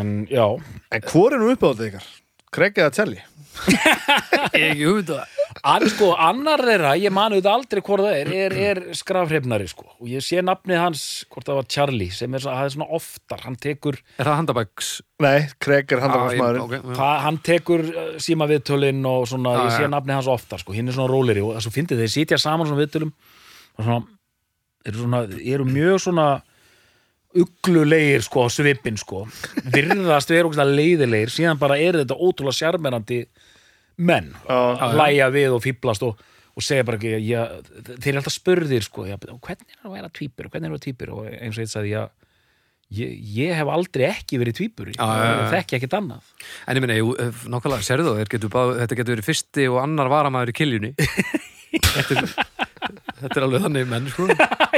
en 0.00 0.12
já, 0.30 0.46
En 0.92 1.02
hvor 1.10 1.32
er 1.34 1.38
nú 1.42 1.50
uppáðið 1.52 1.90
ykkar? 1.90 2.06
Craig 2.54 2.78
eða 2.82 2.90
Telly? 2.94 3.20
Ekki 3.60 4.84
hugmyndu 4.86 5.16
það. 5.16 5.36
An, 5.66 5.84
sko, 5.90 6.08
annar 6.22 6.62
þeirra, 6.62 6.92
ég 7.02 7.12
manu 7.12 7.40
þetta 7.40 7.52
aldrei 7.58 7.80
hvort 7.84 8.04
það 8.06 8.14
er, 8.20 8.28
er, 8.44 8.54
er 8.70 8.78
skrafhrifnari 8.96 9.66
sko. 9.68 9.88
og 9.98 10.06
ég 10.08 10.22
sé 10.24 10.38
nafnið 10.46 10.78
hans, 10.78 11.02
hvort 11.32 11.48
það 11.50 11.58
var 11.58 11.66
Charlie 11.74 12.08
sem 12.14 12.36
er 12.38 12.46
er 12.46 12.70
svona 12.72 12.86
oftar 12.96 13.42
hann 13.44 13.58
tekur, 13.60 13.98
Er 14.16 14.28
það 14.30 14.38
handabæks? 14.40 14.90
Nei, 15.26 15.48
Craig 15.60 15.90
er 15.92 15.98
Já, 15.98 16.04
handafarsmaðurinn 16.06 16.62
ok, 16.64 16.76
já. 16.78 16.94
það, 17.00 17.16
hann 17.26 17.40
tekur 17.50 17.84
uh, 17.90 18.06
síma 18.22 18.48
viðtölin 18.50 19.02
og 19.10 19.26
svona, 19.28 19.56
Já, 19.58 19.64
ég 19.66 19.74
sé 19.76 19.82
já. 19.88 19.90
nafnið 19.96 20.18
hans 20.20 20.30
oftar 20.38 20.62
sko. 20.62 20.76
hinn 20.78 20.88
er 20.88 20.96
svona 20.96 21.10
róleri 21.12 21.42
og 21.44 21.52
þess 21.58 21.70
að 21.72 21.76
fyndið 21.80 22.04
þeir 22.04 22.14
sitja 22.14 22.38
saman 22.46 22.70
svona 22.70 22.84
viðtölum 22.84 23.12
og 23.12 23.82
svona, 23.84 24.00
eru 24.86 25.02
svona, 25.02 25.24
eru 25.56 25.66
mjög 25.68 25.98
svona 26.06 26.28
uglulegir 27.38 28.24
sko 28.26 28.46
á 28.46 28.48
svipin 28.50 28.98
sko. 28.98 29.24
Virðast 29.70 30.32
vera 30.32 30.48
ógæslega 30.48 30.76
leiðilegir. 30.80 31.32
Síðan 31.32 31.60
bara 31.60 31.78
er 31.78 32.00
þetta 32.02 32.18
ótrúlega 32.18 32.58
sjarmerandi 32.58 33.20
menn 34.00 34.32
Já, 34.46 34.56
að 34.56 34.96
hlæja 34.96 35.28
við 35.34 35.56
og 35.56 35.62
fýblast 35.64 36.06
og, 36.06 36.22
og 36.56 36.64
segja 36.64 36.86
bara 36.88 36.98
ekki 37.00 37.18
já, 37.26 37.42
þeir 37.92 38.10
eru 38.12 38.22
alltaf 38.22 38.36
spurðir 38.36 38.86
sko, 38.86 39.04
já, 39.08 39.18
og 39.18 39.38
hvernig 39.44 39.68
er 39.68 39.78
það 39.82 39.90
að 39.90 39.96
vera 39.98 40.12
tvípur 40.16 40.48
og 40.48 40.54
hvernig 40.54 40.70
er 40.70 40.74
það 40.76 40.84
tvípur 40.86 41.14
og 41.16 41.30
eins 41.30 41.58
og 41.58 41.64
eitt 41.64 41.72
sagði 41.74 41.92
já, 41.92 42.02
ég, 43.00 43.14
ég 43.36 43.60
hef 43.60 43.72
aldrei 43.76 44.06
ekki 44.08 44.40
verið 44.40 44.58
já. 44.96 45.04
ég 45.44 45.54
þekki 45.54 45.78
ekkert 45.80 45.98
annað. 46.00 46.32
En 46.64 46.80
ég 46.80 46.86
minna, 46.86 46.98
eh, 46.98 47.44
nákvæmlega, 47.52 47.86
getur 48.38 48.54
báð, 48.56 48.74
þetta 48.82 49.00
getur 49.00 49.16
verið 49.16 49.30
fyrsti 49.30 49.68
og 49.70 49.80
annar 49.84 50.12
varamæður 50.12 50.54
í 50.54 50.58
kiljunni. 50.60 50.92
þetta, 51.94 52.24
er, 52.24 52.34
þetta 53.20 53.38
er 53.40 53.46
alveg 53.46 53.64
þannig 53.66 53.90
menn, 53.90 54.08
sko. 54.12 54.26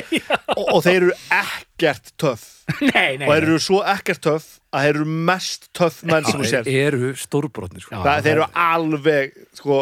og, 0.58 0.64
og 0.64 0.82
þeir 0.84 0.98
eru 0.98 1.14
ekkert 1.38 2.12
töff. 2.20 2.44
Nei, 2.82 3.18
nei, 3.20 3.26
og 3.26 3.32
þeir 3.32 3.46
eru 3.46 3.62
svo 3.62 3.80
ekkert 3.92 4.22
töff 4.24 4.50
að 4.72 4.86
þeir 4.86 4.98
eru 4.98 5.16
mest 5.30 5.66
töff 5.76 5.98
menn 6.08 6.28
sem 6.28 6.40
þú 6.40 6.50
sér 6.50 6.68
Þeir 6.68 6.86
eru 6.90 7.10
stórbrotnir, 7.20 7.84
sko. 7.84 8.02
Þa, 8.04 8.14
þeir 8.24 8.32
eru 8.34 8.46
alveg 8.66 9.34
sko, 9.58 9.80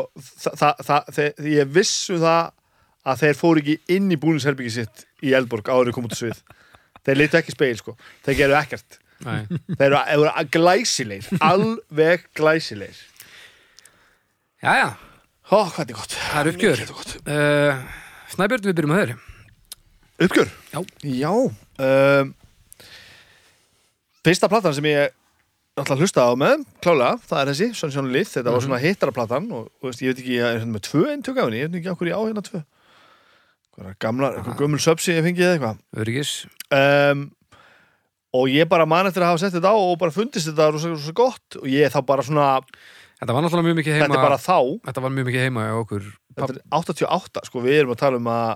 þeir, 1.16 1.44
ég 1.56 1.76
vissu 1.76 2.18
það 2.22 2.56
að 3.10 3.22
þeir 3.24 3.38
fóru 3.38 3.62
ekki 3.62 3.76
inn 3.96 4.08
í 4.12 4.18
búningsherbyggi 4.20 4.74
sitt 4.80 5.06
í 5.24 5.34
Eldborg 5.36 5.70
áður 5.72 5.94
komið 5.96 6.14
til 6.14 6.22
svið. 6.24 6.42
Þeir 7.06 7.20
leitu 7.20 7.38
ekki 7.40 7.54
speil 7.54 7.76
sko. 7.80 7.94
Þeir 8.26 8.40
gerðu 8.42 8.58
ekkert. 8.60 8.98
Nei. 9.24 9.44
þeir 9.76 9.86
eru, 9.86 10.00
eru 10.00 10.44
glæsilegir. 10.52 11.40
Alveg 11.44 12.26
glæsilegir. 12.36 13.00
Ó 15.50 15.64
hvað 15.66 15.76
þetta 15.80 15.92
er 15.92 15.98
gott. 15.98 16.14
Það 16.20 16.40
er 16.40 16.50
uppgjör. 16.52 16.82
Uh, 17.26 17.82
Snæbjörn, 18.30 18.66
við 18.68 18.76
byrjum 18.78 18.92
að 18.94 19.00
þeir. 19.00 19.14
uppgjör? 20.26 20.52
Já. 20.70 20.80
já. 21.02 21.32
Um, 21.80 22.34
fyrsta 24.26 24.50
platan 24.52 24.76
sem 24.76 24.86
ég 24.90 25.16
að 25.80 26.02
hlusta 26.02 26.26
á 26.28 26.32
með 26.36 26.66
klálega 26.84 27.16
það 27.24 27.40
er 27.40 27.50
þessi 27.50 27.68
Sunshine 27.78 28.12
Lith. 28.12 28.34
Þetta 28.36 28.52
var 28.52 28.64
svona 28.64 28.82
hittara 28.82 29.14
platan 29.16 29.48
og, 29.54 29.70
og 29.80 29.88
veist, 29.88 30.02
ég 30.04 30.12
veit 30.12 30.22
ekki 30.22 30.36
ég 30.36 30.44
er 30.46 30.60
hérna 30.60 30.76
með 30.76 30.86
tvö 30.90 31.04
eintök 31.14 31.40
af 31.40 31.48
henni 31.48 31.62
ég 31.62 31.70
veit 31.70 31.80
ekki 31.80 31.92
okkur 31.94 32.10
ég 32.10 32.20
á 32.20 32.22
hérna 32.22 32.44
tvö. 32.46 32.62
Er 33.80 33.94
gamla, 34.02 34.32
eitthvað 34.36 34.58
gömul 34.60 34.80
söpsi 34.82 35.14
ég 35.14 35.24
fengið 35.24 35.46
eða 35.46 35.56
eitthvað. 35.56 35.78
Öryggis. 36.02 36.32
um, 36.76 37.28
og 38.36 38.50
ég 38.52 38.68
bara 38.70 38.86
man 38.86 39.08
eftir 39.08 39.24
að 39.24 39.32
hafa 39.32 39.42
sett 39.42 39.56
þetta 39.56 39.72
á 39.72 39.76
og 39.78 39.96
bara 39.98 40.14
fundist 40.14 40.50
þetta 40.50 40.68
rosa, 40.70 40.92
rosa 40.92 41.14
gott 41.16 41.56
og 41.58 41.66
ég 41.70 41.86
er 41.86 41.94
þá 41.94 42.04
bara 42.06 42.22
svona, 42.26 42.50
Þetta 43.20 43.34
var 43.36 43.44
náttúrulega 43.44 43.68
mjög 43.68 43.78
mikið 43.80 43.96
heima. 43.96 44.06
þetta 44.06 44.16
er 44.16 44.24
bara 44.24 44.40
þá 44.40 44.58
Þetta 44.88 45.02
var 45.04 45.12
mjög 45.12 45.26
mikið 45.28 45.42
heima 45.44 45.64
hjá 45.66 45.74
okkur. 45.82 46.04
þetta 46.38 46.54
er 46.54 46.60
88, 46.80 47.42
sko 47.50 47.62
við 47.64 47.78
erum 47.82 47.92
að 47.92 48.00
tala 48.00 48.20
um 48.20 48.30
að 48.32 48.50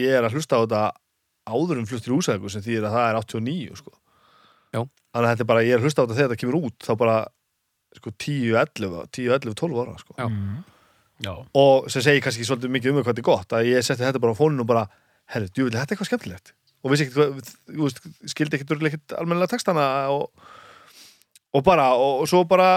ég 0.00 0.16
er 0.16 0.24
að 0.26 0.36
hlusta 0.38 0.56
á 0.56 0.62
þetta 0.64 0.82
áður 1.46 1.80
um 1.82 1.86
fluttir 1.86 2.14
úsæðingu 2.16 2.50
sem 2.50 2.64
þýðir 2.64 2.86
að 2.88 2.96
það 2.96 3.08
er 3.10 3.18
89 3.20 3.76
sko. 3.82 3.92
Já. 4.74 4.80
þannig 4.82 5.26
að 5.26 5.30
þetta 5.32 5.44
er 5.44 5.50
bara, 5.52 5.64
ég 5.66 5.74
er 5.76 5.78
að 5.80 5.86
hlusta 5.86 6.00
á 6.00 6.04
þetta 6.06 6.16
þegar 6.16 6.30
þetta 6.32 6.40
kemur 6.42 6.56
út 6.66 6.86
þá 6.86 6.92
bara 7.02 7.16
sko, 7.96 8.12
10, 8.24 8.56
11 8.56 8.96
10, 9.16 9.28
11, 9.36 9.54
12 9.60 9.82
ára 9.84 9.96
sko. 10.00 10.16
Já. 10.18 10.26
já, 11.28 11.32
og 11.62 11.90
sem 11.92 12.04
segir 12.04 12.24
kannski 12.24 12.44
svolítið 12.48 12.72
mikið 12.76 12.92
um 12.92 12.98
það 12.98 13.06
hvað 13.06 13.14
þetta 13.14 13.24
er 13.24 13.30
gott 13.30 13.56
að 13.56 13.68
ég 13.70 13.86
setti 13.86 14.04
þetta 14.04 14.22
bara 14.24 14.36
á 14.36 14.40
fóninu 14.40 14.64
og 14.66 14.70
bara 14.72 14.86
herru, 15.32 15.48
djúvill, 15.52 15.76
þetta 15.76 15.86
er 15.86 15.96
eitthvað 15.96 16.10
skemmtilegt 16.10 16.52
og 16.84 16.92
vissi 16.92 17.06
ekkert, 17.08 18.02
skildi 18.30 18.60
ekkert 18.60 19.14
almennilega 19.16 19.54
textana 19.54 19.86
og, 20.12 20.28
og 21.56 21.64
bara, 21.66 21.92
og, 21.98 22.22
og 22.22 22.28
svo 22.30 22.44
bara 22.48 22.68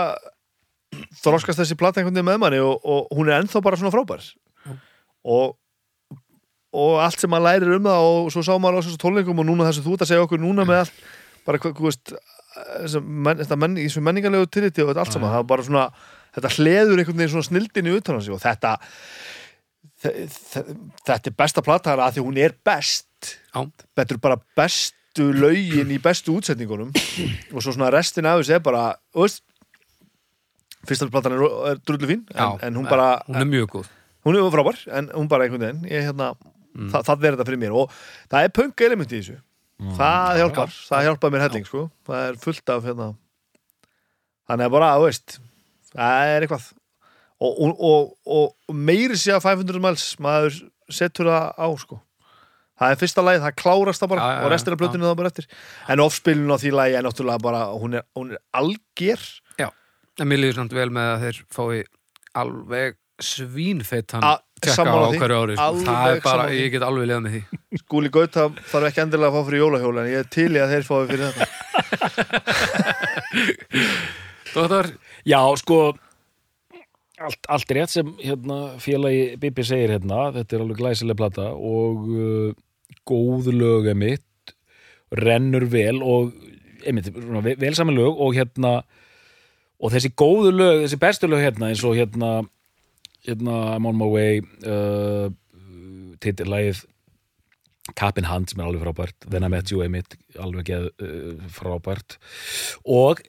þroskast 1.24 1.60
þessi 1.62 1.78
plata 1.80 2.00
einhvern 2.02 2.16
veginn 2.18 2.30
með 2.32 2.40
manni 2.44 2.60
og, 2.64 2.80
og 2.84 3.10
hún 3.18 3.30
er 3.30 3.42
ennþá 3.44 3.62
bara 3.66 3.78
svona 3.80 3.94
frábær. 3.94 4.24
Og 5.30 5.56
og 6.70 7.00
allt 7.02 7.18
sem 7.18 7.32
maður 7.34 7.48
lærir 7.48 7.72
um 7.80 7.88
það 7.90 8.08
og 8.08 8.28
svo 8.30 8.44
sá 8.46 8.52
maður 8.62 8.78
á 8.78 8.82
þessu 8.86 9.00
tólningum 9.02 9.40
og 9.42 9.48
núna 9.48 9.66
þessu 9.72 9.82
þú 9.88 9.96
ert 9.96 10.04
að 10.06 10.10
segja 10.12 10.26
okkur 10.28 10.42
núna 10.44 10.66
með 10.70 10.84
allt 10.84 11.00
bara 11.48 11.58
hvað, 11.64 11.72
þú 11.80 11.88
veist 11.88 12.12
þetta 13.40 13.58
menn, 13.58 13.78
í 13.82 13.88
menningarlegu 14.06 14.50
tilliti 14.54 14.84
og 14.84 14.92
þetta 14.92 15.02
allt 15.02 15.16
saman, 15.16 15.32
það 15.34 15.42
er 15.42 15.48
bara 15.50 15.66
svona 15.66 15.86
þetta 16.36 16.52
hleður 16.60 17.02
einhvern 17.02 17.18
veginn 17.24 17.34
svona 17.34 17.48
snildinni 17.48 17.96
utan 17.98 18.20
á 18.20 18.22
sig 18.22 18.36
og 18.38 18.44
þetta 18.44 18.76
þe- 20.04 20.14
þe- 20.30 20.66
þetta 21.10 21.32
er 21.34 21.38
besta 21.42 21.64
plata 21.66 21.96
að 21.98 22.20
því 22.20 22.26
hún 22.28 22.38
er 22.46 22.54
best. 22.66 23.34
Þetta 23.98 24.16
er 24.16 24.22
bara 24.30 24.38
bestu 24.62 25.30
lögin 25.34 25.90
í 25.90 25.98
bestu 26.06 26.38
útsetningunum 26.38 26.94
og 26.94 27.64
svo 27.66 27.74
svona 27.74 27.90
restin 27.98 28.30
af 28.30 28.44
þessu 28.44 28.60
er 28.60 28.64
bara 28.70 28.84
þú 29.10 29.26
veist 29.26 29.42
fyrsta 30.90 31.10
platan 31.14 31.36
er, 31.38 31.44
er 31.74 31.82
drullu 31.86 32.10
fín 32.10 32.24
en, 32.34 32.38
Já, 32.40 32.48
en 32.68 32.80
hún 32.82 32.90
bara, 32.90 33.10
Hún 33.30 33.42
er 33.44 33.50
mjög 33.50 33.70
góð. 33.78 33.90
hún 34.26 34.36
er 34.40 34.50
frábær 34.54 34.80
en 35.00 35.12
hún 35.16 35.30
bara 35.32 35.46
einhvern 35.48 35.66
veginn 35.68 35.86
ég, 35.92 36.08
hérna, 36.10 36.34
Mm. 36.70 36.92
það, 36.94 37.02
það 37.08 37.24
er 37.26 37.34
þetta 37.34 37.46
fyrir 37.48 37.60
mér 37.64 37.74
og 37.76 37.94
það 38.30 38.44
er 38.46 38.52
punk 38.54 38.82
element 38.86 39.10
í 39.12 39.20
þessu 39.20 39.38
það 39.98 40.36
hjálpar, 40.38 40.70
það 40.90 41.06
hjálpar 41.08 41.32
mér 41.34 41.42
helling 41.48 41.66
sko. 41.66 41.82
það 42.06 42.28
er 42.30 42.36
fullt 42.44 42.70
af 42.70 42.84
hérna. 42.86 43.08
þannig 44.50 44.68
að 44.68 44.74
bara, 44.76 44.90
þú 45.00 45.08
veist 45.08 45.40
það 45.96 46.34
er 46.36 46.46
eitthvað 46.46 46.68
og, 47.40 47.58
og, 47.64 47.82
og, 47.90 48.14
og 48.70 48.76
meiri 48.76 49.18
sé 49.18 49.34
að 49.34 49.46
500 49.48 49.82
miles 49.84 50.06
maður 50.22 50.60
setur 50.94 51.30
það 51.32 51.50
á 51.58 51.68
sko. 51.82 52.00
það 52.80 52.94
er 52.94 53.02
fyrsta 53.02 53.26
lagi, 53.26 53.42
það 53.44 53.58
klárast 53.64 54.04
það 54.06 54.12
bara 54.14 54.22
Já, 54.30 54.30
já, 54.38 54.44
og 54.46 54.54
restir 54.54 54.76
af 54.78 54.80
blötunni 54.84 55.10
það 55.10 55.20
bara 55.24 55.34
eftir 55.34 55.50
en 55.90 56.06
offspilun 56.06 56.54
á 56.54 56.58
því 56.62 56.72
lagi 56.78 56.98
er 57.02 57.06
náttúrulega 57.10 57.44
bara 57.50 57.64
hún 57.74 57.98
er, 58.00 58.06
hún 58.16 58.36
er 58.38 58.44
alger 58.54 59.26
En 60.20 60.28
mér 60.28 60.40
líður 60.44 60.58
samt 60.62 60.74
vel 60.76 60.90
með 60.94 61.06
að 61.14 61.22
þeir 61.26 61.38
fái 61.56 61.84
alveg 62.40 62.98
svínfeitan 63.20 64.24
A- 64.24 64.40
tjekka 64.64 64.84
á 64.88 64.96
því. 65.12 65.18
hverju 65.20 65.38
ári. 65.44 65.56
Sko. 65.56 65.64
Alveg 65.66 65.86
Það 65.90 66.12
er 66.14 66.22
bara, 66.24 66.46
ég 66.56 66.72
get 66.74 66.84
alveg 66.88 67.08
liðað 67.10 67.24
með 67.26 67.32
því. 67.36 67.42
Skúli 67.82 68.10
Gauta 68.16 68.46
þarf 68.72 68.88
ekki 68.90 69.02
endilega 69.04 69.30
að 69.30 69.36
fá 69.36 69.42
fyrir 69.50 69.64
jólahjóla 69.64 70.00
en 70.06 70.12
ég 70.14 70.20
er 70.24 70.30
til 70.36 70.52
í 70.56 70.60
að 70.64 70.72
þeir 70.76 70.86
fái 70.88 71.02
fyrir 71.10 71.26
þetta 71.30 71.46
Dóttar, 74.54 74.88
já, 75.30 75.40
sko 75.62 75.80
allt, 77.20 77.44
allt 77.54 77.74
rétt 77.76 77.92
sem 77.94 78.08
hérna, 78.24 78.58
félagi 78.82 79.36
Bibi 79.42 79.66
segir 79.68 79.92
hérna, 79.94 80.30
þetta 80.36 80.56
er 80.58 80.64
alveg 80.64 80.80
glæsileg 80.82 81.20
plata 81.20 81.52
og 81.54 82.08
uh, 82.10 82.54
góð 83.10 83.52
lög 83.54 83.92
emitt, 83.94 84.56
rennur 85.14 85.68
vel 85.70 86.02
og 86.02 86.34
vel, 86.88 87.56
vel 87.60 87.76
saman 87.78 87.98
lög 88.00 88.18
og 88.24 88.34
hérna 88.38 88.80
og 89.80 89.94
þessi 89.94 90.12
góðu 90.20 90.54
lög, 90.54 90.84
þessi 90.86 91.02
bestu 91.02 91.30
lög 91.30 91.44
hérna 91.46 91.72
eins 91.72 91.84
og 91.88 91.98
hérna, 91.98 92.32
hérna 93.28 93.60
I'm 93.76 93.88
on 93.90 94.00
my 94.00 94.08
way 94.12 94.42
uh, 94.68 95.28
titillagið 96.24 96.86
Cap 97.98 98.20
in 98.22 98.28
Hand 98.30 98.52
sem 98.52 98.60
er 98.60 98.68
alveg 98.68 98.84
frábært 98.84 99.28
Then 99.32 99.46
I 99.48 99.50
Met 99.50 99.72
You 99.72 99.82
emitt, 99.82 100.14
alveg 100.42 100.68
geð 100.70 100.88
uh, 101.02 101.48
frábært 101.54 102.18
og 102.84 103.24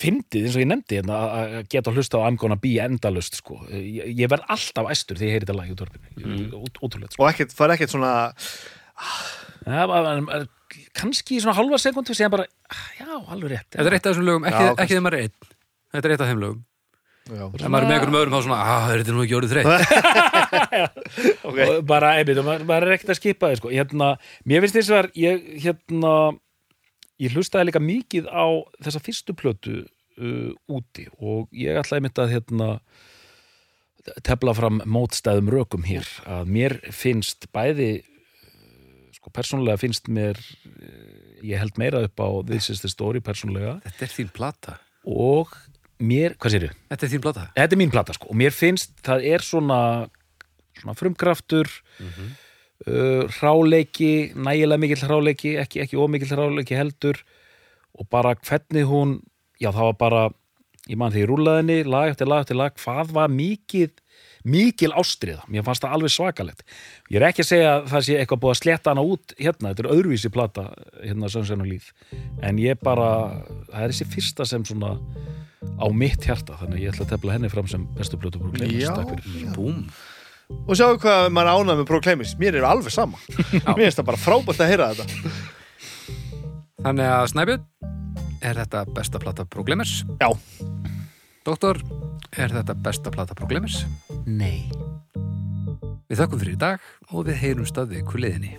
fyndið 0.00 0.48
eins 0.48 0.56
og 0.56 0.64
ég 0.64 0.70
nefndi 0.70 1.00
hérna 1.00 1.20
að 1.26 1.56
geta 1.72 1.92
að 1.92 2.00
hlusta 2.00 2.22
á 2.22 2.26
I'm 2.26 2.38
Gonna 2.40 2.58
Be 2.60 2.74
endalust 2.82 3.38
sko. 3.38 3.60
ég, 3.70 4.10
ég 4.16 4.32
verð 4.32 4.48
alltaf 4.56 4.90
æstur 4.94 5.20
þegar 5.20 5.28
ég 5.28 5.36
heyri 5.36 5.46
þetta 5.46 5.58
lag 5.60 5.70
í 5.70 5.76
útvarpinu, 5.76 6.12
mm. 6.24 7.10
sko. 7.12 7.22
og 7.22 7.30
ekkert, 7.30 7.54
það 7.54 7.66
er 7.68 7.76
ekkert 7.76 7.94
svona 7.94 8.14
ja, 9.66 10.42
kannski 10.96 11.36
í 11.36 11.42
svona 11.44 11.56
halva 11.58 11.78
sekundu 11.80 12.16
sem 12.16 12.32
bara, 12.32 12.48
já, 12.98 13.12
alveg 13.12 13.52
rétt 13.52 13.76
Þetta 13.76 13.90
er 13.90 13.98
eitt 13.98 14.08
af 14.08 14.14
þessum 14.14 14.26
lögum, 14.26 14.48
ekki, 14.48 14.64
Já, 14.64 14.72
ekki 14.72 14.94
þegar 14.94 15.06
maður 15.06 15.18
er 15.20 15.28
einn 15.28 15.54
Þetta 15.94 16.08
er 16.08 16.14
eitt 16.14 16.24
af 16.24 16.32
þeim 16.32 16.42
lögum. 16.42 16.64
Já. 17.26 17.42
Ef 17.50 17.66
maður 17.66 17.82
er 17.82 17.88
með 17.88 17.96
einhverjum 17.96 18.16
öðrum 18.20 18.34
þá 18.36 18.42
svona, 18.44 18.56
að 18.70 18.84
þetta 18.92 19.10
er 19.10 19.16
nú 19.16 19.22
ekki 19.24 19.36
orðið 19.40 19.54
þreytt? 19.54 19.70
Ok, 21.46 21.58
og 21.62 21.80
bara, 21.88 22.12
einmitt, 22.20 22.38
og 22.38 22.46
maður, 22.46 22.64
maður 22.68 22.86
er 22.86 22.94
ekkert 22.96 23.12
að 23.14 23.18
skipa 23.18 23.50
þið 23.50 23.58
sko. 23.60 23.70
hérna, 23.74 24.08
mér 24.46 24.62
finnst 24.62 24.76
þess 24.78 24.92
að 24.94 25.08
ég, 25.18 25.44
hérna, 25.64 26.12
ég 27.22 27.34
hlustaði 27.34 27.68
líka 27.68 27.82
mikið 27.82 28.30
á 28.30 28.46
þessa 28.86 29.02
fyrstu 29.02 29.34
plötu 29.38 29.76
uh, 29.82 30.52
úti 30.70 31.06
og 31.18 31.50
ég 31.56 31.78
ætlaði 31.80 32.06
mitt 32.06 32.22
að 32.22 32.34
hérna 32.36 32.70
tefla 34.26 34.54
fram 34.54 34.80
mótstæðum 34.86 35.50
rökum 35.50 35.86
hér. 35.86 36.06
Að 36.30 36.52
mér 36.54 36.78
finnst 36.94 37.48
bæði 37.54 37.90
uh, 37.98 39.06
sko 39.18 39.34
persónulega 39.34 39.82
finnst 39.82 40.10
mér 40.12 40.38
uh, 40.38 41.42
ég 41.42 41.58
held 41.62 41.78
meira 41.80 42.04
upp 42.06 42.22
á 42.22 42.28
This 42.46 42.70
is 42.70 42.84
the 42.84 42.92
story 42.92 43.22
persónulega. 43.24 43.80
Þetta 43.86 44.06
er 44.06 44.14
þín 44.14 44.34
plata. 44.36 44.78
Og 45.06 45.54
mér, 45.98 46.36
hvað 46.40 46.56
sér 46.56 46.66
Þetta 46.90 47.06
er 47.06 47.12
þín 47.12 47.24
plata? 47.24 47.46
Þetta 47.56 47.76
er 47.76 47.80
mín 47.80 47.92
plata 47.92 48.16
sko. 48.16 48.30
Og 48.32 48.38
mér 48.38 48.54
finnst 48.54 48.96
það 49.06 49.28
er 49.32 49.44
svona, 49.44 49.80
svona 50.80 50.96
frumkraftur 50.98 51.70
uh, 52.00 53.24
hráleiki 53.38 54.32
nægilega 54.34 54.82
mikill 54.82 55.04
hráleiki 55.06 55.56
ekki, 55.62 55.84
ekki 55.86 56.00
ómikill 56.00 56.32
hráleiki 56.34 56.78
heldur. 56.78 57.22
Og 57.96 58.08
bara 58.12 58.34
hvernig 58.36 58.88
hún 58.88 59.20
já 59.62 59.70
það 59.72 59.90
var 59.90 60.00
bara, 60.00 60.24
ég 60.86 60.98
man 61.00 61.12
því 61.14 61.22
ég 61.24 61.30
rúlaði 61.30 61.62
henni 61.62 61.78
lag 61.88 62.12
eftir 62.12 62.28
lag 62.28 62.44
eftir 62.44 62.58
lag, 62.60 62.74
hvað 62.76 63.14
var 63.16 63.32
mikið 63.32 63.94
mikil 64.46 64.92
ástriða, 64.94 65.42
mér 65.50 65.64
fannst 65.66 65.82
það 65.82 65.96
alveg 65.96 66.12
svakalegt. 66.14 66.62
Ég 67.10 67.18
er 67.18 67.26
ekki 67.28 67.42
að 67.42 67.48
segja 67.48 67.72
að 67.72 67.88
það 67.90 68.04
sé 68.06 68.18
eitthvað 68.20 68.42
búið 68.44 68.52
að 68.52 68.60
sletta 68.60 68.92
hana 68.92 69.02
út 69.02 69.34
hérna, 69.40 69.72
þetta 69.72 69.82
er 69.82 69.88
öðruvísi 69.96 70.30
plata 70.34 70.66
hérna 71.00 71.30
Sunshine 71.32 71.64
og 71.64 71.70
Líf 71.70 71.90
en 72.46 72.60
ég 72.62 72.78
bara, 72.78 73.08
það 73.72 73.80
er 73.80 73.94
þessi 73.94 74.08
fyrsta 74.12 74.46
sem 74.46 74.66
svona 74.68 74.94
á 75.62 75.86
mitt 75.92 76.26
hjarta 76.26 76.58
þannig 76.60 76.78
að 76.78 76.84
ég 76.84 76.92
ætla 76.94 77.06
að 77.06 77.14
tefla 77.14 77.36
henni 77.36 77.50
fram 77.52 77.70
sem 77.70 77.88
bestu 77.96 78.20
fyrir. 78.20 79.52
Búm 79.56 79.86
og 80.66 80.78
sjáu 80.78 80.96
hvað 81.02 81.28
maður 81.34 81.52
ánað 81.52 81.80
með 81.80 81.88
Proclaimis 81.90 82.34
mér 82.40 82.60
er 82.60 82.66
alveg 82.68 82.94
sama. 82.94 83.18
Mér 83.74 83.86
finnst 83.86 84.00
það 84.00 84.08
bara 84.12 84.22
frábært 84.22 84.62
að 84.62 84.72
heyra 84.72 84.90
þetta. 84.94 85.32
Þannig 86.86 87.10
að 87.10 87.28
Snæbjörn, 87.32 87.64
er 88.46 88.60
þetta 88.62 88.84
besta 88.94 89.22
plata 89.22 89.46
Problemers? 89.50 89.96
Já. 90.22 90.28
Doktor, 91.46 91.80
er 92.36 92.54
þetta 92.54 92.76
besta 92.86 93.14
plata 93.14 93.38
Problemers? 93.38 93.82
Nei. 94.26 94.70
Við 96.06 96.22
þakkum 96.22 96.42
fyrir 96.42 96.54
í 96.54 96.62
dag 96.62 96.90
og 97.10 97.26
við 97.26 97.42
heyrum 97.42 97.66
staði 97.66 98.04
kuliðinni. 98.06 98.54